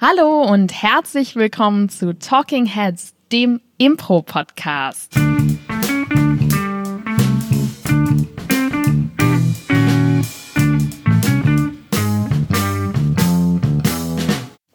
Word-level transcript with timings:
Hallo 0.00 0.42
und 0.42 0.80
herzlich 0.80 1.34
willkommen 1.34 1.88
zu 1.88 2.16
Talking 2.16 2.66
Heads, 2.66 3.14
dem 3.32 3.60
Impro-Podcast. 3.78 5.16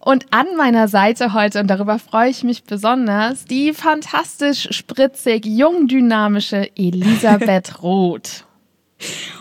Und 0.02 0.26
an 0.32 0.58
meiner 0.58 0.90
Seite 0.90 1.32
heute, 1.32 1.62
und 1.62 1.68
darüber 1.68 2.00
freue 2.00 2.30
ich 2.30 2.44
mich 2.44 2.66
besonders, 2.66 3.46
die 3.46 3.72
fantastisch 3.72 4.68
spritzig, 4.72 5.46
jung 5.46 5.88
dynamische 5.88 6.70
Elisabeth 6.76 7.82
Roth. 7.82 8.44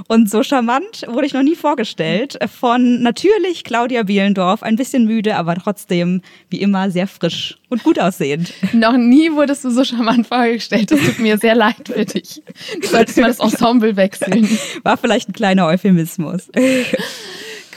Und 0.08 0.30
so 0.30 0.42
charmant 0.42 1.04
wurde 1.06 1.26
ich 1.26 1.34
noch 1.34 1.42
nie 1.42 1.56
vorgestellt. 1.56 2.38
Von 2.60 3.02
natürlich 3.02 3.64
Claudia 3.64 4.02
Bielendorf, 4.02 4.62
ein 4.62 4.76
bisschen 4.76 5.04
müde, 5.04 5.36
aber 5.36 5.54
trotzdem 5.56 6.22
wie 6.50 6.60
immer 6.60 6.90
sehr 6.90 7.06
frisch 7.06 7.58
und 7.68 7.82
gut 7.82 7.98
aussehend. 7.98 8.52
Noch 8.72 8.96
nie 8.96 9.32
wurdest 9.32 9.64
du 9.64 9.70
so 9.70 9.84
charmant 9.84 10.26
vorgestellt. 10.26 10.90
Das 10.90 11.00
tut 11.00 11.18
mir 11.18 11.38
sehr 11.38 11.54
leid 11.54 11.86
für 11.86 12.04
dich. 12.04 12.42
Du 12.80 12.86
solltest 12.86 13.18
mal 13.18 13.28
das 13.28 13.40
Ensemble 13.40 13.96
wechseln. 13.96 14.48
War 14.82 14.96
vielleicht 14.96 15.28
ein 15.28 15.32
kleiner 15.32 15.66
Euphemismus. 15.66 16.48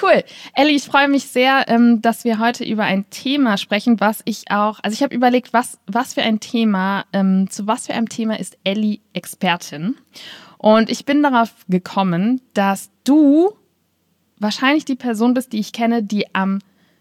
Cool. 0.01 0.23
Ellie, 0.53 0.75
ich 0.75 0.83
freue 0.83 1.07
mich 1.07 1.27
sehr, 1.27 1.65
ähm, 1.67 2.01
dass 2.01 2.25
wir 2.25 2.39
heute 2.39 2.65
über 2.65 2.83
ein 2.83 3.09
Thema 3.09 3.57
sprechen, 3.57 3.99
was 3.99 4.21
ich 4.25 4.51
auch, 4.51 4.79
also 4.83 4.93
ich 4.93 5.01
habe 5.01 5.15
überlegt, 5.15 5.53
was, 5.53 5.79
was 5.87 6.13
für 6.13 6.21
ein 6.21 6.39
Thema, 6.39 7.05
ähm, 7.13 7.49
zu 7.49 7.65
was 7.65 7.87
für 7.87 7.93
einem 7.93 8.09
Thema 8.09 8.39
ist 8.39 8.57
Ellie 8.63 8.99
Expertin? 9.13 9.95
Und 10.65 10.89
ich 10.89 11.05
bin 11.05 11.21
darauf 11.21 11.51
gekommen, 11.69 12.41
dass 12.55 12.89
du 13.03 13.51
wahrscheinlich 14.39 14.83
die 14.83 14.95
Person 14.95 15.35
bist, 15.35 15.53
die 15.53 15.59
ich 15.59 15.73
kenne, 15.73 16.01
die 16.01 16.33
am 16.33 16.57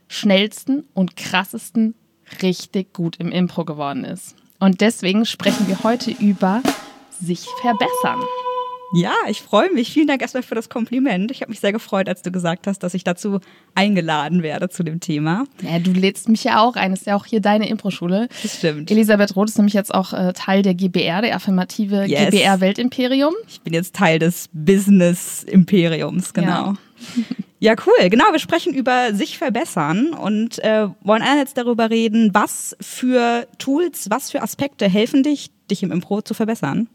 schnellsten 0.07 0.87
und 0.93 1.17
krassesten 1.17 1.95
richtig 2.43 2.93
gut 2.93 3.17
im 3.17 3.33
Impro 3.33 3.65
geworden 3.65 4.05
ist. 4.05 4.37
Und 4.61 4.83
deswegen 4.83 5.25
sprechen 5.25 5.67
wir 5.67 5.83
heute 5.83 6.11
über 6.11 6.63
sich 7.23 7.47
verbessern. 7.63 8.21
Ja, 8.95 9.13
ich 9.29 9.43
freue 9.43 9.73
mich. 9.73 9.93
Vielen 9.93 10.07
Dank 10.07 10.23
erstmal 10.23 10.43
für 10.45 10.55
das 10.55 10.69
Kompliment. 10.69 11.31
Ich 11.33 11.41
habe 11.41 11.51
mich 11.51 11.59
sehr 11.61 11.73
gefreut, 11.73 12.09
als 12.09 12.23
du 12.23 12.31
gesagt 12.31 12.67
hast, 12.67 12.79
dass 12.85 12.95
ich 12.95 13.03
dazu 13.03 13.41
eingeladen 13.75 14.43
werde 14.43 14.69
zu 14.69 14.85
dem 14.85 15.01
Thema. 15.01 15.45
Ja, 15.63 15.81
du 15.81 15.91
lädst 15.91 16.29
mich 16.29 16.45
ja 16.45 16.61
auch 16.61 16.77
ein. 16.77 16.93
Das 16.93 17.01
ist 17.01 17.07
ja 17.07 17.17
auch 17.17 17.27
hier 17.27 17.41
deine 17.41 17.69
Impro-Schule. 17.69 18.29
Das 18.43 18.59
stimmt. 18.59 18.91
Elisabeth 18.91 19.35
Roth 19.35 19.49
ist 19.49 19.59
nämlich 19.59 19.75
jetzt 19.75 19.93
auch 19.93 20.13
äh, 20.13 20.33
Teil 20.33 20.63
der 20.63 20.75
GBR, 20.75 21.23
der 21.23 21.35
affirmative 21.35 22.05
Yes. 22.07 22.31
GBR 22.31 22.61
Weltimperium. 22.61 23.35
Ich 23.49 23.61
bin 23.63 23.75
jetzt 23.75 23.97
Teil 23.97 24.19
des 24.21 24.49
Business-Imperiums, 24.53 26.33
genau. 26.33 26.75
Ja. 27.59 27.75
cool. 27.87 28.09
Genau, 28.11 28.25
wir 28.31 28.39
sprechen 28.39 28.75
über 28.75 29.13
sich 29.15 29.39
verbessern 29.39 30.13
und 30.13 30.59
äh, 30.63 30.87
wollen 31.03 31.23
einerseits 31.23 31.55
darüber 31.55 31.91
reden, 31.91 32.31
was 32.33 32.77
für 32.81 33.49
Tools, 33.59 34.09
was 34.11 34.31
für 34.31 34.43
Aspekte 34.43 34.89
helfen 34.89 35.23
dich, 35.23 35.51
dich 35.71 35.83
im 35.83 35.91
Impro 35.91 36.23
zu 36.23 36.35
verbessern. 36.35 36.89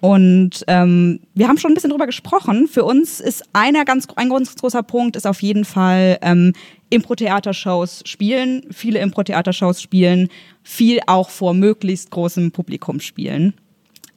Und 0.00 0.64
ähm, 0.66 1.20
wir 1.34 1.48
haben 1.48 1.58
schon 1.58 1.72
ein 1.72 1.74
bisschen 1.74 1.90
drüber 1.90 2.06
gesprochen. 2.06 2.68
Für 2.68 2.84
uns 2.84 3.20
ist 3.20 3.44
einer 3.52 3.84
ganz, 3.84 4.06
ein 4.16 4.30
ganz 4.30 4.56
großer 4.56 4.82
Punkt 4.82 5.16
ist 5.16 5.26
auf 5.26 5.42
jeden 5.42 5.64
Fall 5.64 6.18
ähm, 6.22 6.54
Impro-Theatershows 6.88 8.02
spielen, 8.06 8.62
viele 8.70 8.98
Impro-Theatershows 9.00 9.82
spielen, 9.82 10.28
viel 10.62 11.00
auch 11.06 11.30
vor 11.30 11.54
möglichst 11.54 12.10
großem 12.10 12.50
Publikum 12.50 13.00
spielen. 13.00 13.54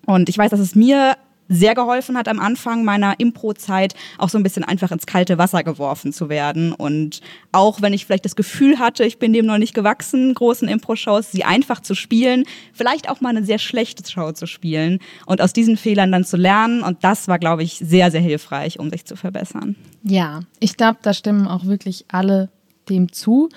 Und 0.05 0.29
ich 0.29 0.37
weiß, 0.37 0.51
dass 0.51 0.59
es 0.59 0.73
mir 0.75 1.17
sehr 1.49 1.75
geholfen 1.75 2.17
hat 2.17 2.27
am 2.27 2.39
Anfang 2.39 2.83
meiner 2.83 3.19
Impro-Zeit 3.19 3.95
auch 4.17 4.30
so 4.30 4.38
ein 4.38 4.44
bisschen 4.44 4.63
einfach 4.63 4.91
ins 4.91 5.05
kalte 5.05 5.38
Wasser 5.38 5.63
geworfen 5.63 6.13
zu 6.13 6.30
werden. 6.30 6.73
Und 6.73 7.22
auch 7.52 7.81
wenn 7.81 7.94
ich 7.94 8.05
vielleicht 8.05 8.25
das 8.25 8.35
Gefühl 8.35 8.80
hatte, 8.80 9.03
ich 9.03 9.19
bin 9.19 9.33
dem 9.33 9.45
noch 9.45 9.58
nicht 9.58 9.73
gewachsen, 9.73 10.33
großen 10.33 10.67
Impro-Shows, 10.67 11.31
sie 11.31 11.44
einfach 11.44 11.81
zu 11.81 11.95
spielen, 11.95 12.45
vielleicht 12.73 13.09
auch 13.09 13.22
mal 13.22 13.30
eine 13.30 13.45
sehr 13.45 13.59
schlechte 13.59 14.09
Show 14.09 14.31
zu 14.31 14.47
spielen 14.47 15.00
und 15.25 15.41
aus 15.41 15.53
diesen 15.53 15.77
Fehlern 15.77 16.11
dann 16.11 16.25
zu 16.25 16.38
lernen. 16.38 16.84
Und 16.84 17.03
das 17.03 17.28
war, 17.28 17.40
glaube 17.40 17.63
ich, 17.63 17.75
sehr, 17.75 18.12
sehr 18.12 18.22
hilfreich, 18.22 18.79
um 18.79 18.90
sich 18.90 19.06
zu 19.06 19.16
verbessern. 19.16 19.75
Ja, 20.03 20.41
ich 20.59 20.78
glaube, 20.78 21.00
da 21.01 21.13
stimmen 21.13 21.47
auch 21.47 21.66
wirklich 21.66 22.06
alle 22.09 22.50
dem 22.90 23.12
zu. 23.12 23.50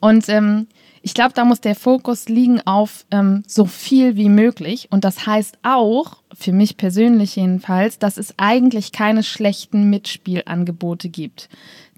Und 0.00 0.28
ähm, 0.28 0.66
ich 1.02 1.14
glaube, 1.14 1.32
da 1.34 1.44
muss 1.44 1.60
der 1.60 1.74
Fokus 1.74 2.28
liegen 2.28 2.60
auf 2.60 3.04
ähm, 3.10 3.42
so 3.46 3.64
viel 3.64 4.16
wie 4.16 4.28
möglich. 4.28 4.88
Und 4.90 5.04
das 5.04 5.26
heißt 5.26 5.58
auch, 5.62 6.22
für 6.32 6.52
mich 6.52 6.76
persönlich 6.76 7.36
jedenfalls, 7.36 7.98
dass 7.98 8.16
es 8.16 8.34
eigentlich 8.38 8.92
keine 8.92 9.22
schlechten 9.22 9.90
Mitspielangebote 9.90 11.08
gibt. 11.08 11.48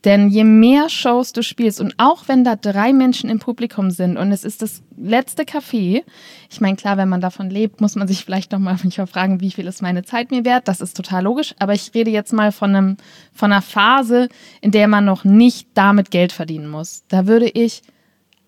Denn 0.04 0.28
je 0.28 0.44
mehr 0.44 0.90
Shows 0.90 1.32
du 1.32 1.42
spielst 1.42 1.80
und 1.80 1.94
auch 1.96 2.28
wenn 2.28 2.44
da 2.44 2.56
drei 2.56 2.92
Menschen 2.92 3.30
im 3.30 3.38
Publikum 3.38 3.90
sind 3.90 4.18
und 4.18 4.32
es 4.32 4.44
ist 4.44 4.60
das 4.60 4.82
letzte 4.98 5.44
Café, 5.44 6.02
ich 6.50 6.60
meine, 6.60 6.76
klar, 6.76 6.98
wenn 6.98 7.08
man 7.08 7.22
davon 7.22 7.48
lebt, 7.48 7.80
muss 7.80 7.94
man 7.94 8.06
sich 8.06 8.22
vielleicht 8.22 8.52
nochmal 8.52 8.76
fragen, 9.06 9.40
wie 9.40 9.50
viel 9.50 9.66
ist 9.66 9.80
meine 9.80 10.02
Zeit 10.02 10.30
mir 10.30 10.44
wert? 10.44 10.68
Das 10.68 10.82
ist 10.82 10.94
total 10.94 11.24
logisch. 11.24 11.54
Aber 11.58 11.72
ich 11.72 11.92
rede 11.94 12.10
jetzt 12.10 12.34
mal 12.34 12.52
von, 12.52 12.76
einem, 12.76 12.96
von 13.32 13.50
einer 13.50 13.62
Phase, 13.62 14.28
in 14.60 14.72
der 14.72 14.88
man 14.88 15.06
noch 15.06 15.24
nicht 15.24 15.68
damit 15.72 16.10
Geld 16.10 16.32
verdienen 16.32 16.68
muss. 16.68 17.04
Da 17.08 17.26
würde 17.26 17.48
ich 17.48 17.82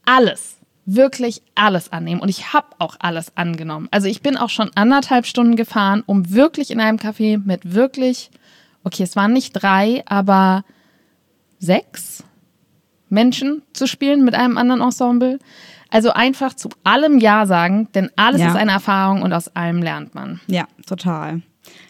alles, 0.07 0.57
wirklich 0.87 1.43
alles 1.55 1.93
annehmen. 1.93 2.21
Und 2.23 2.29
ich 2.29 2.53
habe 2.55 2.69
auch 2.79 2.97
alles 2.99 3.37
angenommen. 3.37 3.89
Also 3.91 4.09
ich 4.09 4.23
bin 4.23 4.37
auch 4.39 4.51
schon 4.51 4.71
anderthalb 4.75 5.27
Stunden 5.27 5.57
gefahren, 5.57 6.03
um 6.07 6.33
wirklich 6.33 6.71
in 6.71 6.81
einem 6.81 6.97
Café 6.99 7.39
mit 7.45 7.75
wirklich, 7.75 8.31
okay, 8.85 9.03
es 9.03 9.17
waren 9.17 9.33
nicht 9.33 9.53
drei, 9.53 10.03
aber 10.07 10.65
sechs 11.59 12.25
Menschen 13.09 13.63
zu 13.73 13.87
spielen 13.87 14.25
mit 14.25 14.35
einem 14.35 14.57
anderen 14.59 14.81
Ensemble. 14.81 15.39
Also 15.91 16.13
einfach 16.13 16.55
zu 16.55 16.69
allem 16.85 17.19
Ja 17.19 17.47
sagen, 17.47 17.89
denn 17.95 18.11
alles 18.17 18.41
Ja. 18.41 18.49
ist 18.49 18.57
eine 18.57 18.73
Erfahrung 18.73 19.23
und 19.23 19.33
aus 19.33 19.55
allem 19.55 19.83
lernt 19.83 20.15
man. 20.15 20.41
Ja, 20.49 20.67
total. 20.87 21.43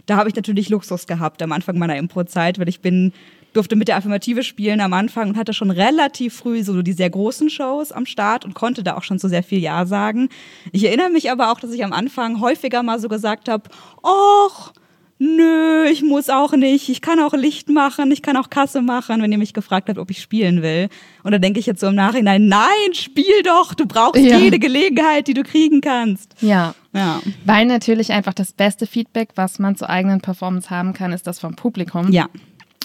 Da 0.06 0.16
habe 0.16 0.28
ich 0.28 0.34
natürlich 0.34 0.68
Luxus 0.68 1.06
gehabt 1.06 1.42
am 1.42 1.52
Anfang 1.52 1.78
meiner 1.78 1.96
Impro-Zeit, 1.96 2.58
weil 2.58 2.68
ich 2.68 2.80
bin 2.80 3.12
durfte 3.56 3.76
mit 3.76 3.88
der 3.88 3.96
Affirmative 3.96 4.42
spielen 4.42 4.80
am 4.80 4.92
Anfang 4.92 5.30
und 5.30 5.36
hatte 5.36 5.54
schon 5.54 5.70
relativ 5.70 6.34
früh 6.36 6.62
so 6.62 6.82
die 6.82 6.92
sehr 6.92 7.10
großen 7.10 7.48
Shows 7.50 7.92
am 7.92 8.06
Start 8.06 8.44
und 8.44 8.54
konnte 8.54 8.82
da 8.82 8.96
auch 8.96 9.02
schon 9.02 9.18
so 9.18 9.28
sehr 9.28 9.42
viel 9.42 9.58
Ja 9.60 9.86
sagen. 9.86 10.28
Ich 10.72 10.84
erinnere 10.84 11.10
mich 11.10 11.30
aber 11.30 11.50
auch, 11.50 11.60
dass 11.60 11.72
ich 11.72 11.84
am 11.84 11.92
Anfang 11.92 12.40
häufiger 12.40 12.82
mal 12.82 12.98
so 13.00 13.08
gesagt 13.08 13.48
habe, 13.48 13.64
och, 14.02 14.72
nö, 15.18 15.84
ich 15.90 16.02
muss 16.02 16.28
auch 16.28 16.52
nicht, 16.52 16.88
ich 16.90 17.00
kann 17.00 17.18
auch 17.20 17.32
Licht 17.32 17.70
machen, 17.70 18.10
ich 18.12 18.20
kann 18.20 18.36
auch 18.36 18.50
Kasse 18.50 18.82
machen, 18.82 19.22
wenn 19.22 19.32
ihr 19.32 19.38
mich 19.38 19.54
gefragt 19.54 19.88
habt, 19.88 19.98
ob 19.98 20.10
ich 20.10 20.20
spielen 20.20 20.60
will. 20.62 20.88
Und 21.22 21.32
da 21.32 21.38
denke 21.38 21.58
ich 21.58 21.64
jetzt 21.66 21.80
so 21.80 21.86
im 21.86 21.94
Nachhinein, 21.94 22.48
nein, 22.48 22.92
spiel 22.92 23.42
doch, 23.42 23.72
du 23.72 23.86
brauchst 23.86 24.20
Ja. 24.22 24.38
jede 24.38 24.58
Gelegenheit, 24.58 25.26
die 25.28 25.34
du 25.34 25.42
kriegen 25.42 25.80
kannst. 25.80 26.34
Ja. 26.42 26.74
Ja. 26.92 27.20
Weil 27.46 27.64
natürlich 27.66 28.12
einfach 28.12 28.34
das 28.34 28.52
beste 28.52 28.86
Feedback, 28.86 29.30
was 29.36 29.58
man 29.58 29.76
zur 29.76 29.88
eigenen 29.88 30.20
Performance 30.20 30.68
haben 30.70 30.92
kann, 30.92 31.12
ist 31.12 31.26
das 31.26 31.38
vom 31.38 31.56
Publikum. 31.56 32.12
Ja. 32.12 32.28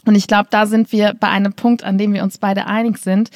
Und 0.06 0.16
ich 0.16 0.28
glaube, 0.28 0.48
da 0.50 0.66
sind 0.66 0.92
wir 0.92 1.14
bei 1.14 1.28
einem 1.28 1.54
Punkt, 1.54 1.84
an 1.84 1.98
dem 1.98 2.14
wir 2.14 2.24
uns 2.24 2.38
beide 2.38 2.66
einig 2.66 2.98
sind. 2.98 3.30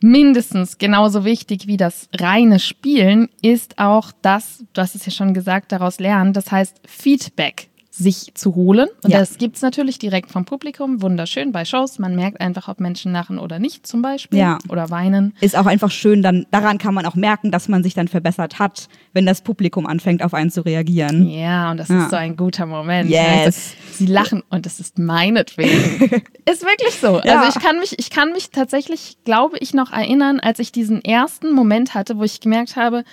Mindestens 0.00 0.76
genauso 0.76 1.24
wichtig 1.24 1.66
wie 1.66 1.78
das 1.78 2.08
reine 2.14 2.58
Spielen 2.58 3.30
ist 3.40 3.78
auch 3.78 4.12
das, 4.20 4.64
du 4.74 4.82
hast 4.82 4.94
es 4.94 5.06
ja 5.06 5.12
schon 5.12 5.32
gesagt, 5.32 5.72
daraus 5.72 5.98
lernen. 5.98 6.34
Das 6.34 6.52
heißt, 6.52 6.80
Feedback 6.86 7.68
sich 7.96 8.34
zu 8.34 8.56
holen. 8.56 8.88
Und 9.04 9.10
Ja. 9.12 9.20
das 9.20 9.38
gibt's 9.38 9.62
natürlich 9.62 10.00
direkt 10.00 10.32
vom 10.32 10.44
Publikum. 10.44 11.00
Wunderschön 11.00 11.52
bei 11.52 11.64
Shows. 11.64 12.00
Man 12.00 12.16
merkt 12.16 12.40
einfach, 12.40 12.66
ob 12.68 12.80
Menschen 12.80 13.12
lachen 13.12 13.38
oder 13.38 13.60
nicht 13.60 13.86
zum 13.86 14.02
Beispiel. 14.02 14.40
Ja. 14.40 14.58
Oder 14.68 14.90
weinen. 14.90 15.32
ist 15.40 15.56
auch 15.56 15.66
einfach 15.66 15.92
schön, 15.92 16.20
dann 16.20 16.44
daran 16.50 16.78
kann 16.78 16.92
man 16.94 17.06
auch 17.06 17.14
merken, 17.14 17.52
dass 17.52 17.68
man 17.68 17.84
sich 17.84 17.94
dann 17.94 18.08
verbessert 18.08 18.58
hat, 18.58 18.88
wenn 19.12 19.26
das 19.26 19.42
Publikum 19.42 19.86
anfängt, 19.86 20.24
auf 20.24 20.34
einen 20.34 20.50
zu 20.50 20.62
reagieren. 20.62 21.28
Ja, 21.28 21.70
und 21.70 21.76
das 21.76 21.88
Ja. 21.88 22.02
ist 22.04 22.10
so 22.10 22.16
ein 22.16 22.36
guter 22.36 22.66
Moment. 22.66 23.08
Yes. 23.10 23.46
Weißt 23.46 23.76
du, 23.90 23.92
sie 23.94 24.06
lachen 24.06 24.42
und 24.50 24.66
es 24.66 24.80
ist 24.80 24.98
meinetwegen. 24.98 25.70
ist 26.50 26.62
wirklich 26.62 26.94
so. 27.00 27.20
Ja. 27.24 27.42
Also 27.42 27.56
ich 27.56 27.64
kann 27.64 27.78
mich, 27.78 27.96
ich 27.98 28.10
kann 28.10 28.32
mich 28.32 28.50
tatsächlich, 28.50 29.18
glaube 29.24 29.56
ich, 29.60 29.72
noch 29.72 29.92
erinnern, 29.92 30.40
als 30.40 30.58
ich 30.58 30.72
diesen 30.72 31.04
ersten 31.04 31.52
Moment 31.52 31.94
hatte, 31.94 32.18
wo 32.18 32.24
ich 32.24 32.40
gemerkt 32.40 32.74
habe, 32.76 33.04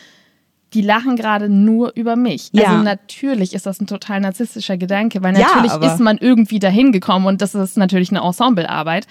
die 0.73 0.81
lachen 0.81 1.15
gerade 1.15 1.49
nur 1.49 1.91
über 1.95 2.15
mich. 2.15 2.49
Ja. 2.53 2.69
Also 2.69 2.83
natürlich 2.83 3.53
ist 3.53 3.65
das 3.65 3.81
ein 3.81 3.87
total 3.87 4.21
narzisstischer 4.21 4.77
Gedanke, 4.77 5.21
weil 5.21 5.37
Ja, 5.37 5.47
natürlich 5.47 5.71
aber- 5.71 5.93
ist 5.93 5.99
man 5.99 6.17
irgendwie 6.17 6.59
dahin 6.59 6.91
gekommen 6.91 7.25
und 7.25 7.41
das 7.41 7.55
ist 7.55 7.77
natürlich 7.77 8.09
eine 8.11 8.21
Ensemblearbeit. 8.25 9.07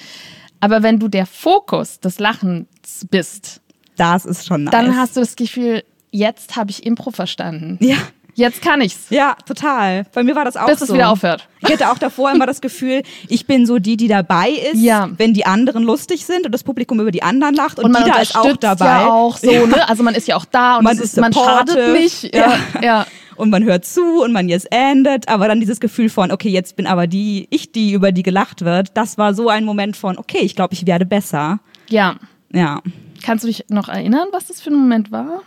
Aber 0.61 0.83
wenn 0.83 0.99
du 0.99 1.09
der 1.09 1.27
Fokus 1.27 2.01
des 2.01 2.19
Lachens 2.19 2.67
bist, 3.11 3.61
Das 3.97 4.25
ist 4.25 4.47
schon 4.47 4.65
nice. 4.65 4.73
dann 4.73 4.97
hast 4.97 5.17
du 5.17 5.21
das 5.21 5.37
Gefühl, 5.37 5.83
jetzt 6.11 6.57
habe 6.57 6.71
ich 6.71 6.85
Impro 6.87 7.11
verstanden. 7.11 7.77
ja, 7.81 7.97
Jetzt 8.35 8.63
kann 8.63 8.81
ich's. 8.81 9.07
ja, 9.11 9.37
total. 9.47 10.05
Bei 10.15 10.23
mir 10.23 10.35
war 10.37 10.45
das 10.45 10.57
auch 10.57 10.67
Bis 10.67 10.79
so. 10.81 10.87
es 10.87 10.93
wieder 10.93 11.11
aufhört. 11.11 11.49
Ich 11.61 11.71
hatte 11.73 11.91
auch 11.91 11.99
davor 11.99 12.31
immer 12.33 12.47
das 12.47 12.61
Gefühl, 12.61 13.03
ich 13.29 13.47
bin 13.47 13.67
so 13.67 13.79
die, 13.79 13.97
die 13.97 14.09
dabei 14.09 14.51
ist, 14.51 14.81
Ja. 14.81 15.11
wenn 15.17 15.35
die 15.35 15.45
anderen 15.47 15.83
lustig 15.83 16.25
sind 16.25 16.47
und 16.47 16.53
das 16.53 16.65
Publikum 16.65 17.01
über 17.01 17.11
die 17.11 17.23
anderen 17.23 17.55
lacht 17.55 17.79
und, 17.79 17.87
Und 17.87 17.93
man 17.93 18.05
die 18.05 18.11
da 18.11 18.21
ist 18.21 18.37
auch 18.37 18.57
dabei. 18.57 18.85
ja 18.87 19.07
auch 19.11 19.37
so, 19.37 19.51
ne? 19.67 19.89
Also 19.89 20.03
man 20.03 20.15
ist 20.15 20.27
ja 20.29 20.37
auch 20.37 20.45
da 20.47 20.79
und 20.79 20.85
Man 20.85 20.99
ist 20.99 21.17
man 21.19 21.33
schadet 21.33 21.93
nicht. 21.93 22.35
Ja, 22.35 22.55
ja. 22.83 23.07
Und 23.37 23.49
man 23.51 23.65
hört 23.65 23.85
zu 23.87 24.23
und 24.23 24.33
man 24.33 24.49
yes 24.51 24.67
endet, 24.67 25.29
aber 25.29 25.49
dann 25.49 25.61
dieses 25.61 25.81
Gefühl 25.81 26.11
von, 26.11 26.31
okay, 26.31 26.51
jetzt 26.51 26.77
bin 26.77 26.87
aber 26.87 27.07
die, 27.07 27.47
ich 27.51 27.73
die, 27.73 27.93
über 27.93 28.13
die 28.13 28.23
gelacht 28.23 28.65
wird, 28.67 28.89
das 28.99 29.17
war 29.17 29.33
so 29.35 29.49
ein 29.49 29.65
Moment 29.65 29.97
von, 29.97 30.19
okay, 30.19 30.41
ich 30.43 30.55
glaube, 30.55 30.75
ich 30.75 30.87
werde 30.87 31.07
besser. 31.07 31.61
ja. 31.89 32.17
Ja. 32.53 32.81
Kannst 33.23 33.45
du 33.45 33.49
dich 33.49 33.65
noch 33.69 33.89
erinnern, 33.89 34.29
was 34.33 34.47
das 34.47 34.61
für 34.61 34.71
ein 34.71 34.77
Moment 34.77 35.13
war? 35.13 35.43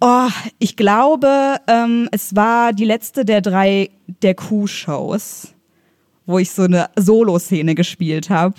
Oh, 0.00 0.28
ich 0.58 0.76
glaube, 0.76 1.56
ähm, 1.66 2.08
es 2.12 2.36
war 2.36 2.72
die 2.72 2.84
letzte 2.84 3.24
der 3.24 3.40
drei 3.40 3.90
der 4.22 4.34
Q-Shows, 4.34 5.54
wo 6.26 6.38
ich 6.38 6.50
so 6.50 6.62
eine 6.62 6.88
Solo-Szene 6.96 7.74
gespielt 7.74 8.30
habe. 8.30 8.54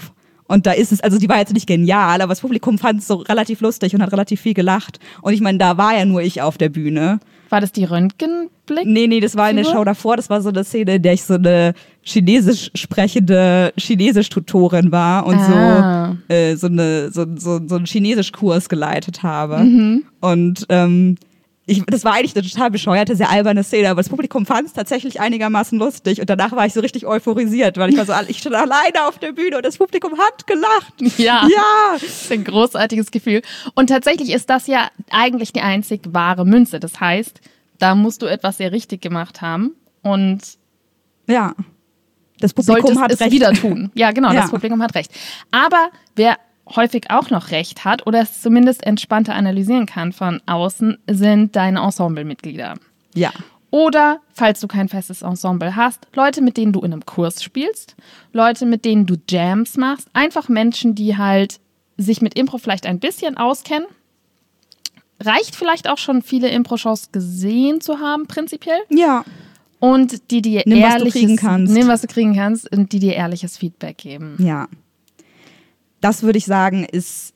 Und 0.47 0.65
da 0.65 0.71
ist 0.71 0.91
es, 0.91 0.99
also 0.99 1.17
die 1.17 1.29
war 1.29 1.37
jetzt 1.37 1.53
nicht 1.53 1.67
genial, 1.67 2.21
aber 2.21 2.31
das 2.31 2.41
Publikum 2.41 2.77
fand 2.79 3.01
es 3.01 3.07
so 3.07 3.15
relativ 3.17 3.61
lustig 3.61 3.93
und 3.93 4.01
hat 4.01 4.11
relativ 4.11 4.41
viel 4.41 4.55
gelacht. 4.55 4.99
Und 5.21 5.33
ich 5.33 5.41
meine, 5.41 5.59
da 5.59 5.77
war 5.77 5.95
ja 5.95 6.05
nur 6.05 6.21
ich 6.21 6.41
auf 6.41 6.57
der 6.57 6.69
Bühne. 6.69 7.19
War 7.49 7.61
das 7.61 7.71
die 7.71 7.83
Röntgenblick? 7.83 8.85
Nee, 8.85 9.07
nee, 9.07 9.19
das 9.19 9.35
war 9.35 9.45
eine 9.45 9.63
Show 9.63 9.83
davor. 9.83 10.17
Das 10.17 10.29
war 10.29 10.41
so 10.41 10.49
eine 10.49 10.63
Szene, 10.63 10.95
in 10.95 11.01
der 11.03 11.13
ich 11.13 11.23
so 11.23 11.35
eine 11.35 11.73
chinesisch 12.01 12.71
sprechende 12.75 13.73
Chinesisch-Tutorin 13.77 14.91
war 14.91 15.25
und 15.25 15.37
ah. 15.37 16.15
so, 16.27 16.33
äh, 16.33 16.55
so, 16.55 16.67
eine, 16.67 17.11
so, 17.11 17.25
so, 17.35 17.59
so 17.65 17.75
einen 17.75 17.85
Chinesisch-Kurs 17.85 18.69
geleitet 18.69 19.23
habe. 19.23 19.59
Mhm. 19.59 20.03
Und 20.19 20.65
ähm, 20.69 21.15
ich, 21.69 21.83
das 21.85 22.03
war 22.03 22.13
eigentlich 22.13 22.35
eine 22.35 22.47
total 22.47 22.71
bescheuerte, 22.71 23.15
sehr 23.15 23.29
alberne 23.29 23.63
Szene, 23.63 23.89
aber 23.89 24.01
das 24.01 24.09
Publikum 24.09 24.45
fand 24.45 24.67
es 24.67 24.73
tatsächlich 24.73 25.21
einigermaßen 25.21 25.77
lustig 25.77 26.19
und 26.19 26.29
danach 26.29 26.51
war 26.51 26.65
ich 26.65 26.73
so 26.73 26.79
richtig 26.79 27.05
euphorisiert, 27.05 27.77
weil 27.77 27.91
ich 27.91 27.97
war 27.97 28.05
so, 28.05 28.13
ich 28.27 28.39
stand 28.39 28.55
alleine 28.55 29.07
auf 29.07 29.19
der 29.19 29.31
Bühne 29.31 29.57
und 29.57 29.65
das 29.65 29.77
Publikum 29.77 30.17
hat 30.17 30.47
gelacht. 30.47 30.93
Ja. 31.17 31.47
Ja. 31.47 31.93
Das 31.93 32.03
ist 32.03 32.31
ein 32.31 32.43
großartiges 32.43 33.11
Gefühl. 33.11 33.41
Und 33.75 33.87
tatsächlich 33.87 34.31
ist 34.31 34.49
das 34.49 34.67
ja 34.67 34.89
eigentlich 35.11 35.53
die 35.53 35.61
einzig 35.61 36.01
wahre 36.11 36.45
Münze. 36.45 36.79
Das 36.79 36.99
heißt, 36.99 37.39
da 37.77 37.95
musst 37.95 38.21
du 38.21 38.25
etwas 38.25 38.57
sehr 38.57 38.71
richtig 38.71 39.01
gemacht 39.01 39.41
haben 39.41 39.75
und 40.01 40.41
ja. 41.27 41.53
Das 42.39 42.53
Publikum 42.53 42.99
hat 42.99 43.11
es 43.11 43.19
recht. 43.19 43.31
wieder 43.31 43.53
tun. 43.53 43.91
Ja, 43.93 44.11
genau, 44.11 44.31
ja. 44.31 44.41
das 44.41 44.51
Publikum 44.51 44.81
hat 44.81 44.95
recht. 44.95 45.11
Aber 45.51 45.89
wer 46.15 46.37
häufig 46.75 47.09
auch 47.09 47.29
noch 47.29 47.51
recht 47.51 47.85
hat 47.85 48.05
oder 48.07 48.21
es 48.21 48.41
zumindest 48.41 48.85
entspannter 48.85 49.35
analysieren 49.35 49.85
kann 49.85 50.13
von 50.13 50.41
außen, 50.45 50.97
sind 51.09 51.55
deine 51.55 51.79
Ensemblemitglieder. 51.79 52.75
Ja. 53.13 53.31
Oder, 53.71 54.21
falls 54.33 54.59
du 54.59 54.67
kein 54.67 54.89
festes 54.89 55.21
Ensemble 55.21 55.75
hast, 55.75 56.07
Leute, 56.15 56.41
mit 56.41 56.57
denen 56.57 56.73
du 56.73 56.81
in 56.81 56.91
einem 56.91 57.05
Kurs 57.05 57.43
spielst, 57.43 57.95
Leute, 58.33 58.65
mit 58.65 58.83
denen 58.83 59.05
du 59.05 59.15
Jams 59.29 59.77
machst, 59.77 60.07
einfach 60.13 60.49
Menschen, 60.49 60.95
die 60.95 61.17
halt 61.17 61.59
sich 61.97 62.21
mit 62.21 62.33
Impro 62.33 62.57
vielleicht 62.57 62.87
ein 62.87 62.99
bisschen 62.99 63.37
auskennen. 63.37 63.87
Reicht 65.19 65.55
vielleicht 65.55 65.89
auch 65.89 65.97
schon 65.97 66.21
viele 66.21 66.49
Impro-Shows 66.49 67.11
gesehen 67.11 67.81
zu 67.81 67.99
haben, 67.99 68.25
prinzipiell. 68.25 68.79
Ja. 68.89 69.23
Und 69.79 70.31
die 70.31 70.41
dir 70.41 70.63
nimm, 70.65 70.79
ehrliches, 70.79 71.05
was 71.05 71.13
du 71.13 71.19
kriegen 71.19 71.35
kannst. 71.35 71.73
Nimm, 71.73 71.87
was 71.87 72.01
du 72.01 72.07
kriegen 72.07 72.35
kannst 72.35 72.71
und 72.71 72.91
die 72.91 72.99
dir 72.99 73.13
ehrliches 73.15 73.57
Feedback 73.57 73.97
geben. 73.97 74.35
Ja 74.39 74.67
das 76.01 76.23
würde 76.23 76.37
ich 76.37 76.45
sagen, 76.45 76.85
ist. 76.85 77.33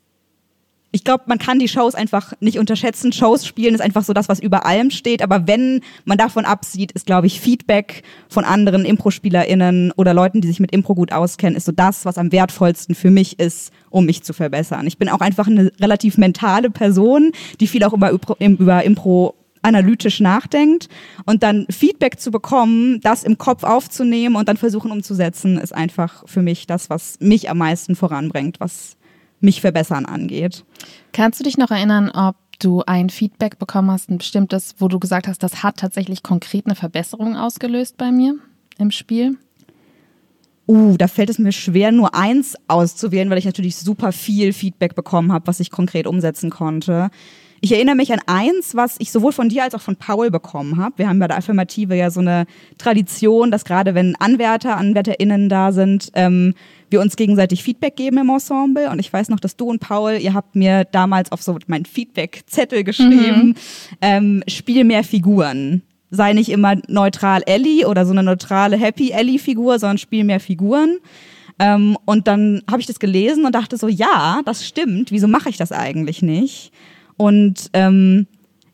Ich 0.90 1.02
glaube, 1.02 1.24
man 1.26 1.38
kann 1.38 1.58
die 1.58 1.66
Shows 1.66 1.96
einfach 1.96 2.34
nicht 2.38 2.56
unterschätzen. 2.56 3.12
Shows 3.12 3.44
spielen 3.44 3.74
ist 3.74 3.80
einfach 3.80 4.04
so 4.04 4.12
das, 4.12 4.28
was 4.28 4.38
über 4.38 4.64
allem 4.64 4.92
steht. 4.92 5.22
Aber 5.22 5.48
wenn 5.48 5.80
man 6.04 6.18
davon 6.18 6.44
absieht, 6.44 6.92
ist, 6.92 7.04
glaube 7.04 7.26
ich, 7.26 7.40
Feedback 7.40 8.04
von 8.28 8.44
anderen 8.44 8.84
Impro-SpielerInnen 8.84 9.90
oder 9.96 10.14
Leuten, 10.14 10.40
die 10.40 10.46
sich 10.46 10.60
mit 10.60 10.70
Impro 10.70 10.94
gut 10.94 11.10
auskennen, 11.10 11.56
ist 11.56 11.64
so 11.64 11.72
das, 11.72 12.04
was 12.04 12.16
am 12.16 12.30
wertvollsten 12.30 12.94
für 12.94 13.10
mich 13.10 13.40
ist, 13.40 13.72
um 13.90 14.06
mich 14.06 14.22
zu 14.22 14.32
verbessern. 14.32 14.86
Ich 14.86 14.96
bin 14.96 15.08
auch 15.08 15.20
einfach 15.20 15.48
eine 15.48 15.72
relativ 15.80 16.16
mentale 16.16 16.70
Person, 16.70 17.32
die 17.58 17.66
viel 17.66 17.82
auch 17.82 17.92
über, 17.92 18.16
über 18.38 18.84
Impro 18.84 19.34
analytisch 19.64 20.20
nachdenkt 20.20 20.88
und 21.24 21.42
dann 21.42 21.66
Feedback 21.70 22.20
zu 22.20 22.30
bekommen, 22.30 23.00
das 23.00 23.24
im 23.24 23.38
Kopf 23.38 23.64
aufzunehmen 23.64 24.36
und 24.36 24.48
dann 24.48 24.56
versuchen 24.56 24.90
umzusetzen, 24.90 25.58
ist 25.58 25.74
einfach 25.74 26.24
für 26.26 26.42
mich 26.42 26.66
das, 26.66 26.90
was 26.90 27.18
mich 27.20 27.50
am 27.50 27.58
meisten 27.58 27.96
voranbringt, 27.96 28.60
was 28.60 28.96
mich 29.40 29.60
verbessern 29.60 30.06
angeht. 30.06 30.64
Kannst 31.12 31.40
du 31.40 31.44
dich 31.44 31.56
noch 31.56 31.70
erinnern, 31.70 32.10
ob 32.10 32.36
du 32.58 32.82
ein 32.86 33.10
Feedback 33.10 33.58
bekommen 33.58 33.90
hast, 33.90 34.10
ein 34.10 34.18
bestimmtes, 34.18 34.74
wo 34.78 34.88
du 34.88 34.98
gesagt 34.98 35.28
hast, 35.28 35.42
das 35.42 35.62
hat 35.62 35.78
tatsächlich 35.78 36.22
konkret 36.22 36.66
eine 36.66 36.74
Verbesserung 36.74 37.36
ausgelöst 37.36 37.96
bei 37.96 38.12
mir 38.12 38.36
im 38.78 38.90
Spiel? 38.90 39.36
Uh, 40.66 40.96
da 40.96 41.08
fällt 41.08 41.28
es 41.28 41.38
mir 41.38 41.52
schwer, 41.52 41.92
nur 41.92 42.14
eins 42.14 42.56
auszuwählen, 42.68 43.28
weil 43.28 43.38
ich 43.38 43.44
natürlich 43.44 43.76
super 43.76 44.12
viel 44.12 44.54
Feedback 44.54 44.94
bekommen 44.94 45.30
habe, 45.30 45.46
was 45.46 45.60
ich 45.60 45.70
konkret 45.70 46.06
umsetzen 46.06 46.48
konnte. 46.48 47.10
Ich 47.64 47.72
erinnere 47.72 47.94
mich 47.94 48.12
an 48.12 48.20
eins, 48.26 48.74
was 48.74 48.96
ich 48.98 49.10
sowohl 49.10 49.32
von 49.32 49.48
dir 49.48 49.62
als 49.62 49.74
auch 49.74 49.80
von 49.80 49.96
Paul 49.96 50.30
bekommen 50.30 50.76
habe. 50.76 50.98
Wir 50.98 51.08
haben 51.08 51.18
bei 51.18 51.28
der 51.28 51.38
Affirmative 51.38 51.94
ja 51.94 52.10
so 52.10 52.20
eine 52.20 52.44
Tradition, 52.76 53.50
dass 53.50 53.64
gerade 53.64 53.94
wenn 53.94 54.16
Anwärter, 54.16 54.76
AnwärterInnen 54.76 55.48
da 55.48 55.72
sind, 55.72 56.10
ähm, 56.12 56.52
wir 56.90 57.00
uns 57.00 57.16
gegenseitig 57.16 57.62
Feedback 57.62 57.96
geben 57.96 58.18
im 58.18 58.28
Ensemble. 58.28 58.90
Und 58.90 58.98
ich 58.98 59.10
weiß 59.10 59.30
noch, 59.30 59.40
dass 59.40 59.56
du 59.56 59.70
und 59.70 59.78
Paul, 59.80 60.18
ihr 60.20 60.34
habt 60.34 60.54
mir 60.54 60.84
damals 60.84 61.32
auf 61.32 61.40
so 61.40 61.56
meinen 61.66 61.86
Feedback-Zettel 61.86 62.84
geschrieben, 62.84 63.46
mhm. 63.46 63.54
ähm, 64.02 64.44
spiel 64.46 64.84
mehr 64.84 65.02
Figuren. 65.02 65.80
Sei 66.10 66.34
nicht 66.34 66.50
immer 66.50 66.76
neutral 66.88 67.44
Ellie 67.46 67.88
oder 67.88 68.04
so 68.04 68.12
eine 68.12 68.22
neutrale 68.22 68.76
Happy 68.76 69.10
Ellie-Figur, 69.10 69.78
sondern 69.78 69.96
spiel 69.96 70.24
mehr 70.24 70.40
Figuren. 70.40 70.98
Ähm, 71.58 71.96
und 72.04 72.28
dann 72.28 72.60
habe 72.70 72.82
ich 72.82 72.86
das 72.86 72.98
gelesen 72.98 73.46
und 73.46 73.54
dachte 73.54 73.78
so, 73.78 73.88
ja, 73.88 74.42
das 74.44 74.66
stimmt. 74.66 75.12
Wieso 75.12 75.28
mache 75.28 75.48
ich 75.48 75.56
das 75.56 75.72
eigentlich 75.72 76.20
nicht? 76.20 76.70
Und 77.16 77.70
ähm, 77.72 78.26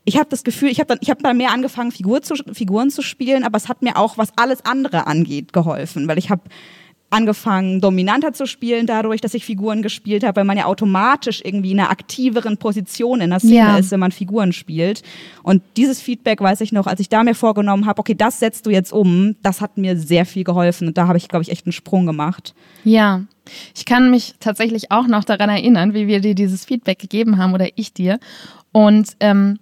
ich 0.05 0.17
habe 0.17 0.29
das 0.31 0.45
Gefühl, 0.45 0.71
ich 0.71 0.81
habe 0.81 0.89
dann, 0.89 0.99
ich 1.01 1.11
habe 1.11 1.23
dann 1.23 1.37
mehr 1.37 1.53
angefangen, 1.53 1.93
Figur 1.93 2.23
zu, 2.23 2.35
Figuren 2.53 2.91
zu 2.91 3.03
spielen, 3.03 3.45
aber 3.45 3.57
es 3.57 3.69
hat 3.69 3.83
mir 3.83 3.97
auch, 3.97 4.19
was 4.19 4.37
alles 4.37 4.65
andere 4.65 5.07
angeht, 5.07 5.53
geholfen, 5.53 6.09
weil 6.09 6.19
ich 6.19 6.31
habe 6.31 6.43
angefangen, 7.11 7.81
dominanter 7.81 8.33
zu 8.33 8.47
spielen, 8.47 8.87
dadurch, 8.87 9.21
dass 9.21 9.35
ich 9.35 9.45
Figuren 9.45 9.83
gespielt 9.83 10.25
habe, 10.25 10.37
weil 10.37 10.45
man 10.45 10.57
ja 10.57 10.67
automatisch 10.67 11.43
irgendwie 11.45 11.73
in 11.73 11.81
einer 11.81 11.91
aktiveren 11.91 12.57
Position 12.57 13.21
in 13.21 13.31
der 13.31 13.41
Szene 13.41 13.55
ja. 13.55 13.79
ist, 13.79 13.91
wenn 13.91 14.01
man 14.01 14.13
Figuren 14.13 14.53
spielt. 14.53 15.03
Und 15.43 15.63
dieses 15.77 16.01
Feedback 16.01 16.41
weiß 16.41 16.61
ich 16.61 16.71
noch, 16.71 16.87
als 16.87 17.01
ich 17.01 17.09
da 17.09 17.25
mir 17.25 17.35
vorgenommen 17.35 17.87
habe, 17.87 17.99
okay, 17.99 18.15
das 18.15 18.39
setzt 18.39 18.65
du 18.65 18.71
jetzt 18.71 18.93
um, 18.93 19.35
das 19.43 19.61
hat 19.61 19.77
mir 19.77 19.97
sehr 19.97 20.25
viel 20.25 20.45
geholfen. 20.45 20.89
Und 20.89 20.97
da 20.97 21.09
habe 21.09 21.19
ich, 21.19 21.29
glaube 21.29 21.43
ich, 21.43 21.51
echt 21.51 21.67
einen 21.67 21.73
Sprung 21.73 22.07
gemacht. 22.07 22.55
Ja. 22.85 23.23
Ich 23.75 23.85
kann 23.85 24.11
mich 24.11 24.35
tatsächlich 24.39 24.93
auch 24.93 25.09
noch 25.09 25.25
daran 25.25 25.51
erinnern, 25.51 25.95
wie 25.95 26.07
wir 26.07 26.21
dir 26.21 26.37
dieses 26.37 26.65
Feedback 26.65 27.01
gegeben 27.01 27.39
haben 27.39 27.55
oder 27.55 27.67
ich 27.75 27.93
dir. 27.93 28.21
Und 28.71 29.17
ähm, 29.19 29.59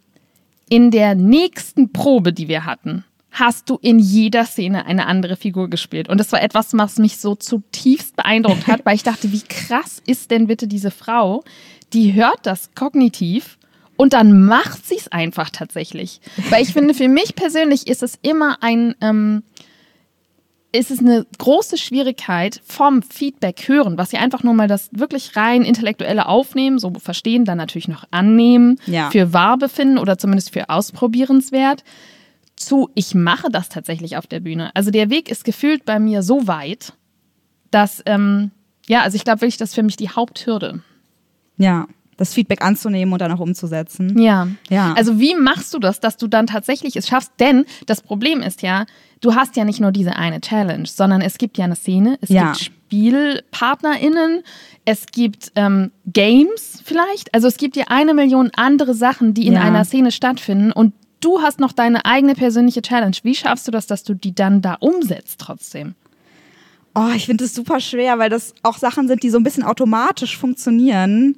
in 0.69 0.91
der 0.91 1.15
nächsten 1.15 1.93
Probe, 1.93 2.35
die 2.35 2.49
wir 2.49 2.67
hatten, 2.67 3.05
hast 3.30 3.70
du 3.70 3.78
in 3.80 3.98
jeder 3.98 4.44
Szene 4.44 4.86
eine 4.86 5.06
andere 5.06 5.36
Figur 5.36 5.69
gespielt. 5.69 6.08
Und 6.08 6.19
das 6.19 6.32
war 6.32 6.42
etwas, 6.42 6.72
was 6.72 6.98
mich 6.98 7.19
so 7.19 7.34
zutiefst 7.34 8.16
beeindruckt 8.16 8.66
hat, 8.66 8.84
weil 8.84 8.96
ich 8.96 9.02
dachte, 9.02 9.32
wie 9.32 9.42
krass 9.42 10.02
ist 10.06 10.30
denn 10.30 10.46
bitte 10.46 10.66
diese 10.66 10.90
Frau, 10.90 11.44
die 11.92 12.14
hört 12.14 12.40
das 12.44 12.75
kognitiv 12.75 13.58
und 13.96 14.12
dann 14.12 14.44
macht 14.44 14.86
sie 14.86 14.97
es 14.97 15.08
einfach 15.08 15.50
tatsächlich. 15.50 16.20
Weil 16.50 16.62
ich 16.62 16.73
finde, 16.73 16.94
für 16.94 17.08
mich 17.08 17.35
persönlich 17.35 17.87
ist 17.88 18.02
es 18.02 18.18
immer 18.23 18.58
ein, 18.62 18.94
ähm, 19.00 19.42
ist 20.70 20.90
es 20.90 21.00
eine 21.00 21.26
große 21.38 21.78
Schwierigkeit 21.78 22.61
vom 22.64 23.02
Feedback 23.02 23.64
hören, 23.66 23.99
was 23.99 24.11
sie 24.11 24.18
einfach 24.18 24.42
nur 24.42 24.54
mal 24.54 24.68
das 24.68 24.90
wirklich 24.92 25.35
rein 25.35 25.62
intellektuelle 25.62 26.26
aufnehmen, 26.26 26.78
so 26.78 26.92
verstehen, 26.94 27.44
dann 27.44 27.58
natürlich 27.58 27.88
noch 27.88 28.04
annehmen, 28.11 28.78
ja. 28.87 29.11
für 29.11 29.32
wahr 29.32 29.58
befinden 29.58 29.99
oder 29.99 30.18
zumindest 30.18 30.52
für 30.52 30.68
ausprobierenswert, 30.68 31.82
zu 32.59 32.91
ich 32.95 33.15
mache 33.15 33.50
das 33.50 33.69
tatsächlich 33.69 34.17
auf 34.17 34.27
der 34.27 34.41
Bühne. 34.41 34.71
Also 34.75 34.91
der 34.91 35.11
Weg 35.11 35.31
ist 35.31 35.45
gefühlt 35.45 35.85
bei 35.85 35.99
mir 35.99 36.23
so 36.23 36.47
weit, 36.47 36.93
dass, 37.71 38.03
ähm, 38.07 38.50
ja, 38.87 39.03
also 39.03 39.17
ich 39.17 39.25
glaube 39.25 39.43
wirklich, 39.43 39.57
das 39.57 39.71
ist 39.71 39.75
für 39.75 39.83
mich 39.83 39.97
die 39.97 40.11
Haupthürde. 40.11 40.83
Ja, 41.57 41.87
das 42.19 42.35
Feedback 42.35 42.62
anzunehmen 42.62 43.12
und 43.12 43.21
dann 43.21 43.33
auch 43.33 43.41
umzusetzen. 43.41 44.21
Ja. 44.21 44.49
ja. 44.69 44.93
Also 44.95 45.19
wie 45.21 45.35
machst 45.35 45.73
du 45.73 45.79
das, 45.79 46.00
dass 46.00 46.17
du 46.17 46.27
dann 46.27 46.47
tatsächlich 46.47 46.97
es 46.97 47.07
schaffst? 47.07 47.33
Denn 47.38 47.65
das 47.87 48.03
Problem 48.03 48.43
ist 48.43 48.61
ja, 48.62 48.87
du 49.21 49.35
hast 49.35 49.57
ja 49.57 49.65
nicht 49.65 49.81
nur 49.81 49.93
diese 49.93 50.17
eine 50.17 50.41
Challenge, 50.41 50.87
sondern 50.87 51.21
es 51.21 51.38
gibt 51.38 51.57
ja 51.59 51.65
eine 51.65 51.77
Szene, 51.77 52.19
es 52.21 52.29
ja. 52.29 52.53
gibt 52.53 52.59
SpielpartnerInnen, 52.59 54.43
es 54.85 55.07
gibt 55.07 55.53
ähm, 55.55 55.93
Games 56.07 56.83
vielleicht. 56.85 57.33
Also 57.35 57.47
es 57.47 57.57
gibt 57.57 57.77
ja 57.77 57.85
eine 57.88 58.15
Million 58.15 58.50
andere 58.57 58.95
Sachen, 58.95 59.33
die 59.33 59.47
in 59.47 59.53
ja. 59.53 59.61
einer 59.61 59.85
Szene 59.85 60.11
stattfinden 60.11 60.73
und 60.73 60.95
du 61.20 61.40
hast 61.40 61.60
noch 61.60 61.72
deine 61.72 62.04
eigene 62.04 62.34
persönliche 62.34 62.82
Challenge. 62.82 63.16
Wie 63.22 63.34
schaffst 63.34 63.66
du 63.66 63.70
das, 63.70 63.87
dass 63.87 64.04
du 64.04 64.14
die 64.14 64.34
dann 64.34 64.62
da 64.62 64.75
umsetzt 64.80 65.40
trotzdem? 65.40 65.94
Oh, 66.94 67.10
ich 67.14 67.26
finde 67.26 67.44
es 67.44 67.54
super 67.54 67.80
schwer, 67.80 68.18
weil 68.18 68.30
das 68.30 68.54
auch 68.62 68.78
Sachen 68.78 69.08
sind, 69.08 69.22
die 69.22 69.30
so 69.30 69.38
ein 69.38 69.44
bisschen 69.44 69.62
automatisch 69.62 70.37
funktionieren. 70.37 71.37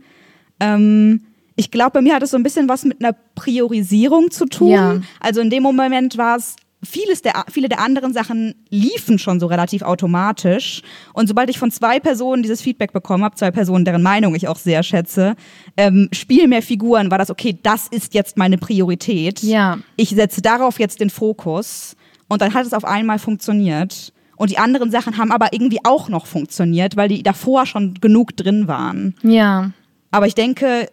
Ähm, 0.59 1.23
ich 1.57 1.71
glaube, 1.71 1.91
bei 1.93 2.03
mir 2.03 2.15
hat 2.15 2.23
es 2.23 2.31
so 2.31 2.39
ein 2.39 2.43
bisschen 2.43 2.69
was 2.69 2.85
mit 2.85 3.05
einer 3.05 3.15
Priorisierung 3.35 4.31
zu 4.31 4.47
tun. 4.47 4.71
Ja. 4.71 5.01
Also 5.19 5.41
in 5.41 5.51
dem 5.51 5.63
Moment 5.63 6.17
war 6.17 6.37
es 6.37 6.57
vieles 6.83 7.23
der, 7.23 7.45
viele 7.51 7.69
der 7.69 7.81
anderen 7.81 8.13
Sachen 8.13 8.55
liefen 8.71 9.19
schon 9.19 9.41
so 9.41 9.47
relativ 9.47 9.83
automatisch. 9.83 10.83
Und 11.13 11.27
sobald 11.27 11.51
ich 11.51 11.59
von 11.59 11.71
zwei 11.71 12.01
Personen 12.01 12.43
dieses 12.43 12.63
Feedback 12.63 12.93
bekommen 12.93 13.25
habe, 13.25 13.37
zwei 13.37 13.51
Personen, 13.51 13.85
deren 13.85 14.03
Meinung 14.03 14.35
ich 14.35 14.49
auch 14.49 14.57
sehr 14.57 14.83
schätze, 14.83 15.37
ähm, 15.77 16.09
spiel 16.13 16.49
mehr 16.49 16.63
Figuren, 16.63 17.11
war 17.11 17.19
das 17.19 17.31
okay, 17.31 17.59
das 17.63 17.87
ist 17.89 18.15
jetzt 18.15 18.37
meine 18.37 18.59
Priorität. 18.59 19.43
Ja. 19.43 19.79
Ich 19.97 20.11
setze 20.11 20.41
darauf 20.43 20.79
jetzt 20.79 21.01
den 21.01 21.11
Fokus. 21.11 21.97
Und 22.29 22.43
dann 22.43 22.55
hat 22.55 22.65
es 22.65 22.73
auf 22.73 22.85
einmal 22.85 23.19
funktioniert. 23.19 24.13
Und 24.37 24.51
die 24.51 24.59
anderen 24.59 24.91
Sachen 24.91 25.19
haben 25.19 25.33
aber 25.33 25.53
irgendwie 25.53 25.81
auch 25.85 26.09
noch 26.09 26.27
funktioniert, 26.27 26.97
weil 26.97 27.09
die 27.09 27.23
davor 27.23 27.67
schon 27.67 27.95
genug 28.01 28.37
drin 28.37 28.69
waren. 28.69 29.15
Ja. 29.23 29.73
Aber 30.13 30.27
ich 30.27 30.35
denke, 30.35 30.89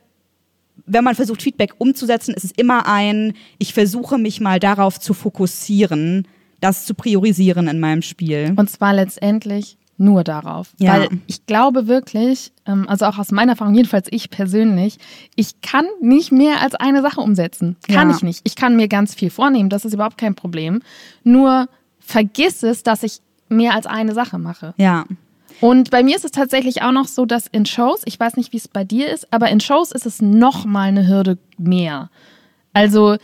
wenn 0.86 1.04
man 1.04 1.16
versucht, 1.16 1.42
Feedback 1.42 1.74
umzusetzen, 1.78 2.34
ist 2.34 2.44
es 2.44 2.52
immer 2.52 2.88
ein, 2.88 3.34
ich 3.58 3.74
versuche 3.74 4.18
mich 4.18 4.40
mal 4.40 4.60
darauf 4.60 5.00
zu 5.00 5.14
fokussieren, 5.14 6.28
das 6.62 6.86
zu 6.86 6.94
priorisieren 6.94 7.68
in 7.68 7.80
meinem 7.80 8.02
Spiel. 8.02 8.54
Und 8.56 8.70
zwar 8.70 8.94
letztendlich 8.94 9.78
nur 9.98 10.24
darauf. 10.24 10.74
Ja. 10.78 10.94
Weil 10.94 11.10
ich 11.26 11.46
glaube 11.46 11.88
wirklich, 11.88 12.52
ähm, 12.66 12.88
also 12.88 13.06
auch 13.06 13.18
aus 13.18 13.32
meiner 13.32 13.54
Erfahrung, 13.54 13.74
jedenfalls 13.74 14.08
ich 14.12 14.30
persönlich, 14.30 14.98
ich 15.36 15.62
kann 15.62 15.86
nicht 16.02 16.32
mehr 16.32 16.62
als 16.62 16.76
eine 16.76 17.02
Sache 17.02 17.22
umsetzen. 17.22 17.78
Kann 17.88 18.10
ja. 18.10 18.16
ich 18.16 18.24
nicht. 18.24 18.42
Ich 18.44 18.56
kann 18.56 18.76
mir 18.76 18.88
ganz 18.88 19.16
viel 19.16 19.30
vornehmen, 19.30 19.70
das 19.70 19.86
ist 19.86 19.94
überhaupt 19.94 20.18
kein 20.18 20.36
Problem. 20.36 20.82
Nur 21.24 21.68
vergiss 22.00 22.64
es, 22.64 22.84
dass 22.84 23.04
ich 23.04 23.20
mehr 23.50 23.74
als 23.74 23.86
eine 23.86 24.14
Sache 24.14 24.38
mache. 24.38 24.74
Ja. 24.78 25.06
Und 25.62 25.90
bei 25.90 26.04
mir 26.04 26.16
ist 26.16 26.26
es 26.26 26.32
tatsächlich 26.32 26.82
auch 26.82 26.92
noch 26.92 27.08
so, 27.08 27.26
dass 27.26 27.48
in 27.48 27.66
Shows, 27.66 28.02
ich 28.06 28.20
weiß 28.20 28.38
nicht, 28.38 28.54
wie 28.54 28.58
es 28.58 28.68
bei 28.68 28.84
dir 28.84 29.10
ist, 29.12 29.32
aber 29.34 29.50
in 29.50 29.60
Shows 29.60 29.92
ist 29.92 30.06
es 30.06 30.22
noch 30.22 30.66
mal 30.66 30.88
eine 30.88 31.08
Hürde 31.08 31.38
mehr. 31.58 32.10
Also 32.74 33.18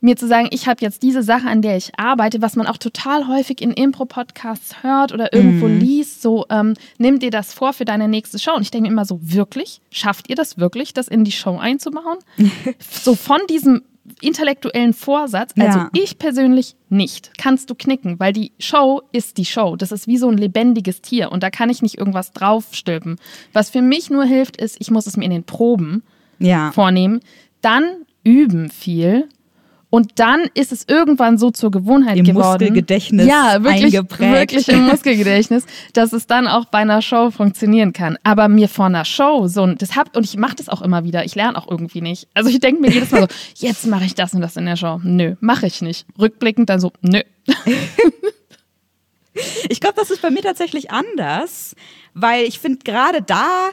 mir 0.00 0.16
zu 0.16 0.26
sagen, 0.26 0.48
ich 0.50 0.68
habe 0.68 0.80
jetzt 0.80 1.02
diese 1.02 1.22
Sache, 1.22 1.48
an 1.48 1.62
der 1.62 1.76
ich 1.76 1.98
arbeite, 1.98 2.42
was 2.42 2.56
man 2.56 2.66
auch 2.66 2.76
total 2.76 3.28
häufig 3.28 3.60
in 3.60 3.72
Impro-Podcasts 3.72 4.82
hört 4.82 5.12
oder 5.12 5.32
irgendwo 5.32 5.68
mhm. 5.68 5.80
liest, 5.80 6.22
so 6.22 6.46
ähm, 6.50 6.74
nimm 6.98 7.18
dir 7.18 7.30
das 7.30 7.52
vor 7.52 7.72
für 7.72 7.84
deine 7.84 8.08
nächste 8.08 8.38
Show. 8.38 8.54
Und 8.54 8.62
ich 8.62 8.70
denke 8.70 8.88
mir 8.88 8.92
immer 8.92 9.04
so, 9.04 9.18
wirklich? 9.22 9.80
Schafft 9.90 10.28
ihr 10.28 10.36
das 10.36 10.58
wirklich, 10.58 10.92
das 10.92 11.08
in 11.08 11.24
die 11.24 11.32
Show 11.32 11.58
einzubauen? 11.58 12.18
so 12.78 13.14
von 13.14 13.40
diesem 13.48 13.82
intellektuellen 14.20 14.92
Vorsatz, 14.92 15.52
also 15.58 15.78
ja. 15.78 15.90
ich 15.92 16.18
persönlich 16.18 16.76
nicht, 16.88 17.32
kannst 17.38 17.70
du 17.70 17.74
knicken, 17.74 18.18
weil 18.18 18.32
die 18.32 18.52
Show 18.58 19.02
ist 19.12 19.38
die 19.38 19.44
Show. 19.44 19.76
Das 19.76 19.92
ist 19.92 20.06
wie 20.06 20.16
so 20.16 20.28
ein 20.28 20.38
lebendiges 20.38 21.02
Tier 21.02 21.32
und 21.32 21.42
da 21.42 21.50
kann 21.50 21.70
ich 21.70 21.82
nicht 21.82 21.98
irgendwas 21.98 22.32
draufstülpen. 22.32 23.16
Was 23.52 23.70
für 23.70 23.82
mich 23.82 24.10
nur 24.10 24.24
hilft, 24.24 24.56
ist, 24.56 24.76
ich 24.80 24.90
muss 24.90 25.06
es 25.06 25.16
mir 25.16 25.24
in 25.24 25.30
den 25.30 25.44
Proben 25.44 26.02
ja. 26.38 26.72
vornehmen, 26.72 27.20
dann 27.60 27.84
üben 28.24 28.70
viel 28.70 29.28
und 29.88 30.18
dann 30.18 30.42
ist 30.54 30.72
es 30.72 30.84
irgendwann 30.88 31.38
so 31.38 31.50
zur 31.50 31.70
Gewohnheit 31.70 32.18
Im 32.18 32.24
geworden. 32.24 32.48
Muskelgedächtnis 32.48 33.26
ja, 33.26 33.62
wirklich, 33.62 33.84
eingeprägt. 33.84 34.32
wirklich 34.32 34.68
im 34.68 34.86
Muskelgedächtnis, 34.86 35.64
dass 35.92 36.12
es 36.12 36.26
dann 36.26 36.48
auch 36.48 36.64
bei 36.66 36.78
einer 36.78 37.02
Show 37.02 37.30
funktionieren 37.30 37.92
kann. 37.92 38.18
Aber 38.24 38.48
mir 38.48 38.68
vor 38.68 38.86
einer 38.86 39.04
Show 39.04 39.46
so 39.46 39.62
ein, 39.62 39.78
das 39.78 39.94
hab, 39.94 40.16
und 40.16 40.24
ich 40.24 40.36
mache 40.36 40.56
das 40.56 40.68
auch 40.68 40.82
immer 40.82 41.04
wieder, 41.04 41.24
ich 41.24 41.36
lerne 41.36 41.56
auch 41.56 41.70
irgendwie 41.70 42.00
nicht. 42.00 42.26
Also 42.34 42.50
ich 42.50 42.58
denke 42.58 42.80
mir 42.80 42.90
jedes 42.90 43.12
Mal 43.12 43.22
so, 43.22 43.28
jetzt 43.66 43.86
mache 43.86 44.04
ich 44.04 44.14
das 44.14 44.34
und 44.34 44.40
das 44.40 44.56
in 44.56 44.66
der 44.66 44.76
Show. 44.76 45.00
Nö, 45.04 45.36
mache 45.40 45.66
ich 45.66 45.80
nicht. 45.82 46.04
Rückblickend 46.18 46.68
dann 46.68 46.80
so, 46.80 46.92
nö. 47.00 47.20
ich 49.68 49.80
glaube, 49.80 49.94
das 49.96 50.10
ist 50.10 50.20
bei 50.20 50.30
mir 50.30 50.42
tatsächlich 50.42 50.90
anders, 50.90 51.76
weil 52.12 52.44
ich 52.44 52.58
finde 52.58 52.80
gerade 52.84 53.22
da 53.22 53.70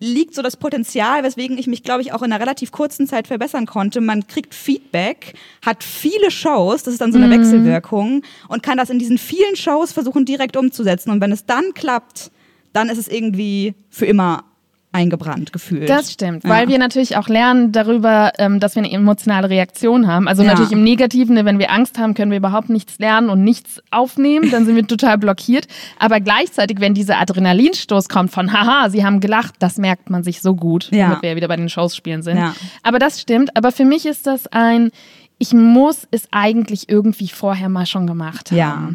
liegt 0.00 0.34
so 0.34 0.42
das 0.42 0.56
Potenzial, 0.56 1.24
weswegen 1.24 1.58
ich 1.58 1.66
mich, 1.66 1.82
glaube 1.82 2.02
ich, 2.02 2.12
auch 2.12 2.22
in 2.22 2.32
einer 2.32 2.40
relativ 2.40 2.70
kurzen 2.70 3.06
Zeit 3.06 3.26
verbessern 3.26 3.66
konnte. 3.66 4.00
Man 4.00 4.26
kriegt 4.26 4.54
Feedback, 4.54 5.34
hat 5.64 5.82
viele 5.82 6.30
Shows, 6.30 6.84
das 6.84 6.94
ist 6.94 7.00
dann 7.00 7.12
so 7.12 7.18
eine 7.18 7.26
mhm. 7.26 7.40
Wechselwirkung 7.40 8.22
und 8.48 8.62
kann 8.62 8.78
das 8.78 8.90
in 8.90 8.98
diesen 8.98 9.18
vielen 9.18 9.56
Shows 9.56 9.92
versuchen 9.92 10.24
direkt 10.24 10.56
umzusetzen. 10.56 11.10
Und 11.10 11.20
wenn 11.20 11.32
es 11.32 11.46
dann 11.46 11.74
klappt, 11.74 12.30
dann 12.72 12.88
ist 12.88 12.98
es 12.98 13.08
irgendwie 13.08 13.74
für 13.90 14.06
immer 14.06 14.44
eingebrannt 14.90 15.52
gefühlt. 15.52 15.88
Das 15.88 16.12
stimmt, 16.12 16.44
ja. 16.44 16.50
weil 16.50 16.68
wir 16.68 16.78
natürlich 16.78 17.16
auch 17.16 17.28
lernen 17.28 17.72
darüber, 17.72 18.32
ähm, 18.38 18.58
dass 18.58 18.74
wir 18.74 18.82
eine 18.82 18.90
emotionale 18.90 19.50
Reaktion 19.50 20.06
haben. 20.06 20.28
Also 20.28 20.42
ja. 20.42 20.50
natürlich 20.50 20.72
im 20.72 20.82
Negativen, 20.82 21.34
ne, 21.34 21.44
wenn 21.44 21.58
wir 21.58 21.70
Angst 21.70 21.98
haben, 21.98 22.14
können 22.14 22.30
wir 22.30 22.38
überhaupt 22.38 22.70
nichts 22.70 22.98
lernen 22.98 23.28
und 23.28 23.44
nichts 23.44 23.82
aufnehmen, 23.90 24.50
dann 24.50 24.64
sind 24.64 24.76
wir 24.76 24.86
total 24.86 25.18
blockiert. 25.18 25.66
Aber 25.98 26.20
gleichzeitig, 26.20 26.80
wenn 26.80 26.94
dieser 26.94 27.18
Adrenalinstoß 27.18 28.08
kommt 28.08 28.30
von, 28.30 28.52
haha, 28.52 28.88
sie 28.88 29.04
haben 29.04 29.20
gelacht, 29.20 29.56
das 29.58 29.76
merkt 29.76 30.08
man 30.08 30.24
sich 30.24 30.40
so 30.40 30.54
gut, 30.54 30.88
ja. 30.90 31.08
damit 31.08 31.22
wir 31.22 31.36
wieder 31.36 31.48
bei 31.48 31.56
den 31.56 31.68
Shows 31.68 31.94
spielen 31.94 32.22
sind. 32.22 32.38
Ja. 32.38 32.54
Aber 32.82 32.98
das 32.98 33.20
stimmt. 33.20 33.56
Aber 33.56 33.72
für 33.72 33.84
mich 33.84 34.06
ist 34.06 34.26
das 34.26 34.46
ein, 34.46 34.90
ich 35.38 35.52
muss 35.52 36.08
es 36.10 36.28
eigentlich 36.30 36.88
irgendwie 36.88 37.28
vorher 37.28 37.68
mal 37.68 37.86
schon 37.86 38.06
gemacht 38.06 38.50
haben. 38.50 38.58
Ja. 38.58 38.90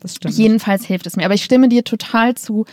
Das 0.00 0.16
stimmt. 0.16 0.34
Jedenfalls 0.34 0.86
hilft 0.86 1.06
es 1.06 1.16
mir. 1.16 1.26
Aber 1.26 1.34
ich 1.34 1.44
stimme 1.44 1.68
dir 1.68 1.84
total 1.84 2.34
zu. 2.34 2.64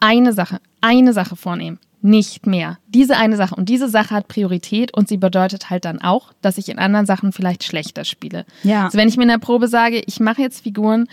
Eine 0.00 0.32
Sache, 0.32 0.60
eine 0.80 1.12
Sache 1.12 1.36
vornehmen 1.36 1.78
nicht 2.02 2.46
mehr. 2.46 2.78
Diese 2.88 3.16
eine 3.16 3.36
Sache. 3.36 3.54
Und 3.54 3.68
diese 3.68 3.88
Sache 3.88 4.14
hat 4.14 4.28
Priorität 4.28 4.94
und 4.94 5.08
sie 5.08 5.16
bedeutet 5.16 5.70
halt 5.70 5.84
dann 5.84 6.00
auch, 6.00 6.32
dass 6.40 6.58
ich 6.58 6.68
in 6.68 6.78
anderen 6.78 7.06
Sachen 7.06 7.32
vielleicht 7.32 7.64
schlechter 7.64 8.04
spiele. 8.04 8.44
Ja. 8.62 8.86
Also 8.86 8.98
wenn 8.98 9.08
ich 9.08 9.16
mir 9.16 9.24
in 9.24 9.28
der 9.28 9.38
Probe 9.38 9.68
sage, 9.68 10.02
ich 10.06 10.20
mache 10.20 10.42
jetzt 10.42 10.62
Figuren 10.62 11.06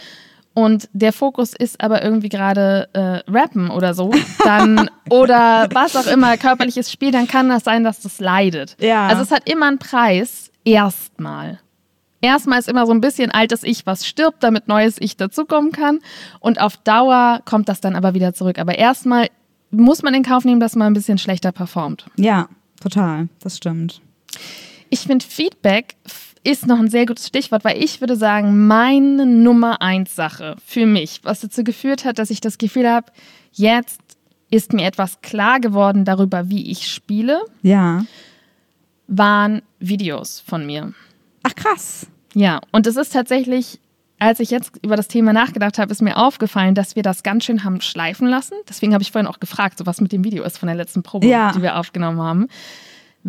und 0.53 0.89
der 0.93 1.13
Fokus 1.13 1.53
ist 1.53 1.81
aber 1.81 2.03
irgendwie 2.03 2.29
gerade 2.29 2.89
äh, 2.93 3.31
Rappen 3.31 3.69
oder 3.69 3.93
so, 3.93 4.11
dann 4.43 4.89
oder 5.09 5.69
was 5.73 5.95
auch 5.95 6.07
immer, 6.07 6.37
körperliches 6.37 6.91
Spiel, 6.91 7.11
dann 7.11 7.27
kann 7.27 7.49
das 7.49 7.63
sein, 7.63 7.83
dass 7.83 7.99
das 7.99 8.19
leidet. 8.19 8.75
Ja. 8.79 9.07
Also 9.07 9.23
es 9.23 9.31
hat 9.31 9.49
immer 9.49 9.67
einen 9.67 9.79
Preis, 9.79 10.51
erstmal. 10.63 11.59
Erstmal 12.21 12.59
ist 12.59 12.67
immer 12.67 12.87
so 12.87 12.93
ein 12.93 13.01
bisschen 13.01 13.29
altes 13.29 13.63
Ich, 13.63 13.85
was 13.85 14.07
stirbt, 14.07 14.41
damit 14.41 14.67
neues 14.67 14.97
Ich 14.99 15.17
dazukommen 15.17 15.71
kann. 15.71 15.99
Und 16.39 16.59
auf 16.59 16.77
Dauer 16.77 17.41
kommt 17.45 17.69
das 17.69 17.79
dann 17.79 17.95
aber 17.95 18.15
wieder 18.15 18.33
zurück. 18.33 18.57
Aber 18.57 18.77
erstmal 18.77 19.27
muss 19.71 20.01
man 20.03 20.13
in 20.13 20.23
Kauf 20.23 20.45
nehmen, 20.45 20.59
dass 20.59 20.75
man 20.75 20.87
ein 20.87 20.93
bisschen 20.93 21.17
schlechter 21.17 21.51
performt. 21.51 22.05
Ja, 22.15 22.49
total. 22.81 23.27
Das 23.41 23.57
stimmt. 23.57 24.01
Ich 24.89 25.01
finde, 25.01 25.25
Feedback 25.25 25.95
ist 26.43 26.65
noch 26.65 26.79
ein 26.79 26.89
sehr 26.89 27.05
gutes 27.05 27.27
Stichwort, 27.27 27.65
weil 27.65 27.83
ich 27.83 27.99
würde 27.99 28.15
sagen, 28.15 28.67
meine 28.67 29.25
Nummer 29.25 29.81
eins 29.81 30.15
Sache 30.15 30.55
für 30.65 30.85
mich, 30.85 31.19
was 31.23 31.41
dazu 31.41 31.63
geführt 31.63 32.05
hat, 32.05 32.19
dass 32.19 32.29
ich 32.29 32.39
das 32.39 32.57
Gefühl 32.57 32.87
habe, 32.89 33.11
jetzt 33.51 33.99
ist 34.49 34.71
mir 34.71 34.85
etwas 34.85 35.21
klar 35.21 35.59
geworden 35.59 36.05
darüber, 36.05 36.49
wie 36.49 36.71
ich 36.71 36.87
spiele. 36.87 37.41
Ja. 37.63 38.05
Waren 39.07 39.61
Videos 39.79 40.39
von 40.39 40.65
mir. 40.65 40.93
Ach 41.43 41.53
krass. 41.55 42.07
Ja, 42.33 42.61
und 42.71 42.87
es 42.87 42.95
ist 42.95 43.11
tatsächlich 43.11 43.79
als 44.19 44.39
ich 44.39 44.49
jetzt 44.49 44.71
über 44.81 44.95
das 44.95 45.07
Thema 45.07 45.33
nachgedacht 45.33 45.77
habe, 45.77 45.91
ist 45.91 46.01
mir 46.01 46.17
aufgefallen, 46.17 46.75
dass 46.75 46.95
wir 46.95 47.03
das 47.03 47.23
ganz 47.23 47.45
schön 47.45 47.63
haben 47.63 47.81
schleifen 47.81 48.27
lassen. 48.27 48.55
Deswegen 48.67 48.93
habe 48.93 49.03
ich 49.03 49.11
vorhin 49.11 49.27
auch 49.27 49.39
gefragt, 49.39 49.77
so 49.77 49.85
was 49.85 50.01
mit 50.01 50.11
dem 50.11 50.23
Video 50.23 50.43
ist 50.43 50.57
von 50.57 50.67
der 50.67 50.75
letzten 50.75 51.03
Probe, 51.03 51.27
ja. 51.27 51.51
die 51.51 51.61
wir 51.61 51.77
aufgenommen 51.77 52.19
haben 52.19 52.47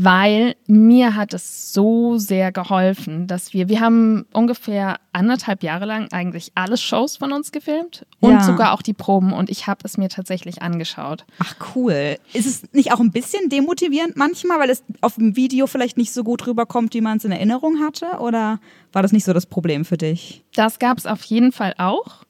weil 0.00 0.54
mir 0.68 1.16
hat 1.16 1.34
es 1.34 1.72
so 1.72 2.18
sehr 2.18 2.52
geholfen, 2.52 3.26
dass 3.26 3.52
wir, 3.52 3.68
wir 3.68 3.80
haben 3.80 4.26
ungefähr 4.32 5.00
anderthalb 5.12 5.64
Jahre 5.64 5.86
lang 5.86 6.06
eigentlich 6.12 6.52
alle 6.54 6.76
Shows 6.76 7.16
von 7.16 7.32
uns 7.32 7.50
gefilmt 7.50 8.06
und 8.20 8.34
ja. 8.34 8.44
sogar 8.44 8.74
auch 8.74 8.82
die 8.82 8.92
Proben 8.92 9.32
und 9.32 9.50
ich 9.50 9.66
habe 9.66 9.80
es 9.82 9.98
mir 9.98 10.08
tatsächlich 10.08 10.62
angeschaut. 10.62 11.24
Ach 11.40 11.56
cool. 11.74 12.16
Ist 12.32 12.46
es 12.46 12.72
nicht 12.72 12.92
auch 12.92 13.00
ein 13.00 13.10
bisschen 13.10 13.48
demotivierend 13.48 14.16
manchmal, 14.16 14.60
weil 14.60 14.70
es 14.70 14.84
auf 15.00 15.16
dem 15.16 15.34
Video 15.34 15.66
vielleicht 15.66 15.96
nicht 15.96 16.12
so 16.12 16.22
gut 16.22 16.46
rüberkommt, 16.46 16.94
wie 16.94 17.00
man 17.00 17.18
es 17.18 17.24
in 17.24 17.32
Erinnerung 17.32 17.80
hatte? 17.80 18.20
Oder 18.20 18.60
war 18.92 19.02
das 19.02 19.10
nicht 19.10 19.24
so 19.24 19.32
das 19.32 19.46
Problem 19.46 19.84
für 19.84 19.96
dich? 19.96 20.44
Das 20.54 20.78
gab 20.78 20.98
es 20.98 21.06
auf 21.06 21.24
jeden 21.24 21.50
Fall 21.50 21.74
auch. 21.76 22.24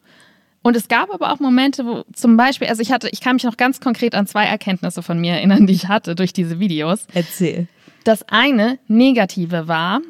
Und 0.63 0.77
es 0.77 0.89
gab 0.89 1.13
aber 1.13 1.33
auch 1.33 1.41
Momente, 1.41 1.87
wo 1.87 2.05
zum 2.13 2.37
Beispiel, 2.37 2.69
also 2.69 2.83
ich 2.83 2.93
hatte, 2.93 3.09
ich 3.11 3.21
kann 3.21 3.37
mich 3.37 3.45
noch 3.45 3.57
ganz 3.57 3.81
konkret 3.81 4.15
an 4.15 4.27
zwei 4.27 4.45
Erkenntnisse 4.45 5.03
von 5.03 5.19
mir 5.21 5.35
erinnern, 5.35 5.67
die 5.67 5.73
ich 5.73 5.89
hatte 5.89 6.15
durch 6.15 6.33
diese 6.33 6.59
Videos. 6.59 7.07
Erzähl. 7.15 7.69
Das 8.05 8.29
eine 8.29 8.79
negative 8.89 9.69
war 9.69 10.01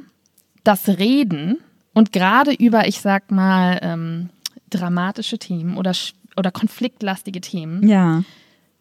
das 0.64 0.88
Reden 0.88 1.58
und 1.94 2.12
gerade 2.12 2.52
über, 2.52 2.86
ich 2.86 3.00
sag 3.00 3.30
mal, 3.30 3.78
ähm, 3.82 4.30
dramatische 4.70 5.38
Themen 5.38 5.76
oder, 5.76 5.92
oder 6.36 6.50
konfliktlastige 6.50 7.40
Themen. 7.40 7.86
Ja. 7.88 8.22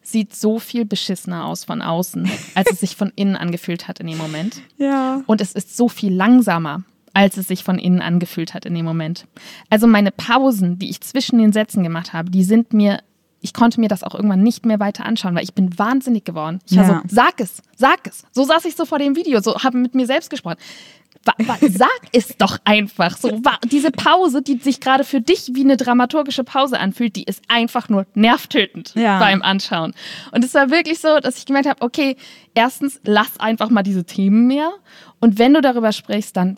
Sieht 0.02 0.34
so 0.34 0.58
viel 0.58 0.84
beschissener 0.84 1.44
aus 1.44 1.64
von 1.64 1.82
außen, 1.82 2.30
als 2.54 2.70
es 2.72 2.80
sich 2.80 2.96
von 2.96 3.12
innen 3.14 3.36
angefühlt 3.36 3.88
hat 3.88 4.00
in 4.00 4.06
dem 4.06 4.18
Moment. 4.18 4.62
Ja. 4.78 5.22
Und 5.26 5.40
es 5.40 5.52
ist 5.52 5.76
so 5.76 5.88
viel 5.88 6.14
langsamer 6.14 6.82
als 7.18 7.36
es 7.36 7.48
sich 7.48 7.64
von 7.64 7.80
innen 7.80 8.00
angefühlt 8.00 8.54
hat 8.54 8.64
in 8.64 8.76
dem 8.76 8.84
Moment. 8.84 9.26
Also 9.70 9.88
meine 9.88 10.12
Pausen, 10.12 10.78
die 10.78 10.88
ich 10.88 11.00
zwischen 11.00 11.40
den 11.40 11.52
Sätzen 11.52 11.82
gemacht 11.82 12.12
habe, 12.12 12.30
die 12.30 12.44
sind 12.44 12.72
mir, 12.72 13.00
ich 13.40 13.52
konnte 13.52 13.80
mir 13.80 13.88
das 13.88 14.04
auch 14.04 14.14
irgendwann 14.14 14.44
nicht 14.44 14.64
mehr 14.64 14.78
weiter 14.78 15.04
anschauen, 15.04 15.34
weil 15.34 15.42
ich 15.42 15.52
bin 15.52 15.76
wahnsinnig 15.76 16.24
geworden. 16.24 16.60
Ich 16.70 16.76
war 16.76 16.84
ja. 16.84 17.02
so, 17.02 17.16
sag 17.16 17.40
es, 17.40 17.60
sag 17.76 18.06
es. 18.06 18.24
So 18.30 18.44
saß 18.44 18.66
ich 18.66 18.76
so 18.76 18.84
vor 18.84 19.00
dem 19.00 19.16
Video, 19.16 19.40
so 19.40 19.56
habe 19.56 19.78
mit 19.78 19.96
mir 19.96 20.06
selbst 20.06 20.30
gesprochen. 20.30 20.58
Sag 21.24 21.88
es 22.12 22.36
doch 22.38 22.58
einfach. 22.64 23.16
So, 23.16 23.42
diese 23.64 23.90
Pause, 23.90 24.40
die 24.40 24.58
sich 24.58 24.78
gerade 24.78 25.02
für 25.02 25.20
dich 25.20 25.50
wie 25.54 25.64
eine 25.64 25.76
dramaturgische 25.76 26.44
Pause 26.44 26.78
anfühlt, 26.78 27.16
die 27.16 27.24
ist 27.24 27.42
einfach 27.48 27.88
nur 27.88 28.06
nervtötend 28.14 28.94
ja. 28.94 29.18
beim 29.18 29.42
Anschauen. 29.42 29.92
Und 30.30 30.44
es 30.44 30.54
war 30.54 30.70
wirklich 30.70 31.00
so, 31.00 31.18
dass 31.18 31.36
ich 31.36 31.46
gemerkt 31.46 31.68
habe, 31.68 31.82
okay, 31.82 32.16
erstens, 32.54 33.00
lass 33.02 33.40
einfach 33.40 33.70
mal 33.70 33.82
diese 33.82 34.04
Themen 34.04 34.46
mehr. 34.46 34.70
Und 35.18 35.40
wenn 35.40 35.52
du 35.52 35.60
darüber 35.60 35.90
sprichst, 35.90 36.36
dann 36.36 36.56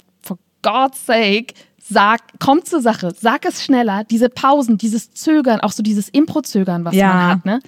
God's 0.62 1.04
sake, 1.06 1.54
sag, 1.78 2.20
komm 2.38 2.64
zur 2.64 2.80
Sache, 2.80 3.12
sag 3.18 3.44
es 3.44 3.64
schneller, 3.64 4.04
diese 4.04 4.28
Pausen, 4.28 4.78
dieses 4.78 5.12
Zögern, 5.12 5.60
auch 5.60 5.72
so 5.72 5.82
dieses 5.82 6.08
Impro-Zögern, 6.08 6.84
was 6.84 6.94
ja. 6.94 7.08
man 7.08 7.26
hat, 7.28 7.44
ne? 7.44 7.60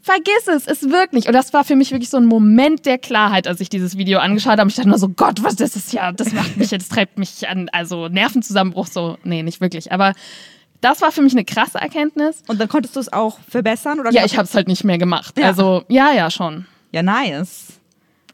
Vergiss 0.00 0.46
es, 0.46 0.66
ist 0.66 0.90
wirklich. 0.90 1.26
Und 1.26 1.34
das 1.34 1.52
war 1.52 1.64
für 1.64 1.76
mich 1.76 1.90
wirklich 1.90 2.08
so 2.08 2.16
ein 2.16 2.24
Moment 2.24 2.86
der 2.86 2.96
Klarheit, 2.96 3.46
als 3.46 3.60
ich 3.60 3.68
dieses 3.68 3.98
Video 3.98 4.20
angeschaut 4.20 4.58
habe. 4.58 4.70
Ich 4.70 4.76
dachte 4.76 4.88
nur 4.88 4.96
so, 4.96 5.10
Gott, 5.10 5.42
was 5.42 5.56
das 5.56 5.76
ist 5.76 5.92
ja, 5.92 6.12
das 6.12 6.32
macht 6.32 6.56
mich, 6.56 6.70
das 6.70 6.88
treibt 6.88 7.18
mich 7.18 7.46
an, 7.46 7.68
also 7.72 8.08
Nervenzusammenbruch 8.08 8.86
so. 8.86 9.18
Nee, 9.24 9.42
nicht 9.42 9.60
wirklich. 9.60 9.92
Aber 9.92 10.14
das 10.80 11.02
war 11.02 11.12
für 11.12 11.20
mich 11.20 11.32
eine 11.32 11.44
krasse 11.44 11.78
Erkenntnis. 11.78 12.42
Und 12.46 12.58
dann 12.58 12.68
konntest 12.68 12.96
du 12.96 13.00
es 13.00 13.12
auch 13.12 13.38
verbessern? 13.48 14.00
Oder 14.00 14.10
ja, 14.10 14.24
ich 14.24 14.38
habe 14.38 14.44
es 14.44 14.54
halt 14.54 14.68
nicht 14.68 14.84
mehr 14.84 14.96
gemacht. 14.96 15.38
Ja. 15.38 15.46
Also, 15.46 15.84
ja, 15.88 16.12
ja, 16.12 16.30
schon. 16.30 16.66
Ja, 16.92 17.02
nice. 17.02 17.77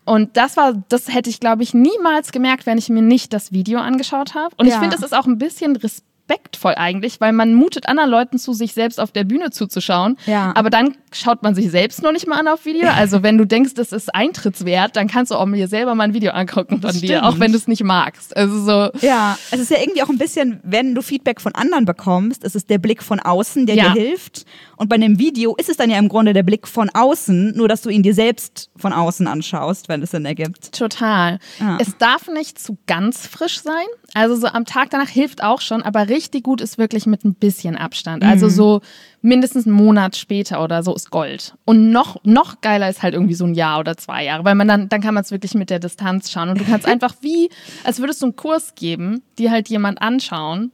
Und 0.05 0.37
das 0.37 0.57
war, 0.57 0.83
das 0.89 1.13
hätte 1.13 1.31
ich, 1.31 1.41
glaube 1.41 1.63
ich, 1.63 1.75
niemals 1.75 2.33
gemerkt, 2.33 2.67
wenn 2.67 2.79
ich 2.79 2.89
mir 2.89 3.03
nicht 3.03 3.33
das 3.33 3.53
Video 3.53 3.79
angeschaut 3.79 4.35
habe. 4.35 4.55
Und 4.59 4.67
ja. 4.67 4.75
ich 4.75 4.81
finde, 4.81 4.97
es 4.97 5.03
ist 5.03 5.15
auch 5.15 5.27
ein 5.27 5.39
bisschen 5.39 5.77
Respekt 5.77 6.14
respektvoll 6.25 6.75
eigentlich, 6.77 7.21
weil 7.21 7.33
man 7.33 7.55
mutet 7.55 7.89
anderen 7.89 8.11
Leuten 8.11 8.39
zu, 8.39 8.53
sich 8.53 8.73
selbst 8.73 9.01
auf 9.01 9.13
der 9.13 9.25
Bühne 9.25 9.51
zuzuschauen. 9.51 10.17
Ja. 10.27 10.53
Aber 10.55 10.71
dann 10.71 10.97
schaut 11.13 11.43
man 11.43 11.55
sich 11.55 11.71
selbst 11.71 12.03
noch 12.03 12.13
nicht 12.13 12.27
mal 12.27 12.39
an 12.39 12.49
auf 12.49 12.65
Video. 12.65 12.89
Also 12.89 13.23
wenn 13.23 13.39
du 13.39 13.45
denkst, 13.45 13.75
das 13.75 13.93
ist 13.93 14.15
Eintrittswert, 14.15 14.97
dann 14.97 15.09
kannst 15.09 15.31
du 15.31 15.37
auch 15.37 15.47
mir 15.47 15.69
selber 15.69 15.95
mal 15.95 16.05
ein 16.05 16.15
Video 16.15 16.33
angucken 16.33 16.81
von 16.81 16.93
dir, 16.93 17.25
auch 17.25 17.39
wenn 17.39 17.53
du 17.53 17.59
es 17.59 17.69
nicht 17.69 17.85
magst. 17.85 18.37
Also 18.37 18.61
so. 18.61 19.07
Ja, 19.07 19.39
es 19.51 19.61
ist 19.61 19.71
ja 19.71 19.79
irgendwie 19.81 20.03
auch 20.03 20.09
ein 20.09 20.19
bisschen, 20.19 20.61
wenn 20.63 20.95
du 20.95 21.03
Feedback 21.03 21.41
von 21.41 21.55
anderen 21.55 21.85
bekommst, 21.85 22.45
es 22.45 22.55
ist 22.55 22.71
der 22.71 22.79
Blick 22.79 23.03
von 23.03 23.21
außen, 23.21 23.67
der 23.67 23.77
ja. 23.77 23.93
dir 23.93 24.01
hilft. 24.01 24.45
Und 24.77 24.89
bei 24.89 24.97
einem 24.97 25.19
Video 25.19 25.55
ist 25.57 25.69
es 25.69 25.77
dann 25.77 25.91
ja 25.91 25.99
im 25.99 26.09
Grunde 26.09 26.33
der 26.33 26.43
Blick 26.43 26.67
von 26.67 26.91
außen, 26.91 27.57
nur 27.57 27.69
dass 27.69 27.83
du 27.83 27.91
ihn 27.91 28.03
dir 28.03 28.15
selbst 28.15 28.71
von 28.77 28.93
außen 28.93 29.27
anschaust, 29.27 29.89
wenn 29.89 30.03
es 30.03 30.11
Sinn 30.11 30.25
ergibt. 30.25 30.73
Total. 30.73 31.39
Ja. 31.61 31.79
Es 31.81 31.97
darf 31.99 32.29
nicht 32.29 32.59
zu 32.59 32.79
ganz 32.87 33.27
frisch 33.27 33.61
sein. 33.61 33.87
Also 34.15 34.37
so 34.37 34.47
am 34.47 34.65
Tag 34.65 34.91
danach 34.91 35.09
hilft 35.09 35.43
auch 35.43 35.61
schon, 35.61 35.83
aber 35.83 36.09
richtig 36.09 36.45
gut 36.45 36.61
ist 36.61 36.79
wirklich 36.79 37.05
mit 37.05 37.25
ein 37.25 37.35
bisschen 37.35 37.77
Abstand. 37.77 38.23
Also 38.23 38.47
mhm. 38.47 38.51
so 38.51 38.81
mindestens 39.23 39.67
einen 39.67 39.75
Monat 39.75 40.17
später 40.17 40.63
oder 40.63 40.85
so 40.85 40.95
ist 40.95 41.11
Gold. 41.11 41.57
Und 41.65 41.91
noch, 41.91 42.23
noch 42.23 42.61
geiler 42.61 42.89
ist 42.89 43.03
halt 43.03 43.15
irgendwie 43.15 43.35
so 43.35 43.45
ein 43.45 43.55
Jahr 43.55 43.81
oder 43.81 43.97
zwei 43.97 44.25
Jahre, 44.25 44.45
weil 44.45 44.55
man 44.55 44.69
dann, 44.69 44.89
dann 44.89 45.01
kann 45.01 45.15
man 45.15 45.25
es 45.25 45.33
wirklich 45.33 45.55
mit 45.55 45.69
der 45.69 45.81
Distanz 45.81 46.31
schauen. 46.31 46.49
Und 46.49 46.61
du 46.61 46.65
kannst 46.65 46.87
einfach 46.89 47.17
wie, 47.23 47.51
als 47.83 47.99
würdest 47.99 48.23
du 48.23 48.27
einen 48.27 48.37
Kurs 48.37 48.77
geben, 48.77 49.23
die 49.39 49.51
halt 49.51 49.69
jemand 49.69 50.01
anschauen 50.01 50.71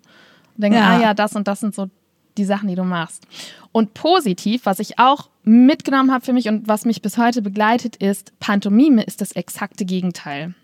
und 0.55 0.63
denken, 0.63 0.79
ja. 0.79 0.89
ah 0.89 1.01
ja, 1.01 1.15
das 1.15 1.35
und 1.35 1.49
das 1.49 1.61
sind 1.61 1.75
so 1.75 1.89
die 2.37 2.45
Sachen, 2.45 2.69
die 2.69 2.75
du 2.75 2.85
machst. 2.85 3.27
Und 3.73 3.95
positiv, 3.95 4.67
was 4.67 4.81
ich 4.81 4.99
auch 4.99 5.31
mitgenommen 5.45 6.13
habe 6.13 6.25
für 6.25 6.35
mich 6.35 6.47
und 6.49 6.69
was 6.69 6.85
mich 6.85 7.01
bis 7.01 7.17
heute 7.17 7.41
begleitet, 7.41 7.97
ist, 7.97 8.39
Pantomime 8.39 9.03
ist 9.03 9.23
das 9.23 9.33
exakte 9.33 9.87
Gegenteil. 9.87 10.55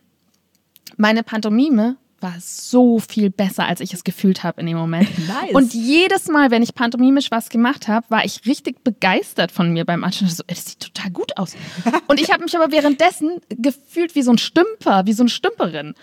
Meine 0.98 1.22
Pantomime 1.22 1.96
war 2.20 2.34
so 2.38 2.98
viel 2.98 3.30
besser, 3.30 3.66
als 3.66 3.80
ich 3.80 3.92
es 3.92 4.04
gefühlt 4.04 4.42
habe 4.42 4.60
in 4.60 4.66
dem 4.66 4.76
Moment. 4.76 5.08
Nice. 5.26 5.54
Und 5.54 5.74
jedes 5.74 6.28
Mal, 6.28 6.50
wenn 6.50 6.62
ich 6.62 6.74
pantomimisch 6.74 7.30
was 7.30 7.48
gemacht 7.48 7.88
habe, 7.88 8.06
war 8.10 8.24
ich 8.24 8.46
richtig 8.46 8.84
begeistert 8.84 9.50
von 9.50 9.72
mir 9.72 9.84
beim 9.84 10.04
Anschauen. 10.04 10.28
So, 10.28 10.44
das 10.46 10.64
sieht 10.64 10.80
total 10.80 11.10
gut 11.10 11.36
aus. 11.36 11.54
Und 12.06 12.20
ich 12.20 12.30
habe 12.30 12.44
mich 12.44 12.56
aber 12.56 12.70
währenddessen 12.70 13.40
gefühlt 13.48 14.14
wie 14.14 14.22
so 14.22 14.30
ein 14.30 14.38
Stümper, 14.38 15.06
wie 15.06 15.12
so 15.12 15.22
eine 15.22 15.30
Stümperin. 15.30 15.94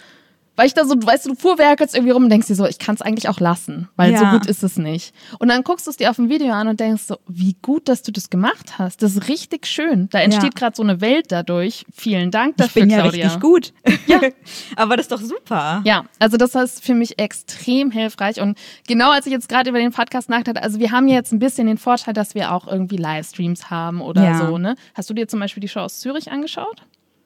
Weil 0.55 0.67
ich 0.67 0.73
da 0.73 0.85
so, 0.85 0.95
weißt 0.95 1.25
du, 1.25 1.29
du 1.29 1.35
fuhrwerkelst 1.35 1.95
irgendwie 1.95 2.11
rum 2.11 2.23
und 2.23 2.29
denkst 2.29 2.47
dir 2.47 2.55
so, 2.55 2.67
ich 2.67 2.77
kann 2.77 2.93
es 2.93 3.01
eigentlich 3.01 3.27
auch 3.27 3.39
lassen, 3.39 3.89
weil 3.95 4.11
ja. 4.11 4.19
so 4.19 4.25
gut 4.37 4.45
ist 4.45 4.63
es 4.63 4.77
nicht. 4.77 5.13
Und 5.39 5.47
dann 5.47 5.63
guckst 5.63 5.87
du 5.87 5.91
es 5.91 5.97
dir 5.97 6.11
auf 6.11 6.17
dem 6.17 6.29
Video 6.29 6.51
an 6.53 6.67
und 6.67 6.79
denkst 6.79 7.03
so, 7.03 7.17
wie 7.27 7.55
gut, 7.61 7.89
dass 7.89 8.03
du 8.03 8.11
das 8.11 8.29
gemacht 8.29 8.77
hast. 8.77 9.01
Das 9.01 9.15
ist 9.15 9.27
richtig 9.27 9.65
schön. 9.65 10.09
Da 10.11 10.19
entsteht 10.19 10.53
ja. 10.53 10.59
gerade 10.59 10.75
so 10.75 10.83
eine 10.83 11.01
Welt 11.01 11.31
dadurch. 11.31 11.85
Vielen 11.91 12.29
Dank 12.29 12.57
dafür, 12.57 12.83
ich 12.83 12.87
bin 12.87 12.89
ja 12.91 13.01
Claudia. 13.01 13.25
richtig 13.25 13.41
gut. 13.41 13.73
Ja. 14.05 14.21
Aber 14.75 14.95
das 14.95 15.05
ist 15.05 15.11
doch 15.11 15.21
super. 15.21 15.81
Ja, 15.85 16.05
also 16.19 16.37
das 16.37 16.53
ist 16.53 16.83
für 16.83 16.93
mich 16.93 17.17
extrem 17.19 17.89
hilfreich. 17.89 18.39
Und 18.39 18.57
genau 18.87 19.11
als 19.11 19.25
ich 19.25 19.31
jetzt 19.31 19.49
gerade 19.49 19.69
über 19.69 19.79
den 19.79 19.91
Podcast 19.91 20.29
nachdachte, 20.29 20.61
also 20.61 20.79
wir 20.79 20.91
haben 20.91 21.07
jetzt 21.07 21.31
ein 21.31 21.39
bisschen 21.39 21.67
den 21.67 21.77
Vorteil, 21.77 22.13
dass 22.13 22.35
wir 22.35 22.51
auch 22.51 22.67
irgendwie 22.67 22.97
Livestreams 22.97 23.69
haben 23.69 24.01
oder 24.01 24.23
ja. 24.23 24.37
so, 24.37 24.57
ne? 24.57 24.75
Hast 24.93 25.09
du 25.09 25.13
dir 25.13 25.27
zum 25.27 25.39
Beispiel 25.39 25.61
die 25.61 25.67
Show 25.67 25.79
aus 25.79 25.99
Zürich 25.99 26.31
angeschaut? 26.31 26.83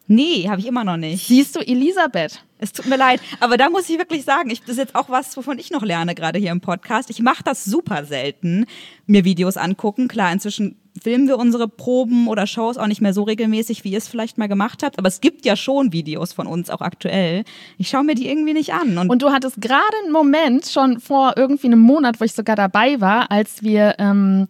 Nee, 0.07 0.47
habe 0.49 0.61
ich 0.61 0.67
immer 0.67 0.83
noch 0.83 0.97
nicht. 0.97 1.27
Siehst 1.27 1.55
du, 1.55 1.59
Elisabeth? 1.59 2.43
Es 2.59 2.71
tut 2.71 2.87
mir 2.87 2.97
leid, 2.97 3.21
aber 3.39 3.57
da 3.57 3.69
muss 3.69 3.89
ich 3.89 3.99
wirklich 3.99 4.23
sagen, 4.23 4.49
ich, 4.49 4.61
das 4.61 4.71
ist 4.71 4.77
jetzt 4.77 4.95
auch 4.95 5.09
was, 5.09 5.35
wovon 5.37 5.59
ich 5.59 5.69
noch 5.69 5.83
lerne, 5.83 6.15
gerade 6.15 6.39
hier 6.39 6.51
im 6.51 6.61
Podcast. 6.61 7.09
Ich 7.09 7.21
mache 7.21 7.43
das 7.43 7.65
super 7.65 8.03
selten, 8.05 8.65
mir 9.05 9.25
Videos 9.25 9.57
angucken. 9.57 10.07
Klar, 10.07 10.31
inzwischen 10.31 10.75
filmen 10.99 11.27
wir 11.27 11.37
unsere 11.37 11.67
Proben 11.67 12.27
oder 12.27 12.47
Shows 12.47 12.77
auch 12.77 12.87
nicht 12.87 13.01
mehr 13.01 13.13
so 13.13 13.23
regelmäßig, 13.23 13.83
wie 13.83 13.91
ihr 13.91 13.99
es 13.99 14.07
vielleicht 14.07 14.37
mal 14.39 14.47
gemacht 14.47 14.81
habt. 14.81 14.97
Aber 14.97 15.07
es 15.07 15.21
gibt 15.21 15.45
ja 15.45 15.55
schon 15.55 15.91
Videos 15.91 16.33
von 16.33 16.47
uns, 16.47 16.69
auch 16.71 16.81
aktuell. 16.81 17.43
Ich 17.77 17.89
schaue 17.89 18.03
mir 18.03 18.15
die 18.15 18.27
irgendwie 18.27 18.53
nicht 18.53 18.73
an. 18.73 18.97
Und, 18.97 19.09
und 19.09 19.21
du 19.21 19.29
hattest 19.31 19.61
gerade 19.61 19.83
einen 20.03 20.11
Moment, 20.11 20.65
schon 20.65 20.99
vor 20.99 21.33
irgendwie 21.35 21.67
einem 21.67 21.81
Monat, 21.81 22.19
wo 22.19 22.25
ich 22.25 22.33
sogar 22.33 22.55
dabei 22.55 22.99
war, 23.01 23.29
als 23.29 23.61
wir... 23.61 23.95
Ähm, 23.99 24.47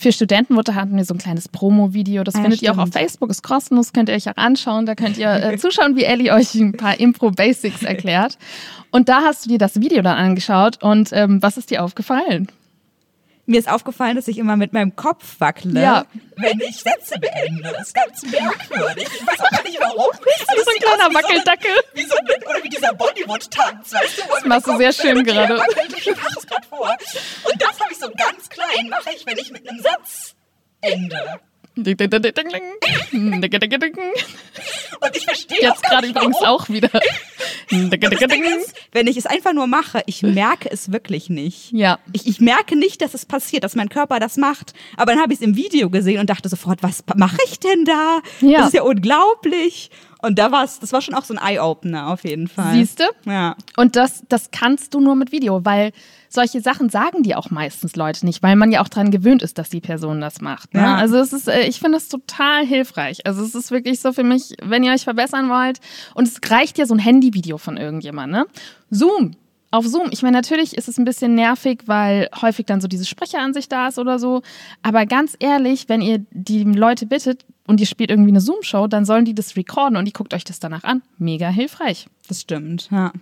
für 0.00 0.12
Studentenmutter 0.12 0.74
hatten 0.74 0.96
wir 0.96 1.04
so 1.04 1.12
ein 1.12 1.18
kleines 1.18 1.46
Promo-Video. 1.46 2.24
Das 2.24 2.34
ja, 2.34 2.40
findet 2.40 2.60
stimmt. 2.60 2.74
ihr 2.74 2.80
auch 2.80 2.86
auf 2.86 2.90
Facebook, 2.90 3.28
ist 3.28 3.42
kostenlos, 3.42 3.92
könnt 3.92 4.08
ihr 4.08 4.14
euch 4.14 4.30
auch 4.30 4.36
anschauen. 4.36 4.86
Da 4.86 4.94
könnt 4.94 5.18
ihr 5.18 5.30
äh, 5.30 5.58
zuschauen, 5.58 5.94
wie 5.94 6.04
Ellie 6.04 6.32
euch 6.32 6.54
ein 6.54 6.72
paar 6.72 6.98
Impro-Basics 6.98 7.82
erklärt. 7.82 8.38
Und 8.90 9.10
da 9.10 9.20
hast 9.20 9.44
du 9.44 9.50
dir 9.50 9.58
das 9.58 9.78
Video 9.78 10.00
dann 10.00 10.16
angeschaut 10.16 10.82
und 10.82 11.10
ähm, 11.12 11.42
was 11.42 11.58
ist 11.58 11.70
dir 11.70 11.84
aufgefallen? 11.84 12.48
Mir 13.50 13.58
ist 13.58 13.68
aufgefallen, 13.68 14.14
dass 14.14 14.28
ich 14.28 14.38
immer 14.38 14.54
mit 14.54 14.72
meinem 14.72 14.94
Kopf 14.94 15.40
wackle, 15.40 15.82
ja. 15.82 16.06
wenn 16.36 16.60
ich 16.60 16.76
Sätze 16.76 17.18
beende. 17.18 17.72
Das 17.72 17.88
ist 17.88 17.94
ganz 17.94 18.22
merkwürdig. 18.22 19.08
Ich 19.12 19.26
weiß 19.26 19.40
auch 19.40 19.50
gar 19.50 19.64
nicht 19.64 19.80
warum. 19.80 20.12
Das 20.46 20.56
ist 20.56 20.64
so 20.64 20.70
ein 20.70 20.78
kleiner 20.78 21.12
Wackeldackel. 21.12 21.72
Wie 21.94 22.04
so, 22.04 22.14
ein, 22.14 22.42
oder 22.44 22.62
wie 22.62 22.68
dieser 22.68 22.92
Bollywood-Tanz, 22.92 23.92
weißt 23.92 24.18
du? 24.18 24.22
Das 24.30 24.44
machst 24.44 24.68
du 24.68 24.76
sehr 24.76 24.92
schön 24.92 25.24
gerade. 25.24 25.60
Ich 25.96 26.06
mache 26.06 26.38
es 26.38 26.46
gerade 26.46 26.66
vor. 26.68 26.96
Und 27.50 27.60
das 27.60 27.80
habe 27.80 27.90
ich 27.90 27.98
so 27.98 28.08
ganz 28.16 28.48
klein, 28.48 28.88
mache 28.88 29.10
ich, 29.16 29.26
wenn 29.26 29.36
ich 29.36 29.50
mit 29.50 29.68
einem 29.68 29.80
Satz 29.80 30.36
ende. 30.80 31.40
Und 35.00 35.16
ich 35.16 35.24
verstehe 35.24 35.58
Jetzt 35.60 35.82
gerade 35.82 36.08
übrigens 36.08 36.36
auch 36.38 36.68
wieder. 36.68 36.90
wenn 38.92 39.06
ich 39.06 39.16
es 39.16 39.26
einfach 39.26 39.52
nur 39.52 39.66
mache, 39.66 40.02
ich 40.06 40.22
merke 40.22 40.70
es 40.70 40.92
wirklich 40.92 41.30
nicht. 41.30 41.72
Ja. 41.72 41.98
Ich, 42.12 42.26
ich 42.26 42.40
merke 42.40 42.76
nicht, 42.76 43.00
dass 43.02 43.14
es 43.14 43.24
passiert, 43.24 43.64
dass 43.64 43.76
mein 43.76 43.88
Körper 43.88 44.18
das 44.18 44.36
macht. 44.36 44.74
Aber 44.96 45.12
dann 45.12 45.22
habe 45.22 45.32
ich 45.32 45.40
es 45.40 45.44
im 45.46 45.56
Video 45.56 45.90
gesehen 45.90 46.18
und 46.18 46.28
dachte 46.28 46.48
sofort, 46.48 46.82
was 46.82 47.04
mache 47.16 47.38
ich 47.46 47.60
denn 47.60 47.84
da? 47.84 48.20
Ja. 48.40 48.58
Das 48.58 48.68
ist 48.68 48.74
ja 48.74 48.82
unglaublich. 48.82 49.90
Und 50.22 50.38
da 50.38 50.52
war 50.52 50.64
es, 50.64 50.78
das 50.78 50.92
war 50.92 51.00
schon 51.00 51.14
auch 51.14 51.24
so 51.24 51.34
ein 51.34 51.40
Eye-Opener 51.42 52.08
auf 52.08 52.24
jeden 52.24 52.48
Fall. 52.48 52.74
Siehst 52.74 53.00
du? 53.00 53.04
Ja. 53.30 53.56
Und 53.76 53.96
das, 53.96 54.22
das 54.28 54.50
kannst 54.50 54.94
du 54.94 55.00
nur 55.00 55.14
mit 55.14 55.32
Video, 55.32 55.64
weil 55.64 55.92
solche 56.28 56.60
Sachen 56.60 56.88
sagen 56.88 57.22
dir 57.22 57.38
auch 57.38 57.50
meistens 57.50 57.96
Leute 57.96 58.24
nicht, 58.24 58.42
weil 58.42 58.56
man 58.56 58.70
ja 58.70 58.82
auch 58.82 58.88
daran 58.88 59.10
gewöhnt 59.10 59.42
ist, 59.42 59.58
dass 59.58 59.68
die 59.70 59.80
Person 59.80 60.20
das 60.20 60.40
macht. 60.40 60.74
Ne? 60.74 60.80
Ja. 60.80 60.96
Also 60.96 61.16
es 61.16 61.32
ist, 61.32 61.48
äh, 61.48 61.62
ich 61.62 61.80
finde 61.80 61.98
es 61.98 62.08
total 62.08 62.64
hilfreich. 62.64 63.26
Also 63.26 63.42
es 63.42 63.54
ist 63.54 63.70
wirklich 63.70 64.00
so 64.00 64.12
für 64.12 64.24
mich, 64.24 64.54
wenn 64.62 64.84
ihr 64.84 64.92
euch 64.92 65.04
verbessern 65.04 65.48
wollt, 65.48 65.80
und 66.14 66.28
es 66.28 66.38
reicht 66.50 66.78
ja 66.78 66.86
so 66.86 66.94
ein 66.94 67.00
Handyvideo 67.00 67.58
von 67.58 67.76
irgendjemandem, 67.76 68.42
ne? 68.42 68.46
Zoom, 68.90 69.32
auf 69.72 69.86
Zoom, 69.86 70.08
ich 70.10 70.22
meine, 70.22 70.36
natürlich 70.36 70.76
ist 70.76 70.88
es 70.88 70.98
ein 70.98 71.04
bisschen 71.04 71.34
nervig, 71.34 71.82
weil 71.86 72.28
häufig 72.40 72.66
dann 72.66 72.80
so 72.80 72.88
diese 72.88 73.06
Sprecheransicht 73.06 73.70
da 73.70 73.88
ist 73.88 73.98
oder 73.98 74.18
so. 74.18 74.42
Aber 74.82 75.06
ganz 75.06 75.36
ehrlich, 75.38 75.88
wenn 75.88 76.00
ihr 76.00 76.24
die 76.32 76.64
Leute 76.64 77.06
bittet 77.06 77.44
und 77.70 77.78
ihr 77.78 77.86
spielt 77.86 78.10
irgendwie 78.10 78.32
eine 78.32 78.40
Zoom-Show, 78.40 78.88
dann 78.88 79.04
sollen 79.04 79.24
die 79.24 79.32
das 79.32 79.54
recorden 79.54 79.96
und 79.96 80.04
die 80.04 80.12
guckt 80.12 80.34
euch 80.34 80.42
das 80.42 80.58
danach 80.58 80.82
an. 80.82 81.02
Mega 81.18 81.48
hilfreich. 81.48 82.08
Das 82.26 82.40
stimmt, 82.40 82.88
ja. 82.90 83.12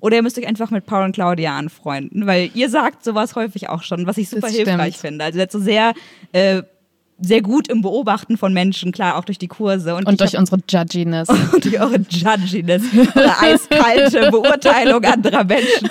Oder 0.00 0.16
ihr 0.16 0.22
müsst 0.22 0.38
euch 0.38 0.46
einfach 0.46 0.70
mit 0.70 0.86
Paul 0.86 1.04
und 1.04 1.12
Claudia 1.12 1.58
anfreunden, 1.58 2.28
weil 2.28 2.50
ihr 2.54 2.70
sagt 2.70 3.02
sowas 3.02 3.34
häufig 3.34 3.68
auch 3.70 3.82
schon, 3.82 4.06
was 4.06 4.18
ich 4.18 4.28
super 4.30 4.46
hilfreich 4.46 4.98
finde. 4.98 5.24
Also 5.24 5.36
ihr 5.36 5.42
seid 5.42 5.50
so 5.50 5.58
sehr 5.58 5.94
äh, 6.30 6.62
sehr 7.20 7.40
gut 7.40 7.68
im 7.68 7.82
Beobachten 7.82 8.36
von 8.36 8.52
Menschen, 8.52 8.90
klar, 8.90 9.16
auch 9.16 9.24
durch 9.24 9.38
die 9.38 9.48
Kurse. 9.48 9.94
Und, 9.94 10.06
und 10.06 10.20
durch 10.20 10.32
hab, 10.32 10.40
unsere 10.40 10.60
Judginess. 10.68 11.28
Und 11.52 11.64
durch 11.64 11.80
eure 11.80 11.98
Judginess. 11.98 12.82
Eure 13.14 13.38
eiskalte 13.40 14.30
Beurteilung 14.30 15.04
anderer 15.04 15.44
Menschen. 15.44 15.88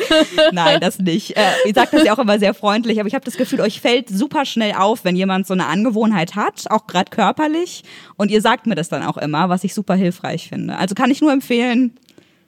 Nein, 0.51 0.81
das 0.81 0.99
nicht. 0.99 1.38
Äh, 1.38 1.41
ihr 1.65 1.73
sagt 1.73 1.93
das 1.93 2.03
ja 2.03 2.13
auch 2.13 2.19
immer 2.19 2.38
sehr 2.38 2.53
freundlich, 2.53 2.99
aber 2.99 3.07
ich 3.07 3.15
habe 3.15 3.23
das 3.23 3.38
Gefühl, 3.38 3.62
euch 3.62 3.79
fällt 3.79 4.10
super 4.10 4.45
schnell 4.45 4.73
auf, 4.73 5.05
wenn 5.05 5.15
jemand 5.15 5.47
so 5.47 5.53
eine 5.53 5.67
Angewohnheit 5.67 6.36
hat, 6.36 6.69
auch 6.69 6.88
gerade 6.88 7.10
körperlich. 7.10 7.84
Und 8.17 8.29
ihr 8.29 8.41
sagt 8.41 8.67
mir 8.67 8.75
das 8.75 8.89
dann 8.89 9.03
auch 9.03 9.17
immer, 9.17 9.47
was 9.47 9.63
ich 9.63 9.73
super 9.73 9.95
hilfreich 9.95 10.49
finde. 10.49 10.77
Also 10.77 10.95
kann 10.95 11.12
ich 11.12 11.21
nur 11.21 11.31
empfehlen, 11.31 11.93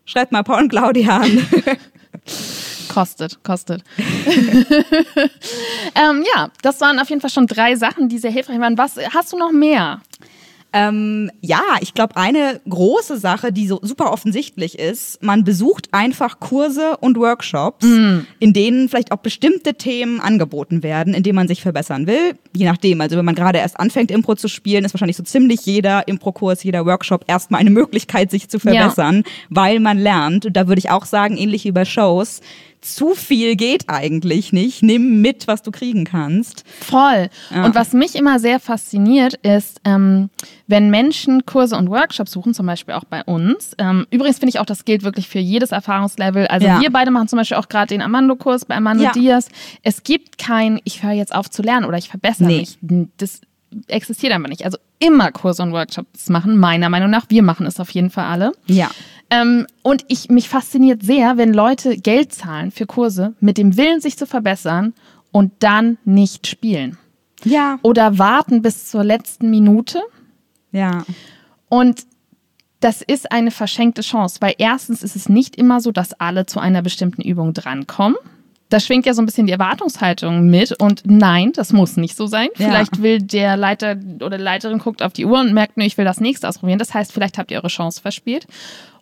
schreibt 0.05 0.31
mal 0.31 0.43
Paul 0.43 0.63
und 0.63 0.69
Claudia 0.69 1.19
an. 1.19 1.47
Kostet, 2.93 3.43
kostet. 3.43 3.83
ähm, 5.95 6.23
ja, 6.35 6.51
das 6.61 6.79
waren 6.79 6.99
auf 6.99 7.09
jeden 7.09 7.21
Fall 7.21 7.31
schon 7.31 7.47
drei 7.47 7.75
Sachen, 7.75 8.07
die 8.07 8.19
sehr 8.19 8.29
hilfreich 8.31 8.59
waren. 8.59 8.77
Was 8.77 8.97
hast 9.13 9.33
du 9.33 9.37
noch 9.37 9.51
mehr? 9.51 10.01
Ähm, 10.75 11.29
ja, 11.39 11.61
ich 11.81 11.93
glaube, 11.93 12.17
eine 12.17 12.59
große 12.67 13.17
Sache, 13.19 13.51
die 13.51 13.67
so 13.67 13.79
super 13.83 14.11
offensichtlich 14.11 14.79
ist, 14.79 15.21
man 15.21 15.43
besucht 15.43 15.89
einfach 15.91 16.39
Kurse 16.39 16.97
und 16.97 17.15
Workshops, 17.17 17.85
mm. 17.85 18.21
in 18.39 18.53
denen 18.53 18.89
vielleicht 18.89 19.11
auch 19.11 19.17
bestimmte 19.17 19.75
Themen 19.75 20.19
angeboten 20.19 20.81
werden, 20.81 21.13
in 21.13 21.21
denen 21.21 21.35
man 21.35 21.47
sich 21.47 21.61
verbessern 21.61 22.07
will. 22.07 22.33
Je 22.55 22.65
nachdem, 22.65 23.01
also 23.01 23.17
wenn 23.17 23.25
man 23.25 23.35
gerade 23.35 23.59
erst 23.59 23.79
anfängt, 23.79 24.09
Impro 24.09 24.33
zu 24.33 24.47
spielen, 24.47 24.83
ist 24.83 24.95
wahrscheinlich 24.95 25.17
so 25.17 25.23
ziemlich 25.23 25.63
jeder 25.67 26.07
Impro-Kurs, 26.07 26.63
jeder 26.63 26.87
Workshop 26.87 27.25
erstmal 27.27 27.61
eine 27.61 27.69
Möglichkeit, 27.69 28.31
sich 28.31 28.49
zu 28.49 28.57
verbessern, 28.59 29.17
ja. 29.17 29.31
weil 29.51 29.79
man 29.79 29.99
lernt. 29.99 30.47
Und 30.47 30.57
da 30.57 30.67
würde 30.67 30.79
ich 30.79 30.89
auch 30.89 31.05
sagen, 31.05 31.37
ähnlich 31.37 31.65
wie 31.65 31.71
bei 31.71 31.85
Shows, 31.85 32.41
zu 32.83 33.15
viel 33.15 33.55
geht 33.55 33.85
eigentlich 33.87 34.53
nicht. 34.53 34.83
Nimm 34.83 35.21
mit, 35.21 35.47
was 35.47 35.61
du 35.61 35.71
kriegen 35.71 36.05
kannst. 36.05 36.63
Voll. 36.81 37.29
Ja. 37.49 37.65
Und 37.65 37.75
was 37.75 37.93
mich 37.93 38.15
immer 38.15 38.39
sehr 38.39 38.59
fasziniert, 38.59 39.35
ist, 39.35 39.79
ähm, 39.85 40.29
wenn 40.67 40.89
Menschen 40.89 41.45
Kurse 41.45 41.77
und 41.77 41.89
Workshops 41.89 42.31
suchen, 42.31 42.53
zum 42.53 42.65
Beispiel 42.65 42.93
auch 42.93 43.05
bei 43.05 43.23
uns. 43.23 43.75
Ähm, 43.77 44.07
übrigens 44.11 44.39
finde 44.39 44.49
ich 44.49 44.59
auch, 44.59 44.65
das 44.65 44.85
gilt 44.85 45.03
wirklich 45.03 45.27
für 45.27 45.39
jedes 45.39 45.71
Erfahrungslevel. 45.71 46.47
Also 46.47 46.67
ja. 46.67 46.81
wir 46.81 46.91
beide 46.91 47.11
machen 47.11 47.27
zum 47.27 47.37
Beispiel 47.37 47.57
auch 47.57 47.69
gerade 47.69 47.87
den 47.87 48.01
Amando-Kurs 48.01 48.65
bei 48.65 48.75
Amando 48.75 49.03
ja. 49.03 49.11
Diaz. 49.11 49.49
Es 49.81 50.03
gibt 50.03 50.37
kein, 50.37 50.79
ich 50.83 51.03
höre 51.03 51.11
jetzt 51.11 51.33
auf 51.33 51.49
zu 51.49 51.61
lernen 51.61 51.85
oder 51.85 51.97
ich 51.97 52.09
verbessere 52.09 52.47
nee. 52.47 52.59
mich. 52.59 52.77
Das 53.17 53.41
existiert 53.87 54.33
einfach 54.33 54.49
nicht. 54.49 54.65
Also 54.65 54.77
immer 54.99 55.31
Kurse 55.31 55.63
und 55.63 55.71
Workshops 55.71 56.29
machen, 56.29 56.57
meiner 56.57 56.89
Meinung 56.89 57.09
nach. 57.09 57.25
Wir 57.29 57.43
machen 57.43 57.65
es 57.65 57.79
auf 57.79 57.89
jeden 57.89 58.09
Fall 58.09 58.25
alle. 58.25 58.51
Ja. 58.67 58.89
Ähm, 59.33 59.65
und 59.81 60.05
ich, 60.09 60.29
mich 60.29 60.47
fasziniert 60.47 61.01
sehr, 61.03 61.37
wenn 61.37 61.53
Leute 61.53 61.97
Geld 61.97 62.33
zahlen 62.33 62.69
für 62.71 62.85
Kurse 62.85 63.33
mit 63.39 63.57
dem 63.57 63.77
Willen, 63.77 63.99
sich 63.99 64.15
zu 64.15 64.27
verbessern 64.27 64.93
und 65.31 65.51
dann 65.59 65.97
nicht 66.05 66.45
spielen. 66.45 66.97
Ja. 67.43 67.79
Oder 67.81 68.19
warten 68.19 68.61
bis 68.61 68.89
zur 68.89 69.03
letzten 69.03 69.49
Minute. 69.49 70.01
Ja. 70.71 71.05
Und 71.67 72.05
das 72.79 73.01
ist 73.01 73.31
eine 73.31 73.49
verschenkte 73.49 74.01
Chance, 74.01 74.37
weil 74.41 74.53
erstens 74.57 75.03
ist 75.03 75.15
es 75.15 75.29
nicht 75.29 75.55
immer 75.55 75.81
so, 75.81 75.91
dass 75.91 76.13
alle 76.13 76.45
zu 76.45 76.59
einer 76.59 76.81
bestimmten 76.81 77.21
Übung 77.21 77.53
drankommen. 77.53 78.17
Da 78.69 78.79
schwingt 78.79 79.05
ja 79.05 79.13
so 79.13 79.21
ein 79.21 79.25
bisschen 79.25 79.47
die 79.47 79.53
Erwartungshaltung 79.53 80.49
mit 80.49 80.79
und 80.81 81.03
nein, 81.05 81.53
das 81.53 81.73
muss 81.73 81.95
nicht 81.95 82.15
so 82.15 82.27
sein. 82.27 82.49
Ja. 82.57 82.67
Vielleicht 82.67 83.01
will 83.01 83.19
der 83.21 83.55
Leiter 83.55 83.95
oder 84.15 84.37
die 84.37 84.43
Leiterin 84.43 84.79
guckt 84.79 85.01
auf 85.01 85.13
die 85.13 85.25
Uhr 85.25 85.39
und 85.39 85.53
merkt, 85.53 85.77
nee, 85.77 85.85
ich 85.85 85.97
will 85.97 86.05
das 86.05 86.19
nächste 86.19 86.47
ausprobieren. 86.47 86.79
Das 86.79 86.93
heißt, 86.93 87.13
vielleicht 87.13 87.37
habt 87.37 87.51
ihr 87.51 87.57
eure 87.57 87.67
Chance 87.67 88.01
verspielt. 88.01 88.47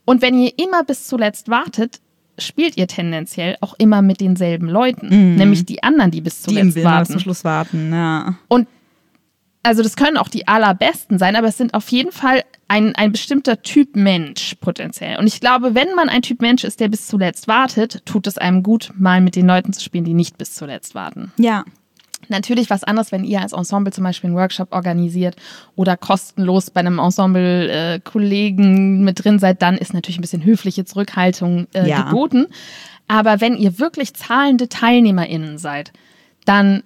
Und 0.05 0.21
wenn 0.21 0.39
ihr 0.39 0.51
immer 0.57 0.83
bis 0.83 1.07
zuletzt 1.07 1.49
wartet, 1.49 2.01
spielt 2.37 2.77
ihr 2.77 2.87
tendenziell 2.87 3.57
auch 3.61 3.75
immer 3.77 4.01
mit 4.01 4.19
denselben 4.21 4.67
Leuten, 4.67 5.35
nämlich 5.35 5.65
die 5.65 5.83
anderen, 5.83 6.11
die 6.11 6.21
bis 6.21 6.41
Die 6.41 6.49
zuletzt 6.49 6.75
bis 6.75 6.83
warten. 6.83 7.11
zum 7.11 7.19
Schluss 7.19 7.43
warten, 7.43 7.91
ja. 7.93 8.35
Und 8.47 8.67
also 9.63 9.83
das 9.83 9.95
können 9.95 10.17
auch 10.17 10.27
die 10.27 10.47
allerbesten 10.47 11.19
sein, 11.19 11.35
aber 11.35 11.47
es 11.47 11.57
sind 11.57 11.75
auf 11.75 11.89
jeden 11.89 12.11
Fall 12.11 12.43
ein, 12.67 12.95
ein 12.95 13.11
bestimmter 13.11 13.61
Typ 13.61 13.95
Mensch 13.95 14.55
potenziell. 14.59 15.19
Und 15.19 15.27
ich 15.27 15.39
glaube, 15.39 15.75
wenn 15.75 15.93
man 15.93 16.09
ein 16.09 16.23
Typ 16.23 16.41
Mensch 16.41 16.63
ist, 16.63 16.79
der 16.79 16.87
bis 16.87 17.07
zuletzt 17.07 17.47
wartet, 17.47 18.03
tut 18.05 18.25
es 18.25 18.39
einem 18.39 18.63
gut, 18.63 18.91
mal 18.97 19.21
mit 19.21 19.35
den 19.35 19.45
Leuten 19.45 19.71
zu 19.71 19.83
spielen, 19.83 20.05
die 20.05 20.15
nicht 20.15 20.37
bis 20.39 20.55
zuletzt 20.55 20.95
warten. 20.95 21.31
Ja. 21.37 21.63
Natürlich 22.29 22.69
was 22.69 22.83
anderes, 22.83 23.11
wenn 23.11 23.23
ihr 23.23 23.41
als 23.41 23.53
Ensemble 23.53 23.91
zum 23.91 24.03
Beispiel 24.03 24.29
einen 24.29 24.37
Workshop 24.37 24.71
organisiert 24.73 25.35
oder 25.75 25.97
kostenlos 25.97 26.69
bei 26.69 26.79
einem 26.79 26.99
Ensemble-Kollegen 26.99 29.03
mit 29.03 29.23
drin 29.23 29.39
seid, 29.39 29.61
dann 29.61 29.77
ist 29.77 29.93
natürlich 29.93 30.17
ein 30.17 30.21
bisschen 30.21 30.43
höfliche 30.43 30.85
Zurückhaltung 30.85 31.67
äh, 31.73 31.87
Ja. 31.87 32.03
geboten. 32.03 32.47
Aber 33.07 33.41
wenn 33.41 33.57
ihr 33.57 33.79
wirklich 33.79 34.13
zahlende 34.13 34.69
TeilnehmerInnen 34.69 35.57
seid, 35.57 35.91
dann 36.45 36.83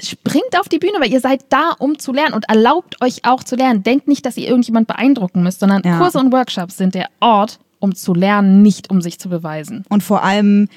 springt 0.00 0.58
auf 0.58 0.68
die 0.68 0.78
Bühne, 0.78 0.94
weil 1.00 1.12
ihr 1.12 1.20
seid 1.20 1.44
da, 1.50 1.72
um 1.78 1.98
zu 1.98 2.12
lernen 2.12 2.34
und 2.34 2.48
erlaubt 2.48 3.02
euch 3.02 3.24
auch 3.24 3.42
zu 3.42 3.56
lernen. 3.56 3.82
Denkt 3.82 4.06
nicht, 4.08 4.24
dass 4.24 4.36
ihr 4.36 4.48
irgendjemand 4.48 4.86
beeindrucken 4.86 5.42
müsst, 5.42 5.60
sondern 5.60 5.82
Ja. 5.84 5.98
Kurse 5.98 6.18
und 6.18 6.32
Workshops 6.32 6.76
sind 6.76 6.94
der 6.94 7.08
Ort, 7.20 7.58
um 7.80 7.94
zu 7.94 8.14
lernen, 8.14 8.62
nicht 8.62 8.90
um 8.90 9.02
sich 9.02 9.18
zu 9.18 9.28
beweisen. 9.28 9.84
Und 9.88 10.02
vor 10.02 10.22
allem 10.22 10.68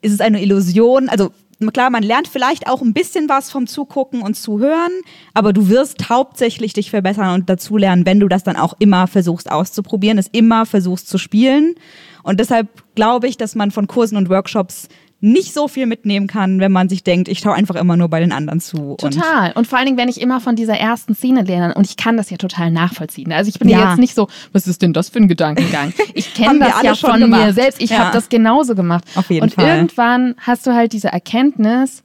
ist 0.00 0.12
es 0.12 0.20
eine 0.20 0.40
Illusion, 0.42 1.08
also 1.08 1.32
klar, 1.72 1.90
man 1.90 2.02
lernt 2.02 2.28
vielleicht 2.28 2.68
auch 2.68 2.82
ein 2.82 2.92
bisschen 2.92 3.28
was 3.28 3.50
vom 3.50 3.66
Zugucken 3.66 4.22
und 4.22 4.34
Zuhören, 4.34 4.92
aber 5.34 5.52
du 5.52 5.68
wirst 5.68 6.08
hauptsächlich 6.08 6.72
dich 6.72 6.90
verbessern 6.90 7.34
und 7.34 7.48
dazulernen, 7.48 8.04
wenn 8.04 8.20
du 8.20 8.28
das 8.28 8.44
dann 8.44 8.56
auch 8.56 8.74
immer 8.78 9.06
versuchst 9.06 9.50
auszuprobieren, 9.50 10.18
es 10.18 10.28
immer 10.28 10.66
versuchst 10.66 11.08
zu 11.08 11.18
spielen. 11.18 11.74
Und 12.22 12.40
deshalb 12.40 12.68
glaube 12.94 13.28
ich, 13.28 13.36
dass 13.36 13.54
man 13.54 13.70
von 13.70 13.86
Kursen 13.86 14.16
und 14.16 14.28
Workshops 14.28 14.88
nicht 15.20 15.54
so 15.54 15.66
viel 15.66 15.86
mitnehmen 15.86 16.26
kann, 16.26 16.60
wenn 16.60 16.70
man 16.72 16.90
sich 16.90 17.02
denkt, 17.02 17.28
ich 17.28 17.38
schaue 17.38 17.54
einfach 17.54 17.74
immer 17.76 17.96
nur 17.96 18.08
bei 18.08 18.20
den 18.20 18.32
anderen 18.32 18.60
zu. 18.60 18.76
Und 18.92 19.00
Total. 19.00 19.52
Und 19.52 19.66
vor 19.66 19.78
allen 19.78 19.86
Dingen, 19.86 19.98
wenn 19.98 20.10
ich 20.10 20.20
immer 20.20 20.40
von 20.40 20.56
dieser 20.56 20.78
ersten 20.78 21.14
Szene 21.14 21.42
lerne, 21.42 21.74
und 21.74 21.86
ich 21.86 21.96
kann 21.96 22.18
das 22.18 22.28
ja 22.28 22.36
total 22.36 22.70
nachvollziehen. 22.70 23.32
Also 23.32 23.48
ich 23.48 23.58
bin 23.58 23.68
Ja. 23.68 23.88
jetzt 23.90 23.98
nicht 23.98 24.14
so, 24.14 24.28
was 24.52 24.66
ist 24.66 24.82
denn 24.82 24.92
das 24.92 25.08
für 25.08 25.18
ein 25.18 25.26
Gedankengang? 25.28 25.94
Ich 26.14 26.34
kenne 26.34 26.58
das 26.60 26.82
ja 26.82 26.94
schon 26.94 27.10
von 27.12 27.20
gemacht. 27.20 27.46
mir 27.46 27.52
selbst. 27.54 27.80
Ich 27.80 27.90
Ja. 27.90 27.98
habe 28.00 28.10
das 28.12 28.28
genauso 28.28 28.74
gemacht. 28.74 29.04
Auf 29.14 29.30
jeden 29.30 29.42
und 29.44 29.54
Fall. 29.54 29.66
irgendwann 29.66 30.34
hast 30.38 30.66
du 30.66 30.74
halt 30.74 30.92
diese 30.92 31.08
Erkenntnis, 31.08 32.02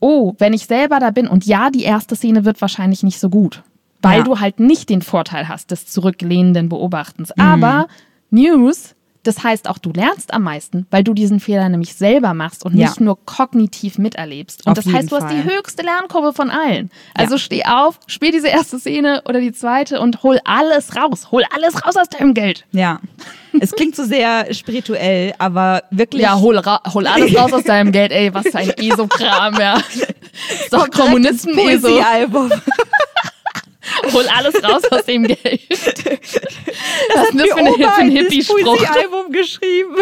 oh, 0.00 0.34
wenn 0.38 0.52
ich 0.52 0.66
selber 0.66 0.98
da 1.00 1.10
bin, 1.10 1.26
und 1.26 1.46
ja, 1.46 1.70
die 1.70 1.82
erste 1.84 2.14
Szene 2.14 2.44
wird 2.44 2.60
wahrscheinlich 2.60 3.02
nicht 3.02 3.18
so 3.20 3.30
gut, 3.30 3.62
weil 4.02 4.18
Ja. 4.18 4.24
du 4.24 4.38
halt 4.40 4.60
nicht 4.60 4.90
den 4.90 5.00
Vorteil 5.00 5.48
hast 5.48 5.70
des 5.70 5.86
zurücklehnenden 5.86 6.68
Beobachtens. 6.68 7.32
Mhm. 7.36 7.42
Aber 7.42 7.88
News, 8.30 8.94
das 9.24 9.42
heißt 9.42 9.68
auch, 9.68 9.78
du 9.78 9.90
lernst 9.92 10.32
am 10.32 10.42
meisten, 10.42 10.86
weil 10.90 11.02
du 11.02 11.12
diesen 11.14 11.40
Fehler 11.40 11.68
nämlich 11.68 11.94
selber 11.94 12.32
machst 12.34 12.64
und 12.64 12.76
Ja. 12.76 12.86
nicht 12.88 13.00
nur 13.00 13.18
kognitiv 13.24 13.98
miterlebst. 13.98 14.66
Und 14.66 14.78
Auf 14.78 14.84
das 14.84 14.92
heißt, 14.94 15.10
du 15.10 15.16
hast 15.16 15.30
die 15.32 15.42
Fall. 15.42 15.56
höchste 15.56 15.82
Lernkurve 15.82 16.32
von 16.32 16.50
allen. 16.50 16.90
Also 17.14 17.34
Ja. 17.34 17.38
steh 17.38 17.64
auf, 17.64 17.98
spiel 18.06 18.30
diese 18.32 18.48
erste 18.48 18.78
Szene 18.78 19.22
oder 19.26 19.40
die 19.40 19.52
zweite 19.52 20.00
und 20.00 20.22
hol 20.22 20.38
alles 20.44 20.94
raus. 20.96 21.30
Hol 21.32 21.42
alles 21.54 21.84
raus 21.86 21.96
aus 21.96 22.08
deinem 22.08 22.34
Geld. 22.34 22.64
Ja. 22.72 23.00
Es 23.60 23.72
klingt 23.72 23.94
so 23.96 24.04
sehr 24.04 24.52
spirituell, 24.54 25.32
aber 25.38 25.82
wirklich. 25.90 26.22
Ja, 26.22 26.38
hol, 26.38 26.60
hol 26.64 27.06
alles 27.06 27.36
raus 27.36 27.52
aus 27.52 27.64
deinem 27.64 27.92
Geld. 27.92 28.12
Ey, 28.12 28.32
was 28.34 28.46
für 28.48 28.58
ein 28.58 28.70
ESO-Kram, 28.78 29.54
ja. 29.60 29.76
Ist 29.76 30.72
doch 30.72 30.90
Kommunisten-ESO. 30.90 31.88
Hol 34.12 34.26
alles 34.28 34.62
raus 34.62 34.82
aus 34.90 35.04
dem 35.04 35.24
Geld. 35.24 35.60
Das 35.68 37.32
Mir 37.32 37.46
für, 37.46 37.56
eine, 37.56 37.72
Oma 37.72 37.94
ein 37.96 38.08
in 38.08 38.14
das 38.14 38.24
Hippie-Spruch? 38.24 39.30
Geschrieben. 39.30 39.96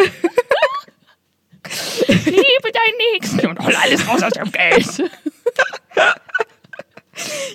Liebe 2.09 2.73
deinen 2.73 2.99
Nächsten 3.13 3.47
und 3.47 3.59
hol 3.61 3.75
alles 3.75 4.07
raus 4.07 4.23
aus 4.23 4.33
dem 4.33 4.51
Geld. 4.51 4.87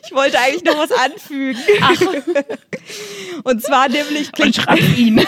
Ich 0.05 0.13
wollte 0.13 0.39
eigentlich 0.39 0.63
noch 0.63 0.77
was 0.77 0.91
anfügen. 0.91 1.59
Ach, 1.81 2.01
Und 3.43 3.63
zwar 3.63 3.89
nämlich 3.89 4.29
und 4.39 4.55
schreib 4.55 4.97
ihn. 4.97 5.19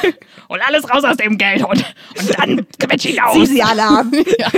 Hol 0.49 0.59
alles 0.61 0.89
raus 0.89 1.03
aus 1.03 1.17
dem 1.17 1.37
Geld 1.37 1.63
und, 1.63 1.83
und 2.17 2.39
dann 2.39 2.67
quetsch 2.79 3.05
ihn 3.05 3.19
aus. 3.19 3.35
Sisi-Alarm. 3.35 4.11
Ja. 4.39 4.51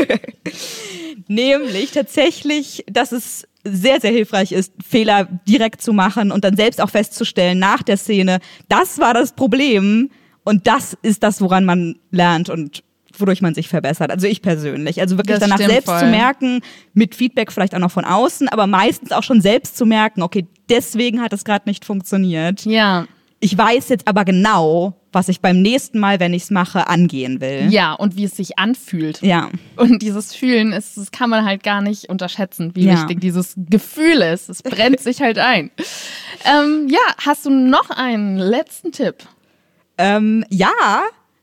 Nämlich 1.27 1.91
tatsächlich, 1.91 2.83
dass 2.87 3.11
es 3.11 3.47
sehr, 3.63 4.01
sehr 4.01 4.11
hilfreich 4.11 4.51
ist, 4.51 4.73
Fehler 4.85 5.27
direkt 5.47 5.81
zu 5.81 5.93
machen 5.93 6.31
und 6.31 6.43
dann 6.43 6.55
selbst 6.55 6.81
auch 6.81 6.89
festzustellen 6.89 7.59
nach 7.59 7.83
der 7.83 7.97
Szene, 7.97 8.39
das 8.69 8.99
war 8.99 9.13
das 9.13 9.33
Problem 9.33 10.09
und 10.43 10.67
das 10.67 10.97
ist 11.01 11.23
das, 11.23 11.41
woran 11.41 11.65
man 11.65 11.95
lernt 12.11 12.49
und 12.49 12.83
wodurch 13.17 13.41
man 13.41 13.53
sich 13.53 13.67
verbessert. 13.67 14.09
Also 14.09 14.25
ich 14.25 14.41
persönlich. 14.41 14.99
Also 15.01 15.17
wirklich 15.17 15.37
Das 15.37 15.47
danach 15.47 15.57
selbst 15.57 15.89
voll. 15.89 15.99
zu 15.99 16.05
merken, 16.07 16.61
mit 16.93 17.13
Feedback 17.13 17.51
vielleicht 17.51 17.75
auch 17.75 17.79
noch 17.79 17.91
von 17.91 18.05
außen, 18.05 18.47
aber 18.49 18.67
meistens 18.67 19.11
auch 19.11 19.23
schon 19.23 19.41
selbst 19.41 19.77
zu 19.77 19.85
merken, 19.85 20.21
okay, 20.21 20.47
deswegen 20.69 21.21
hat 21.21 21.33
es 21.33 21.43
gerade 21.43 21.69
nicht 21.69 21.85
funktioniert. 21.85 22.65
ja. 22.65 23.05
Ich 23.43 23.57
weiß 23.57 23.89
jetzt 23.89 24.07
aber 24.07 24.23
genau, 24.23 25.00
was 25.13 25.27
ich 25.27 25.41
beim 25.41 25.61
nächsten 25.61 25.99
Mal, 25.99 26.19
wenn 26.19 26.33
ich 26.33 26.43
es 26.43 26.51
mache, 26.51 26.87
angehen 26.87 27.41
will. 27.41 27.67
Ja, 27.69 27.93
und 27.93 28.15
wie 28.15 28.23
es 28.23 28.35
sich 28.35 28.57
anfühlt. 28.57 29.21
Ja. 29.21 29.49
Und 29.75 30.01
dieses 30.01 30.33
Fühlen, 30.33 30.71
ist, 30.71 30.97
das 30.97 31.11
kann 31.11 31.29
man 31.29 31.45
halt 31.45 31.63
gar 31.63 31.81
nicht 31.81 32.09
unterschätzen, 32.09 32.71
wie 32.75 32.85
Ja. 32.85 32.93
wichtig 32.93 33.19
dieses 33.21 33.53
Gefühl 33.69 34.21
ist. 34.21 34.49
Es 34.49 34.63
brennt 34.63 34.99
sich 35.01 35.21
halt 35.21 35.37
ein. 35.37 35.71
Ähm, 36.45 36.87
ja, 36.89 36.99
hast 37.25 37.45
du 37.45 37.49
noch 37.49 37.89
einen 37.89 38.37
letzten 38.37 38.91
Tipp? 38.91 39.15
Ähm, 39.97 40.45
ja, 40.49 40.71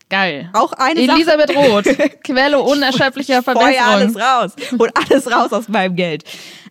Geil. 0.09 0.49
auch 0.53 0.73
eine 0.73 1.05
Sache. 1.05 1.15
Elisabeth 1.17 1.55
Roth, 1.55 1.85
Quelle 2.23 2.59
unerschöpflicher 2.61 3.43
Feuer 3.43 3.55
alles 3.85 4.13
Verbesserung. 4.13 4.21
raus. 4.21 4.51
Hol 4.79 4.89
alles 4.93 5.31
raus 5.31 5.53
aus 5.53 5.67
meinem 5.69 5.95
Geld. 5.95 6.23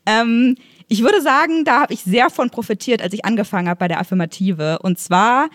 Ähm, 0.04 0.56
ich 0.88 1.02
würde 1.02 1.20
sagen, 1.22 1.64
da 1.64 1.82
habe 1.82 1.92
ich 1.94 2.00
sehr 2.02 2.30
von 2.30 2.50
profitiert, 2.50 3.02
als 3.02 3.12
ich 3.12 3.24
angefangen 3.24 3.68
habe 3.68 3.78
bei 3.78 3.88
der 3.88 4.00
Affirmative. 4.00 4.78
Und 4.82 4.98
zwar 4.98 5.48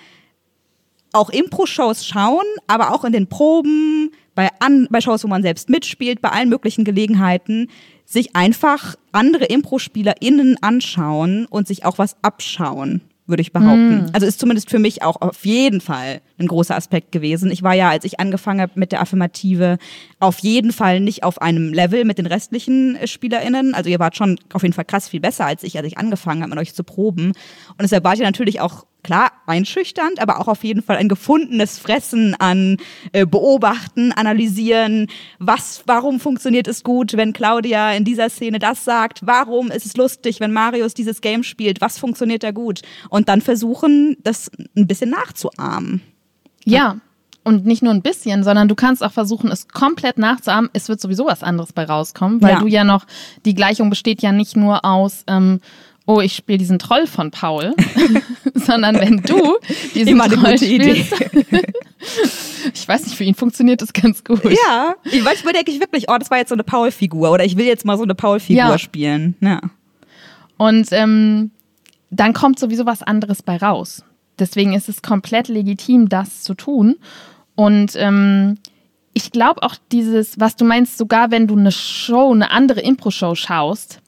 auch 1.13 1.29
Impro-Shows 1.29 2.05
schauen, 2.05 2.45
aber 2.67 2.93
auch 2.93 3.05
in 3.05 3.13
den 3.13 3.27
Proben, 3.27 4.11
bei, 4.35 4.49
an, 4.59 4.87
bei 4.89 4.99
Shows, 4.99 5.23
wo 5.23 5.27
man 5.27 5.43
selbst 5.43 5.69
mitspielt, 5.69 6.21
bei 6.21 6.29
allen 6.29 6.49
möglichen 6.49 6.83
Gelegenheiten, 6.83 7.69
sich 8.05 8.35
einfach 8.35 8.95
andere 9.11 9.45
Impro-SpielerInnen 9.45 10.57
anschauen 10.61 11.45
und 11.45 11.67
sich 11.67 11.85
auch 11.85 11.97
was 11.99 12.17
abschauen, 12.21 13.01
würde 13.27 13.41
ich 13.41 13.53
behaupten. 13.53 14.09
Also 14.11 14.25
ist 14.25 14.39
zumindest 14.39 14.69
für 14.69 14.79
mich 14.79 15.03
auch 15.03 15.21
auf 15.21 15.45
jeden 15.45 15.81
Fall 15.81 16.21
ein 16.37 16.47
großer 16.47 16.75
Aspekt 16.75 17.11
gewesen. 17.11 17.51
Ich 17.51 17.63
war 17.63 17.73
ja, 17.73 17.89
als 17.89 18.03
ich 18.03 18.19
angefangen 18.19 18.59
habe 18.59 18.73
mit 18.75 18.91
der 18.91 19.01
Affirmative, 19.01 19.77
auf 20.19 20.39
jeden 20.39 20.73
Fall 20.73 20.99
nicht 20.99 21.23
auf 21.23 21.41
einem 21.41 21.71
Level 21.71 22.03
mit 22.03 22.17
den 22.17 22.25
restlichen 22.25 22.95
äh, 22.97 23.07
SpielerInnen. 23.07 23.73
Also 23.75 23.89
ihr 23.89 23.99
wart 23.99 24.17
schon 24.17 24.37
auf 24.51 24.63
jeden 24.63 24.73
Fall 24.73 24.85
krass 24.85 25.07
viel 25.07 25.21
besser 25.21 25.45
als 25.45 25.63
ich, 25.63 25.77
als 25.77 25.87
ich 25.87 25.97
angefangen 25.97 26.41
habe, 26.41 26.49
mit 26.49 26.59
euch 26.59 26.73
zu 26.73 26.83
proben. 26.83 27.27
Und 27.27 27.81
deshalb 27.81 28.03
wart 28.03 28.17
ihr 28.17 28.25
natürlich 28.25 28.59
auch 28.59 28.85
klar 29.03 29.31
einschüchternd, 29.45 30.19
aber 30.21 30.39
auch 30.39 30.47
auf 30.47 30.63
jeden 30.63 30.81
Fall 30.81 30.97
ein 30.97 31.09
gefundenes 31.09 31.77
Fressen 31.77 32.35
an 32.39 32.77
äh, 33.11 33.25
Beobachten, 33.25 34.11
Analysieren, 34.11 35.07
was, 35.39 35.83
warum 35.85 36.19
funktioniert 36.19 36.67
es 36.67 36.83
gut, 36.83 37.13
wenn 37.17 37.33
Claudia 37.33 37.91
in 37.93 38.05
dieser 38.05 38.29
Szene 38.29 38.59
das 38.59 38.85
sagt, 38.85 39.25
warum 39.25 39.69
ist 39.71 39.85
es 39.85 39.97
lustig, 39.97 40.39
wenn 40.39 40.53
Marius 40.53 40.93
dieses 40.93 41.21
Game 41.21 41.43
spielt, 41.43 41.81
was 41.81 41.97
funktioniert 41.99 42.43
da 42.43 42.51
gut 42.51 42.81
und 43.09 43.29
dann 43.29 43.41
versuchen, 43.41 44.17
das 44.23 44.49
ein 44.75 44.87
bisschen 44.87 45.09
nachzuahmen. 45.09 46.01
Ja. 46.65 46.97
Und 47.45 47.65
nicht 47.65 47.83
nur 47.83 47.91
ein 47.93 48.01
bisschen, 48.01 48.45
sondern 48.45 48.69
du 48.69 48.75
kannst 48.75 49.03
auch 49.03 49.11
versuchen, 49.11 49.51
es 49.51 49.67
komplett 49.67 50.17
nachzuahmen. 50.17 50.69
Es 50.71 50.87
wird 50.87 51.01
sowieso 51.01 51.25
was 51.25 51.43
anderes 51.43 51.73
bei 51.73 51.83
rauskommen, 51.83 52.41
weil 52.41 52.51
Ja. 52.53 52.59
du 52.61 52.67
ja 52.67 52.83
noch, 52.85 53.05
die 53.43 53.53
Gleichung 53.53 53.89
besteht 53.89 54.21
ja 54.21 54.31
nicht 54.31 54.55
nur 54.55 54.85
aus, 54.85 55.25
ähm, 55.27 55.59
oh, 56.05 56.19
ich 56.19 56.35
spiele 56.35 56.57
diesen 56.57 56.79
Troll 56.79 57.07
von 57.07 57.31
Paul, 57.31 57.73
sondern 58.53 58.99
wenn 58.99 59.17
du 59.21 59.57
diesen 59.95 60.09
Immer 60.09 60.25
eine 60.25 60.35
Troll 60.35 60.51
gute 60.53 60.65
Idee. 60.65 61.03
spielst, 61.03 61.13
ich 62.73 62.87
weiß 62.87 63.05
nicht, 63.05 63.15
für 63.15 63.23
ihn 63.23 63.35
funktioniert 63.35 63.81
das 63.81 63.93
ganz 63.93 64.23
gut. 64.23 64.43
Ja, 64.43 64.95
manchmal 65.23 65.53
denke 65.53 65.71
ich 65.71 65.79
wirklich, 65.79 66.05
oh, 66.09 66.17
das 66.17 66.29
war 66.31 66.37
jetzt 66.39 66.49
so 66.49 66.55
eine 66.55 66.63
Paul-Figur 66.63 67.31
oder 67.31 67.45
ich 67.45 67.57
will 67.57 67.65
jetzt 67.65 67.85
mal 67.85 67.97
so 67.97 68.03
eine 68.03 68.15
Paul-Figur 68.15 68.55
Ja. 68.63 68.77
spielen. 68.77 69.35
Ja. 69.41 69.61
Und 70.57 70.87
ähm, 70.91 71.51
dann 72.09 72.33
kommt 72.33 72.59
sowieso 72.59 72.85
was 72.85 73.01
anderes 73.01 73.41
bei 73.41 73.57
raus. 73.57 74.03
Deswegen 74.39 74.73
ist 74.73 74.89
es 74.89 75.01
komplett 75.01 75.47
legitim, 75.47 76.09
das 76.09 76.43
zu 76.43 76.53
tun. 76.53 76.95
Und 77.55 77.93
ähm, 77.95 78.57
ich 79.13 79.31
glaube 79.31 79.61
auch 79.63 79.75
dieses, 79.91 80.39
was 80.39 80.55
du 80.55 80.65
meinst, 80.65 80.97
sogar 80.97 81.31
wenn 81.31 81.47
du 81.47 81.55
eine 81.57 81.71
Show, 81.71 82.31
eine 82.33 82.49
andere 82.51 82.81
Impro-Show 82.81 83.35
schaust, 83.35 83.99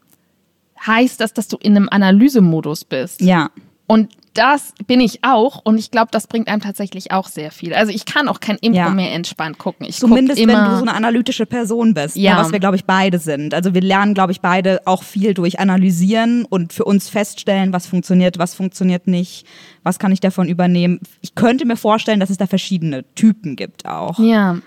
heißt 0.86 1.20
das, 1.20 1.34
dass 1.34 1.48
du 1.48 1.58
in 1.58 1.76
einem 1.76 1.90
Analysemodus 1.90 2.84
bist. 2.86 3.22
Ja. 3.22 3.50
Und 3.88 4.12
das 4.34 4.74
bin 4.88 5.00
ich 5.00 5.24
auch 5.24 5.62
und 5.64 5.78
ich 5.78 5.92
glaube, 5.92 6.10
das 6.12 6.28
bringt 6.28 6.50
einem 6.50 6.62
tatsächlich 6.62 7.12
auch 7.12 7.28
sehr 7.28 7.52
viel. 7.52 7.74
Also 7.74 7.94
ich 7.94 8.04
kann 8.06 8.28
auch 8.28 8.40
kein 8.42 8.58
Impro 8.58 8.78
Ja. 8.80 8.90
mehr 8.90 9.14
entspannt 9.14 9.60
gucken. 9.60 9.86
Ich 9.88 9.96
Zumindest 9.98 10.40
guck 10.40 10.48
wenn 10.50 10.66
du 10.66 10.72
so 10.76 10.82
eine 10.82 10.94
analytische 10.94 11.46
Person 11.46 11.94
bist, 11.94 12.18
Ja. 12.18 12.32
ja. 12.34 12.38
was 12.42 12.52
wir, 12.52 12.60
glaube 12.60 12.76
ich, 12.76 12.84
beide 12.86 13.18
sind. 13.20 13.54
Also 13.54 13.74
wir 13.74 13.82
lernen, 13.82 14.14
glaube 14.14 14.34
ich, 14.34 14.42
beide 14.42 14.82
auch 14.86 15.04
viel 15.04 15.34
durch 15.34 15.60
Analysieren 15.60 16.44
und 16.44 16.74
für 16.74 16.84
uns 16.84 17.08
feststellen, 17.08 17.72
was 17.72 17.88
funktioniert, 17.88 18.38
was 18.38 18.56
funktioniert 18.56 19.08
nicht, 19.08 19.46
was 19.84 20.00
kann 20.00 20.12
ich 20.12 20.20
davon 20.20 20.50
übernehmen. 20.50 21.00
Ich 21.22 21.36
könnte 21.36 21.66
mir 21.66 21.78
vorstellen, 21.78 22.20
dass 22.20 22.30
es 22.30 22.38
da 22.38 22.48
verschiedene 22.48 23.06
Typen 23.16 23.56
gibt 23.56 23.86
auch. 23.86 24.20
Ja. 24.20 24.58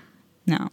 Ja. 0.47 0.71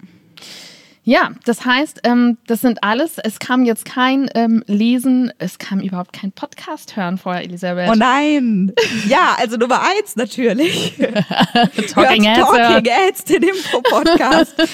Ja, 1.08 1.30
das 1.46 1.63
heißt, 1.63 2.02
ähm, 2.04 2.38
das 2.48 2.62
sind 2.62 2.84
alles. 2.84 3.20
Es 3.20 3.38
kam 3.38 3.63
jetzt 3.63 3.86
kein 3.86 4.28
ähm, 4.34 4.63
Lesen, 4.65 5.32
es 5.38 5.60
kam 5.60 5.80
überhaupt 5.80 6.13
kein 6.13 6.32
Podcast 6.32 6.96
hören 6.96 7.20
vorher, 7.20 7.44
Elisabeth. 7.44 7.89
Oh 7.91 7.94
nein! 7.96 8.74
Ja, 9.08 9.36
also 9.38 9.56
Nummer 9.56 9.82
eins 9.84 10.15
natürlich. 10.15 10.94
Talking 11.94 12.24
Heads, 12.24 12.39
Talking 12.39 12.91
Heads, 12.91 13.24
den 13.26 13.44
Impro-Podcast. 13.44 14.54
das- 14.58 14.70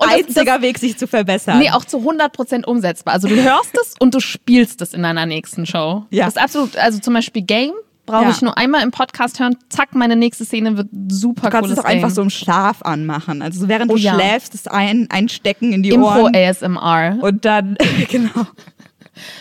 Einziger 0.00 0.60
Weg, 0.60 0.78
sich 0.78 0.98
zu 0.98 1.06
verbessern. 1.06 1.60
Nee, 1.60 1.70
auch 1.70 1.84
zu 1.84 1.98
100% 1.98 2.64
umsetzbar. 2.64 3.14
Also 3.14 3.28
du 3.28 3.36
hörst 3.40 3.76
es 3.80 3.94
und 4.00 4.12
du 4.12 4.18
spielst 4.20 4.82
es 4.82 4.92
in 4.92 5.04
deiner 5.04 5.24
nächsten 5.24 5.66
Show. 5.66 6.04
Ja. 6.10 6.24
Das 6.24 6.34
ist 6.34 6.42
absolut, 6.42 6.76
also 6.76 6.98
zum 6.98 7.14
Beispiel 7.14 7.42
Game 7.42 7.72
brauche 8.06 8.24
Ja. 8.24 8.30
ich 8.30 8.40
nur 8.42 8.56
einmal 8.56 8.82
im 8.82 8.90
Podcast 8.92 9.38
hören, 9.40 9.56
zack, 9.68 9.94
meine 9.94 10.16
nächste 10.16 10.44
Szene 10.44 10.76
wird 10.76 10.88
super 11.08 11.42
Du 11.42 11.50
kannst 11.50 11.70
es 11.70 11.78
auch 11.78 11.84
einfach 11.84 12.10
so 12.10 12.22
im 12.22 12.30
Schlaf 12.30 12.82
anmachen. 12.82 13.42
Also 13.42 13.60
so 13.60 13.68
während 13.68 13.90
Oh 13.90 13.96
du 13.96 14.00
ja. 14.00 14.14
schläfst, 14.14 14.54
das 14.54 14.66
ein, 14.66 15.08
einstecken 15.10 15.72
in 15.72 15.82
die 15.82 15.90
Impro 15.90 16.22
Ohren. 16.22 16.34
ASMR. 16.34 17.18
Und 17.20 17.44
dann, 17.44 17.76
genau. 18.08 18.46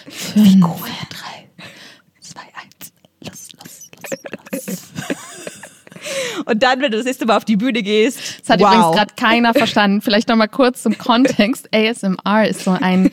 Fünf. 0.10 0.62
drei, 1.10 1.50
zwei, 2.22 2.42
eins, 2.56 2.94
los, 3.22 3.50
los, 3.62 3.90
los, 4.52 4.66
los. 4.68 4.78
Und 6.46 6.62
dann, 6.62 6.82
wenn 6.82 6.92
du 6.92 6.98
das 6.98 7.06
nächste 7.06 7.26
Mal 7.26 7.38
auf 7.38 7.46
die 7.46 7.58
Bühne 7.58 7.82
gehst, 7.82 8.42
Das 8.42 8.50
hat 8.52 8.60
wow. 8.60 8.68
übrigens 8.74 8.96
gerade 8.96 9.14
keiner 9.16 9.54
verstanden. 9.54 10.02
Vielleicht 10.02 10.28
nochmal 10.30 10.48
kurz 10.50 10.84
zum 10.84 10.98
Kontext. 10.98 11.68
ASMR 11.74 12.48
ist 12.48 12.64
so 12.64 12.72
ein 12.80 13.10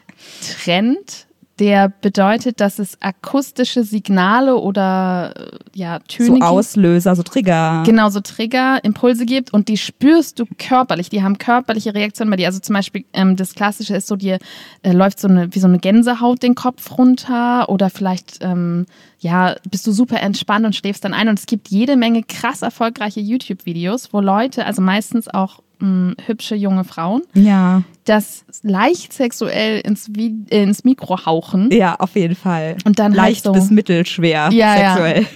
Trend, 0.64 1.25
der 1.58 1.88
bedeutet, 1.88 2.60
dass 2.60 2.78
es 2.78 2.98
akustische 3.00 3.82
Signale 3.82 4.56
oder 4.56 5.32
äh, 5.36 5.58
ja, 5.74 6.00
Töne 6.00 6.26
so 6.26 6.34
gibt. 6.34 6.44
Auslöser, 6.44 7.16
so 7.16 7.22
Trigger. 7.22 7.82
Genau, 7.86 8.10
so 8.10 8.20
Trigger, 8.20 8.82
Impulse 8.84 9.24
gibt 9.24 9.54
und 9.54 9.68
die 9.68 9.78
spürst 9.78 10.38
du 10.38 10.44
körperlich. 10.58 11.08
Die 11.08 11.22
haben 11.22 11.38
körperliche 11.38 11.94
Reaktionen 11.94 12.30
bei 12.30 12.36
dir. 12.36 12.46
Also 12.46 12.58
zum 12.58 12.74
Beispiel, 12.74 13.06
ähm, 13.14 13.36
das 13.36 13.54
Klassische 13.54 13.96
ist 13.96 14.06
so, 14.06 14.16
dir 14.16 14.38
äh, 14.82 14.92
läuft 14.92 15.18
so 15.18 15.28
eine, 15.28 15.54
wie 15.54 15.58
so 15.58 15.66
eine 15.66 15.78
Gänsehaut 15.78 16.42
den 16.42 16.54
Kopf 16.54 16.98
runter 16.98 17.68
oder 17.70 17.88
vielleicht, 17.88 18.38
ähm, 18.42 18.84
ja, 19.18 19.56
bist 19.70 19.86
du 19.86 19.92
super 19.92 20.20
entspannt 20.20 20.66
und 20.66 20.76
schläfst 20.76 21.04
dann 21.04 21.14
ein. 21.14 21.28
Und 21.28 21.38
es 21.38 21.46
gibt 21.46 21.68
jede 21.68 21.96
Menge 21.96 22.22
krass 22.22 22.60
erfolgreiche 22.60 23.20
YouTube-Videos, 23.20 24.12
wo 24.12 24.20
Leute, 24.20 24.66
also 24.66 24.82
meistens 24.82 25.28
auch 25.28 25.60
mh, 25.78 26.14
hübsche 26.26 26.54
junge 26.54 26.84
Frauen, 26.84 27.22
Ja, 27.34 27.82
das 28.04 28.44
leicht 28.62 29.12
sexuell 29.12 29.80
ins, 29.80 30.08
Vi 30.14 30.34
äh, 30.50 30.62
ins 30.62 30.84
Mikro 30.84 31.24
hauchen 31.26 31.70
ja, 31.72 31.96
auf 31.96 32.14
jeden 32.14 32.34
Fall. 32.36 32.76
Und 32.84 32.98
dann 32.98 33.12
halt 33.12 33.16
leicht 33.16 33.44
so- 33.44 33.52
bis 33.52 33.70
mittelschwer 33.70 34.50
Ja, 34.52 34.76
ja. 34.80 34.94
sexuell. 34.94 35.26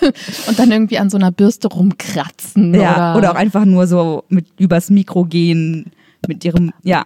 und 0.48 0.58
dann 0.58 0.70
irgendwie 0.70 0.98
an 0.98 1.08
so 1.10 1.16
einer 1.16 1.30
Bürste 1.32 1.68
rumkratzen. 1.68 2.74
Ja, 2.74 3.12
oder, 3.12 3.18
oder 3.18 3.30
auch 3.32 3.36
einfach 3.36 3.64
nur 3.64 3.86
so 3.86 4.24
mit 4.28 4.46
übers 4.58 4.90
Mikro 4.90 5.24
gehen 5.24 5.92
mit 6.28 6.44
ihrem, 6.44 6.72
ja, 6.82 7.04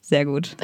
sehr 0.00 0.24
gut. 0.24 0.56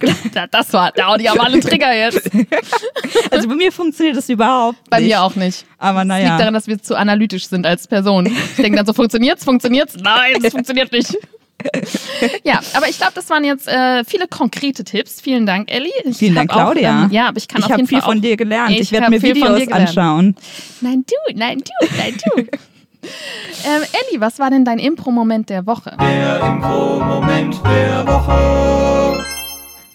Da- 0.32 0.46
Das 0.46 0.72
war, 0.72 0.92
da 0.92 1.16
die 1.16 1.28
haben 1.28 1.40
alle 1.40 1.60
Trigger 1.60 1.94
jetzt. 1.94 2.30
Also 3.30 3.48
bei 3.48 3.54
mir 3.54 3.72
funktioniert 3.72 4.16
das 4.16 4.28
überhaupt 4.28 4.78
Bei 4.90 5.00
nicht. 5.00 5.08
mir 5.08 5.22
auch 5.22 5.34
nicht. 5.34 5.64
Aber 5.78 6.04
Das 6.04 6.16
liegt 6.18 6.28
naja. 6.28 6.38
daran, 6.38 6.54
dass 6.54 6.66
wir 6.66 6.78
zu 6.80 6.96
analytisch 6.96 7.46
sind 7.48 7.66
als 7.66 7.86
Person. 7.86 8.26
Ich 8.26 8.56
denke 8.56 8.76
dann 8.76 8.86
so, 8.86 8.92
funktioniert's, 8.92 9.44
funktioniert's? 9.44 9.96
Nein, 10.00 10.36
es 10.42 10.52
funktioniert 10.52 10.92
nicht. 10.92 11.14
Ja, 12.44 12.60
aber 12.74 12.88
ich 12.88 12.96
glaube, 12.98 13.12
das 13.16 13.28
waren 13.30 13.42
jetzt 13.44 13.66
äh, 13.68 14.04
viele 14.04 14.28
konkrete 14.28 14.84
Tipps. 14.84 15.20
Vielen 15.20 15.44
Dank, 15.44 15.70
Elli. 15.72 15.90
Ich 16.04 16.16
Vielen 16.18 16.36
Dank, 16.36 16.50
hab 16.52 16.58
auch, 16.58 16.62
Claudia. 16.72 17.04
Ähm, 17.04 17.10
ja, 17.10 17.28
aber 17.28 17.38
ich 17.38 17.48
kann 17.48 17.58
ich 17.60 17.64
auf 17.66 17.70
habe 17.72 17.80
jeden 17.80 17.88
viel 17.88 17.98
Fall 18.00 18.10
von 18.10 18.18
auch, 18.18 18.22
dir 18.22 18.36
gelernt. 18.36 18.70
Ich, 18.70 18.80
Ich 18.80 18.92
werde 18.92 19.10
mir 19.10 19.20
viel 19.20 19.34
von 19.36 19.56
Videos 19.56 19.72
anschauen. 19.72 20.36
Nein, 20.80 21.04
du, 21.06 21.34
nein, 21.36 21.58
du, 21.58 21.86
nein, 21.96 22.14
du. 22.36 22.40
ähm, 22.42 23.82
Elli, 24.10 24.20
was 24.20 24.38
war 24.38 24.50
denn 24.50 24.64
dein 24.64 24.78
Impro-Moment 24.78 25.50
der 25.50 25.66
Woche? 25.66 25.96
Der 26.00 26.40
Impro-Moment 26.40 27.56
der 27.64 28.06
Woche. 28.06 29.24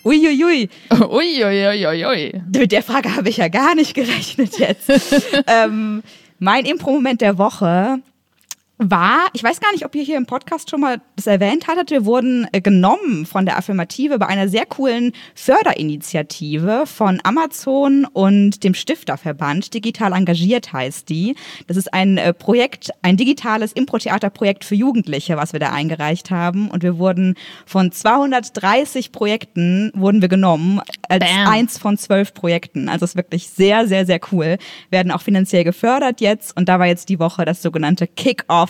Uiuiui, 0.03 0.69
Uiuiuiui. 1.09 2.41
mit 2.55 2.71
der 2.71 2.83
Frage 2.83 3.15
habe 3.15 3.29
ich 3.29 3.37
ja 3.37 3.47
gar 3.47 3.75
nicht 3.75 3.93
gerechnet 3.93 4.59
jetzt. 4.59 4.89
ähm, 5.47 6.03
mein 6.39 6.65
Impro-Moment 6.65 7.21
der 7.21 7.37
Woche 7.37 7.99
war, 8.89 9.27
ich 9.33 9.43
weiß 9.43 9.59
gar 9.59 9.71
nicht, 9.71 9.85
ob 9.85 9.95
ihr 9.95 10.03
hier 10.03 10.17
im 10.17 10.25
Podcast 10.25 10.69
schon 10.69 10.81
mal 10.81 11.01
das 11.15 11.27
erwähnt 11.27 11.67
hattet, 11.67 11.91
wir 11.91 12.05
wurden 12.05 12.47
äh, 12.51 12.61
genommen 12.61 13.25
von 13.25 13.45
der 13.45 13.57
Affirmative 13.57 14.19
bei 14.19 14.27
einer 14.27 14.47
sehr 14.47 14.65
coolen 14.65 15.11
Förderinitiative 15.35 16.85
von 16.85 17.19
Amazon 17.23 18.05
und 18.05 18.63
dem 18.63 18.73
Stifterverband. 18.73 19.73
Digital 19.73 20.13
engagiert 20.13 20.73
heißt 20.73 21.09
die. 21.09 21.35
Das 21.67 21.77
ist 21.77 21.93
ein 21.93 22.17
äh, 22.17 22.33
Projekt, 22.33 22.91
ein 23.01 23.17
digitales 23.17 23.73
Impro-Theater-Projekt 23.73 24.65
für 24.65 24.75
Jugendliche, 24.75 25.37
was 25.37 25.53
wir 25.53 25.59
da 25.59 25.71
eingereicht 25.71 26.31
haben. 26.31 26.69
Und 26.69 26.83
wir 26.83 26.97
wurden 26.97 27.35
von 27.65 27.91
230 27.91 29.11
Projekten 29.11 29.91
wurden 29.95 30.21
wir 30.21 30.29
genommen 30.29 30.81
als 31.09 31.25
Bam. 31.25 31.47
eins 31.47 31.77
von 31.77 31.97
zwölf 31.97 32.33
Projekten. 32.33 32.89
Also 32.89 33.05
es 33.05 33.11
ist 33.11 33.17
wirklich 33.17 33.49
sehr, 33.49 33.87
sehr, 33.87 34.05
sehr 34.05 34.19
cool. 34.31 34.57
Werden 34.89 35.11
auch 35.11 35.21
finanziell 35.21 35.63
gefördert 35.63 36.21
jetzt. 36.21 36.55
Und 36.57 36.69
da 36.69 36.79
war 36.79 36.87
jetzt 36.87 37.09
die 37.09 37.19
Woche 37.19 37.45
das 37.45 37.61
sogenannte 37.61 38.07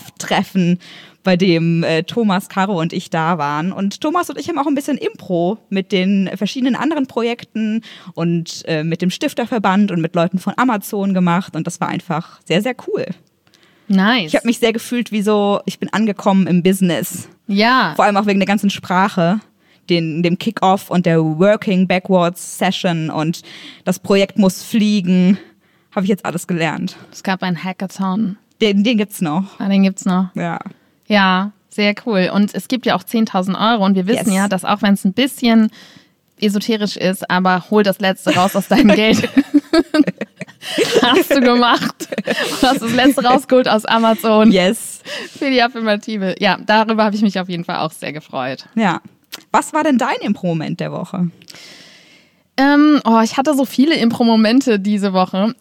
Kick-Off-Treffen, 0.04 0.80
bei 1.24 1.38
dem 1.38 1.84
äh, 1.84 2.04
Thomas, 2.04 2.50
Caro 2.50 2.80
und 2.80 2.92
ich 2.92 3.10
da 3.10 3.38
waren. 3.38 3.72
Und 3.72 4.02
Thomas 4.02 4.30
und 4.30 4.38
ich 4.38 4.50
haben 4.50 4.60
auch 4.60 4.68
ein 4.68 4.76
bisschen 4.76 4.98
Impro 4.98 5.58
mit 5.70 5.92
den 5.92 6.30
verschiedenen 6.36 6.76
anderen 6.76 7.08
Projekten 7.08 7.82
und 8.14 8.64
äh, 8.68 8.84
mit 8.84 9.02
dem 9.02 9.10
Stifterverband 9.10 9.92
und 9.92 10.02
mit 10.02 10.16
Leuten 10.16 10.38
von 10.38 10.54
Amazon 10.58 11.14
gemacht. 11.14 11.56
Und 11.56 11.66
das 11.66 11.80
war 11.80 11.88
einfach 11.88 12.42
sehr, 12.46 12.62
sehr 12.62 12.76
cool. 12.88 13.06
Nice. 13.88 14.28
Ich 14.28 14.36
habe 14.36 14.48
mich 14.48 14.60
sehr 14.60 14.74
gefühlt 14.74 15.12
wie 15.12 15.22
so, 15.22 15.62
ich 15.66 15.80
bin 15.80 15.92
angekommen 15.94 16.48
im 16.48 16.62
Business. 16.62 17.30
ja. 17.48 17.94
Vor 17.96 18.06
allem 18.06 18.18
auch 18.18 18.26
wegen 18.26 18.40
der 18.40 18.48
ganzen 18.48 18.70
Sprache, 18.70 19.40
den, 19.90 20.24
dem 20.24 20.38
Kick-Off 20.38 20.90
und 20.90 21.06
der 21.06 21.20
Working 21.20 21.88
Backwards 21.88 22.58
Session 22.58 23.10
und 23.10 23.44
das 23.86 24.00
Projekt 24.00 24.38
muss 24.38 24.64
fliegen. 24.64 25.38
Habe 25.92 26.06
ich 26.06 26.10
jetzt 26.10 26.26
alles 26.26 26.48
gelernt. 26.48 26.98
Es 27.12 27.24
gab 27.24 27.44
einen 27.44 27.62
Hackathon. 27.62 28.38
Den, 28.62 28.84
den 28.84 28.98
gibt's 28.98 29.22
noch. 29.22 29.60
Ah, 29.60 29.68
den 29.68 29.84
gibt's 29.84 30.06
noch. 30.06 30.28
Ja. 30.36 30.60
Ja, 31.08 31.52
sehr 31.70 31.94
cool. 32.06 32.30
Und 32.34 32.54
es 32.56 32.68
gibt 32.68 32.86
ja 32.86 32.96
auch 32.96 33.04
10.000 33.04 33.74
Euro 33.74 33.86
und 33.86 33.96
wir 33.96 34.08
wissen 34.08 34.28
Yes. 34.28 34.36
ja, 34.36 34.48
dass 34.48 34.64
auch 34.66 34.82
wenn 34.82 34.94
es 34.94 35.04
ein 35.06 35.14
bisschen 35.14 35.70
esoterisch 36.40 36.98
ist, 36.98 37.30
aber 37.30 37.70
hol 37.70 37.84
das 37.84 38.00
Letzte 38.00 38.36
raus 38.36 38.56
aus 38.56 38.68
deinem 38.68 38.88
Geld. 38.96 39.28
hast 41.02 41.32
du 41.32 41.42
gemacht. 41.42 42.08
Du 42.62 42.68
hast 42.68 42.82
das 42.82 42.94
Letzte 42.94 43.24
rausgeholt 43.26 43.68
aus 43.68 43.86
Amazon 43.86 44.52
Yes. 44.52 45.02
für 45.38 45.50
die 45.50 45.62
Affirmative. 45.62 46.36
Ja, 46.40 46.58
darüber 46.66 47.04
habe 47.06 47.16
ich 47.16 47.22
mich 47.22 47.40
auf 47.40 47.50
jeden 47.50 47.66
Fall 47.66 47.78
auch 47.78 47.92
sehr 47.92 48.14
gefreut. 48.14 48.66
Ja. 48.76 49.02
Was 49.52 49.74
war 49.74 49.84
denn 49.84 49.98
dein 49.98 50.16
Impro-Moment 50.22 50.80
der 50.80 50.92
Woche? 50.92 51.30
Ähm, 52.56 53.02
oh, 53.04 53.20
ich 53.24 53.36
hatte 53.38 53.56
so 53.56 53.66
viele 53.66 53.96
Impro-Momente 53.96 54.80
diese 54.80 55.12
Woche. 55.14 55.56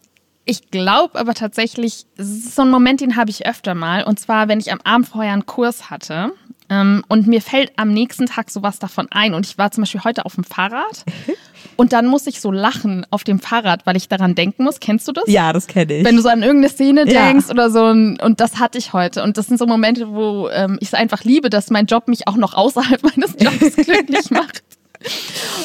Ich 0.45 0.71
glaube 0.71 1.19
aber 1.19 1.35
tatsächlich, 1.35 2.05
so 2.19 2.63
ein 2.63 2.71
Moment, 2.71 3.01
den 3.01 3.17
habe 3.17 3.31
ich 3.31 3.47
öfter 3.47 3.75
mal. 3.75 4.03
Und 4.05 4.19
zwar, 4.19 4.49
wenn 4.49 4.59
ich 4.59 4.73
am 4.73 4.81
Abend 4.83 5.09
vorher 5.09 5.33
einen 5.33 5.47
Kurs 5.47 5.89
hatte. 5.91 6.33
Ähm, 6.69 7.05
und 7.09 7.27
mir 7.27 7.41
fällt 7.41 7.73
am 7.77 7.93
nächsten 7.93 8.27
Tag 8.27 8.51
sowas 8.51 8.79
davon 8.79 9.07
ein. 9.11 9.35
Und 9.35 9.47
ich 9.47 9.59
war 9.59 9.71
zum 9.71 9.83
Beispiel 9.83 10.03
heute 10.05 10.25
auf 10.25 10.35
dem 10.35 10.45
Fahrrad. 10.45 11.05
Und 11.77 11.93
dann 11.93 12.07
muss 12.07 12.27
ich 12.27 12.41
so 12.41 12.51
lachen 12.51 13.07
auf 13.11 13.25
dem 13.25 13.39
Fahrrad, 13.41 13.87
weil 13.87 13.97
ich 13.97 14.07
daran 14.09 14.35
denken 14.35 14.65
muss. 14.65 14.79
Kennst 14.79 15.09
du 15.09 15.13
das? 15.13 15.25
Ja, 15.27 15.53
das 15.53 15.67
kenne 15.69 15.95
ich. 15.99 16.05
Wenn 16.05 16.17
du 16.17 16.23
so 16.23 16.29
an 16.29 16.43
irgendeine 16.43 16.69
Szene 16.73 17.05
Ja. 17.11 17.27
denkst 17.29 17.49
oder 17.51 17.71
so. 17.71 17.85
Und 17.85 18.21
und 18.23 18.41
das 18.41 18.59
hatte 18.59 18.79
ich 18.79 18.93
heute. 18.93 19.23
Und 19.23 19.39
das 19.39 19.47
sind 19.47 19.59
so 19.59 19.67
Momente, 19.67 20.09
wo 20.09 20.49
ähm, 20.51 20.77
ich 20.81 20.89
es 20.89 20.95
einfach 20.95 21.25
liebe, 21.25 21.51
dass 21.51 21.71
mein 21.71 21.87
Job 21.87 22.09
mich 22.09 22.29
auch 22.29 22.37
noch 22.37 22.55
außerhalb 22.55 23.03
meines 23.17 23.35
Jobs 23.39 23.77
glücklich 23.85 24.31
macht. 24.31 24.63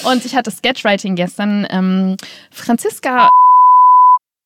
Und 0.09 0.23
ich 0.25 0.35
hatte 0.35 0.49
Sketchwriting 0.51 1.15
gestern. 1.15 1.67
Ähm, 1.69 2.15
Franziska, 2.51 3.29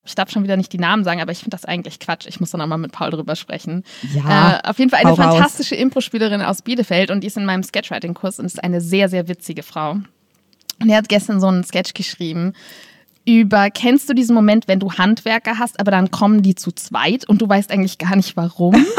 ich 0.04 0.14
darf 0.16 0.30
schon 0.30 0.42
wieder 0.42 0.56
nicht 0.56 0.72
die 0.72 0.78
Namen 0.78 1.04
sagen, 1.04 1.20
aber 1.20 1.30
ich 1.32 1.38
finde 1.38 1.50
das 1.50 1.64
eigentlich 1.64 2.00
Quatsch. 2.00 2.26
Ich 2.26 2.40
muss 2.40 2.50
dann 2.50 2.58
nochmal 2.60 2.78
mit 2.78 2.90
Paul 2.92 3.10
drüber 3.10 3.36
sprechen. 3.36 3.84
Ja, 4.12 4.58
äh, 4.64 4.68
auf 4.68 4.78
jeden 4.78 4.90
Fall 4.90 5.04
eine 5.04 5.14
fantastische 5.14 5.76
Impro-Spielerin 5.76 6.42
aus 6.42 6.62
Bielefeld 6.62 7.10
und 7.10 7.20
die 7.20 7.28
ist 7.28 7.36
in 7.36 7.44
meinem 7.44 7.62
Sketchwriting-Kurs 7.62 8.38
und 8.40 8.46
ist 8.46 8.62
eine 8.62 8.80
sehr, 8.80 9.08
sehr 9.08 9.28
witzige 9.28 9.62
Frau. 9.62 9.92
Und 10.80 10.88
er 10.90 10.96
hat 10.96 11.08
gestern 11.08 11.40
so 11.40 11.46
einen 11.46 11.62
Sketch 11.64 11.94
geschrieben. 11.94 12.54
über, 13.24 13.70
kennst 13.70 14.08
du 14.08 14.14
diesen 14.14 14.34
Moment, 14.34 14.66
wenn 14.66 14.80
du 14.80 14.92
Handwerker 14.94 15.60
hast, 15.60 15.78
aber 15.78 15.92
dann 15.92 16.10
kommen 16.10 16.42
die 16.42 16.56
zu 16.56 16.72
zweit 16.72 17.28
und 17.28 17.40
du 17.40 17.48
weißt 17.48 17.70
eigentlich 17.70 17.98
gar 17.98 18.16
nicht 18.16 18.36
warum? 18.36 18.84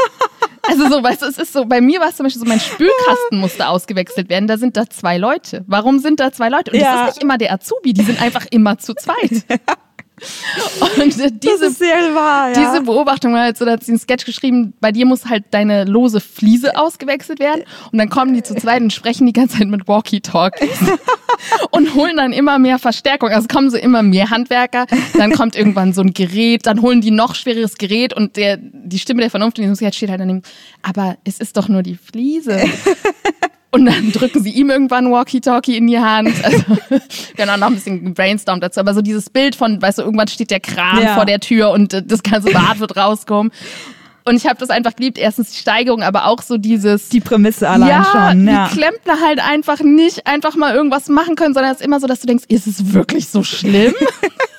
Also 0.65 0.87
so, 0.87 1.03
weißt 1.03 1.21
du, 1.21 1.25
es 1.25 1.37
ist 1.37 1.51
so, 1.51 1.65
bei 1.65 1.81
mir 1.81 1.99
war 1.99 2.07
es 2.07 2.15
zum 2.15 2.23
Beispiel 2.23 2.39
so, 2.39 2.47
mein 2.47 2.61
Spülkasten 2.61 3.37
musste 3.37 3.67
ausgewechselt 3.67 4.29
werden, 4.29 4.47
da 4.47 4.57
sind 4.57 4.77
da 4.77 4.89
zwei 4.89 5.17
Leute. 5.17 5.65
Warum 5.67 5.99
sind 5.99 6.21
da 6.21 6.31
zwei 6.31 6.47
Leute? 6.47 6.71
Und 6.71 6.79
Ja. 6.79 6.93
das 7.01 7.01
ist 7.09 7.15
nicht 7.15 7.23
immer 7.23 7.37
der 7.37 7.51
Azubi, 7.51 7.91
die 7.91 8.01
sind 8.03 8.21
einfach 8.21 8.45
immer 8.49 8.77
zu 8.77 8.93
zweit. 8.95 9.43
Und 10.79 11.05
diese, 11.05 11.25
wahr, 12.15 12.49
ja. 12.49 12.53
diese 12.53 12.83
Beobachtung 12.83 13.33
war 13.33 13.41
halt 13.41 13.57
so, 13.57 13.65
da 13.65 13.71
hat 13.71 13.83
sie 13.83 13.91
einen 13.91 13.99
Sketch 13.99 14.25
geschrieben, 14.25 14.73
bei 14.79 14.91
dir 14.91 15.05
muss 15.05 15.25
halt 15.25 15.45
deine 15.51 15.85
lose 15.85 16.19
Fliese 16.19 16.77
ausgewechselt 16.77 17.39
werden 17.39 17.63
und 17.91 17.97
dann 17.97 18.09
kommen 18.09 18.33
die 18.33 18.43
zu 18.43 18.55
zweit 18.55 18.81
und 18.81 18.93
sprechen 18.93 19.25
die 19.25 19.33
ganze 19.33 19.57
Zeit 19.57 19.67
mit 19.67 19.87
Walkie-Talkies 19.87 20.79
und 21.71 21.95
holen 21.95 22.17
dann 22.17 22.33
immer 22.33 22.59
mehr 22.59 22.79
Verstärkung. 22.79 23.29
Also 23.29 23.47
kommen 23.47 23.69
so 23.69 23.77
immer 23.77 24.03
mehr 24.03 24.29
Handwerker, 24.29 24.85
dann 25.17 25.31
kommt 25.31 25.55
irgendwann 25.55 25.93
so 25.93 26.01
ein 26.01 26.13
Gerät, 26.13 26.65
dann 26.65 26.81
holen 26.81 27.01
die 27.01 27.11
noch 27.11 27.35
schwereres 27.35 27.77
Gerät 27.77 28.13
und 28.13 28.37
der, 28.37 28.57
die 28.57 28.99
Stimme 28.99 29.21
der 29.21 29.29
Vernunft 29.29 29.57
in 29.57 29.63
diesem 29.63 29.75
Sketch 29.75 29.97
steht 29.97 30.09
halt 30.09 30.21
daneben, 30.21 30.41
aber 30.81 31.17
es 31.23 31.39
ist 31.39 31.57
doch 31.57 31.67
nur 31.67 31.83
die 31.83 31.95
Fliese. 31.95 32.63
Und 33.73 33.85
dann 33.87 34.11
drücken 34.11 34.43
sie 34.43 34.51
ihm 34.51 34.69
irgendwann 34.69 35.11
Walkie-Talkie 35.11 35.75
in 35.77 35.87
die 35.87 35.99
Hand. 35.99 36.29
Also, 36.43 37.51
auch 37.51 37.57
noch 37.57 37.67
ein 37.67 37.73
bisschen 37.75 38.05
gebrainstormt 38.05 38.61
dazu. 38.63 38.79
Aber 38.79 38.93
so 38.93 39.01
dieses 39.01 39.29
Bild 39.31 39.55
von, 39.55 39.81
weißt 39.81 39.97
du, 39.97 40.03
irgendwann 40.03 40.27
steht 40.27 40.51
der 40.51 40.59
Kran 40.59 41.01
Ja. 41.01 41.15
vor 41.15 41.25
der 41.25 41.39
Tür 41.39 41.71
und 41.71 41.93
äh, 41.93 42.03
das 42.03 42.21
ganze 42.21 42.51
Bad 42.51 42.79
wird 42.79 42.95
rauskommen. 42.95 43.51
Und 44.25 44.35
ich 44.35 44.45
habe 44.45 44.57
das 44.59 44.69
einfach 44.69 44.95
geliebt. 44.95 45.17
Erstens 45.17 45.51
die 45.51 45.57
Steigerung, 45.57 46.03
aber 46.03 46.27
auch 46.27 46.41
so 46.41 46.57
dieses. 46.57 47.09
Die 47.09 47.19
Prämisse 47.19 47.67
allein 47.67 47.89
ja, 47.89 48.05
schon. 48.11 48.47
Ja. 48.47 48.67
die 48.67 48.77
Klempner 48.77 49.19
halt 49.21 49.39
einfach 49.39 49.79
nicht 49.81 50.27
einfach 50.27 50.55
mal 50.55 50.75
irgendwas 50.75 51.09
machen 51.09 51.35
können, 51.35 51.53
sondern 51.55 51.71
es 51.73 51.79
ist 51.79 51.85
immer 51.85 51.99
so, 51.99 52.07
dass 52.07 52.19
du 52.19 52.27
denkst, 52.27 52.45
ist 52.47 52.67
es 52.67 52.93
wirklich 52.93 53.27
so 53.27 53.43
schlimm? 53.43 53.93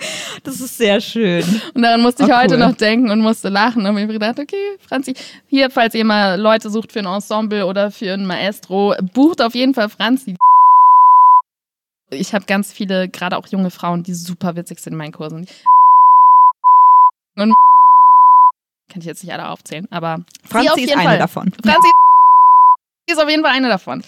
Das 0.44 0.60
ist 0.60 0.78
sehr 0.78 1.00
schön. 1.00 1.44
Und 1.74 1.82
daran 1.82 2.00
musste 2.00 2.24
ich 2.24 2.30
Oh, 2.32 2.36
heute 2.36 2.54
cool. 2.54 2.60
noch 2.60 2.74
denken 2.76 3.10
und 3.10 3.20
musste 3.20 3.48
lachen. 3.50 3.84
Und 3.84 3.94
mir 3.94 4.06
gedacht, 4.06 4.38
okay, 4.38 4.78
Franzi, 4.88 5.14
hier, 5.48 5.70
falls 5.70 5.94
ihr 5.94 6.04
mal 6.04 6.40
Leute 6.40 6.70
sucht 6.70 6.92
für 6.92 7.00
ein 7.00 7.06
Ensemble 7.06 7.66
oder 7.66 7.90
für 7.90 8.12
ein 8.14 8.26
Maestro, 8.26 8.94
bucht 9.12 9.42
auf 9.42 9.54
jeden 9.54 9.74
Fall 9.74 9.88
Franzi. 9.90 10.36
Ich 12.10 12.34
habe 12.34 12.44
ganz 12.46 12.72
viele, 12.72 13.08
gerade 13.08 13.36
auch 13.36 13.46
junge 13.48 13.70
Frauen, 13.70 14.02
die 14.02 14.14
super 14.14 14.56
witzig 14.56 14.80
sind 14.80 14.94
in 14.94 14.98
meinen 14.98 15.12
Kursen. 15.12 15.46
Und 17.36 17.54
kann 18.90 19.00
ich 19.00 19.04
jetzt 19.04 19.22
nicht 19.22 19.32
alle 19.32 19.48
aufzählen, 19.48 19.86
aber 19.92 20.14
auf 20.44 20.50
Franzi 20.50 20.80
ist 20.82 20.92
eine 20.92 21.02
Fall. 21.02 21.18
davon. 21.18 21.52
Franzi 21.64 21.90
ist 23.06 23.20
auf 23.22 23.28
jeden 23.30 23.42
Fall 23.44 23.52
eine 23.52 23.68
davon. 23.68 24.02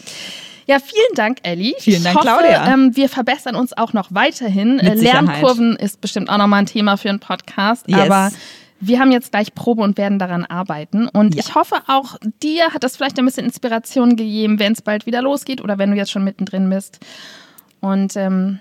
Ja, 0.66 0.78
vielen 0.78 1.14
Dank, 1.14 1.38
Ellie. 1.42 1.74
Vielen 1.78 1.98
ich 1.98 2.02
Dank, 2.04 2.16
hoffe, 2.16 2.26
Claudia. 2.26 2.72
Ähm, 2.72 2.94
wir 2.96 3.08
verbessern 3.08 3.56
uns 3.56 3.76
auch 3.76 3.92
noch 3.92 4.08
weiterhin. 4.10 4.76
Mit 4.76 4.84
Äh, 4.86 4.96
Sicherheit. 4.96 5.26
Lernkurven 5.26 5.76
ist 5.76 6.00
bestimmt 6.00 6.30
auch 6.30 6.38
nochmal 6.38 6.60
ein 6.60 6.66
Thema 6.66 6.96
für 6.96 7.08
einen 7.08 7.20
Podcast. 7.20 7.88
Yes. 7.88 7.98
Aber 8.00 8.30
wir 8.80 8.98
haben 8.98 9.12
jetzt 9.12 9.30
gleich 9.32 9.54
Probe 9.54 9.82
und 9.82 9.96
werden 9.98 10.18
daran 10.18 10.44
arbeiten. 10.44 11.08
Und 11.08 11.34
Ja. 11.34 11.42
ich 11.44 11.54
hoffe, 11.54 11.76
auch 11.86 12.16
dir 12.42 12.70
hat 12.72 12.82
das 12.84 12.96
vielleicht 12.96 13.18
ein 13.18 13.24
bisschen 13.24 13.44
Inspiration 13.46 14.16
gegeben, 14.16 14.58
wenn 14.58 14.72
es 14.72 14.82
bald 14.82 15.06
wieder 15.06 15.22
losgeht 15.22 15.60
oder 15.60 15.78
wenn 15.78 15.90
du 15.90 15.96
jetzt 15.96 16.10
schon 16.10 16.24
mittendrin 16.24 16.68
bist. 16.70 16.98
Und 17.80 18.16
ähm, 18.16 18.58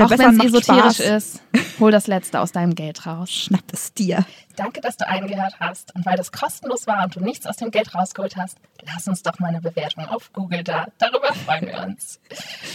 auch 0.00 0.10
wenn 0.10 0.40
es 0.40 0.44
esoterisch 0.44 0.96
Spaß. 0.96 1.00
ist, 1.00 1.42
hol 1.80 1.90
das 1.90 2.06
Letzte 2.06 2.40
aus 2.40 2.52
deinem 2.52 2.74
Geld 2.74 3.06
raus. 3.06 3.30
Schnapp 3.30 3.64
es 3.72 3.92
dir. 3.92 4.24
Danke, 4.56 4.80
dass 4.80 4.96
du 4.96 5.06
eingehört 5.06 5.54
hast. 5.60 5.94
Und 5.94 6.06
weil 6.06 6.16
das 6.16 6.32
kostenlos 6.32 6.86
war 6.86 7.04
und 7.04 7.16
du 7.16 7.20
nichts 7.20 7.46
aus 7.46 7.56
dem 7.56 7.70
Geld 7.70 7.94
rausgeholt 7.94 8.36
hast, 8.36 8.58
lass 8.82 9.08
uns 9.08 9.22
doch 9.22 9.38
mal 9.38 9.48
eine 9.48 9.60
Bewertung 9.60 10.06
auf 10.06 10.32
Google 10.32 10.62
da. 10.62 10.86
Darüber 10.98 11.32
freuen 11.34 11.66
wir 11.66 11.82
uns. 11.84 12.20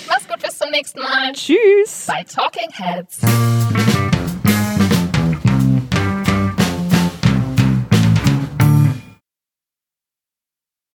Mach's 0.08 0.28
gut, 0.28 0.42
bis 0.42 0.58
zum 0.58 0.70
nächsten 0.72 1.00
Mal. 1.00 1.32
Tschüss. 1.34 2.06
Bei 2.08 2.24
Talking 2.24 2.72
Heads. 2.72 3.20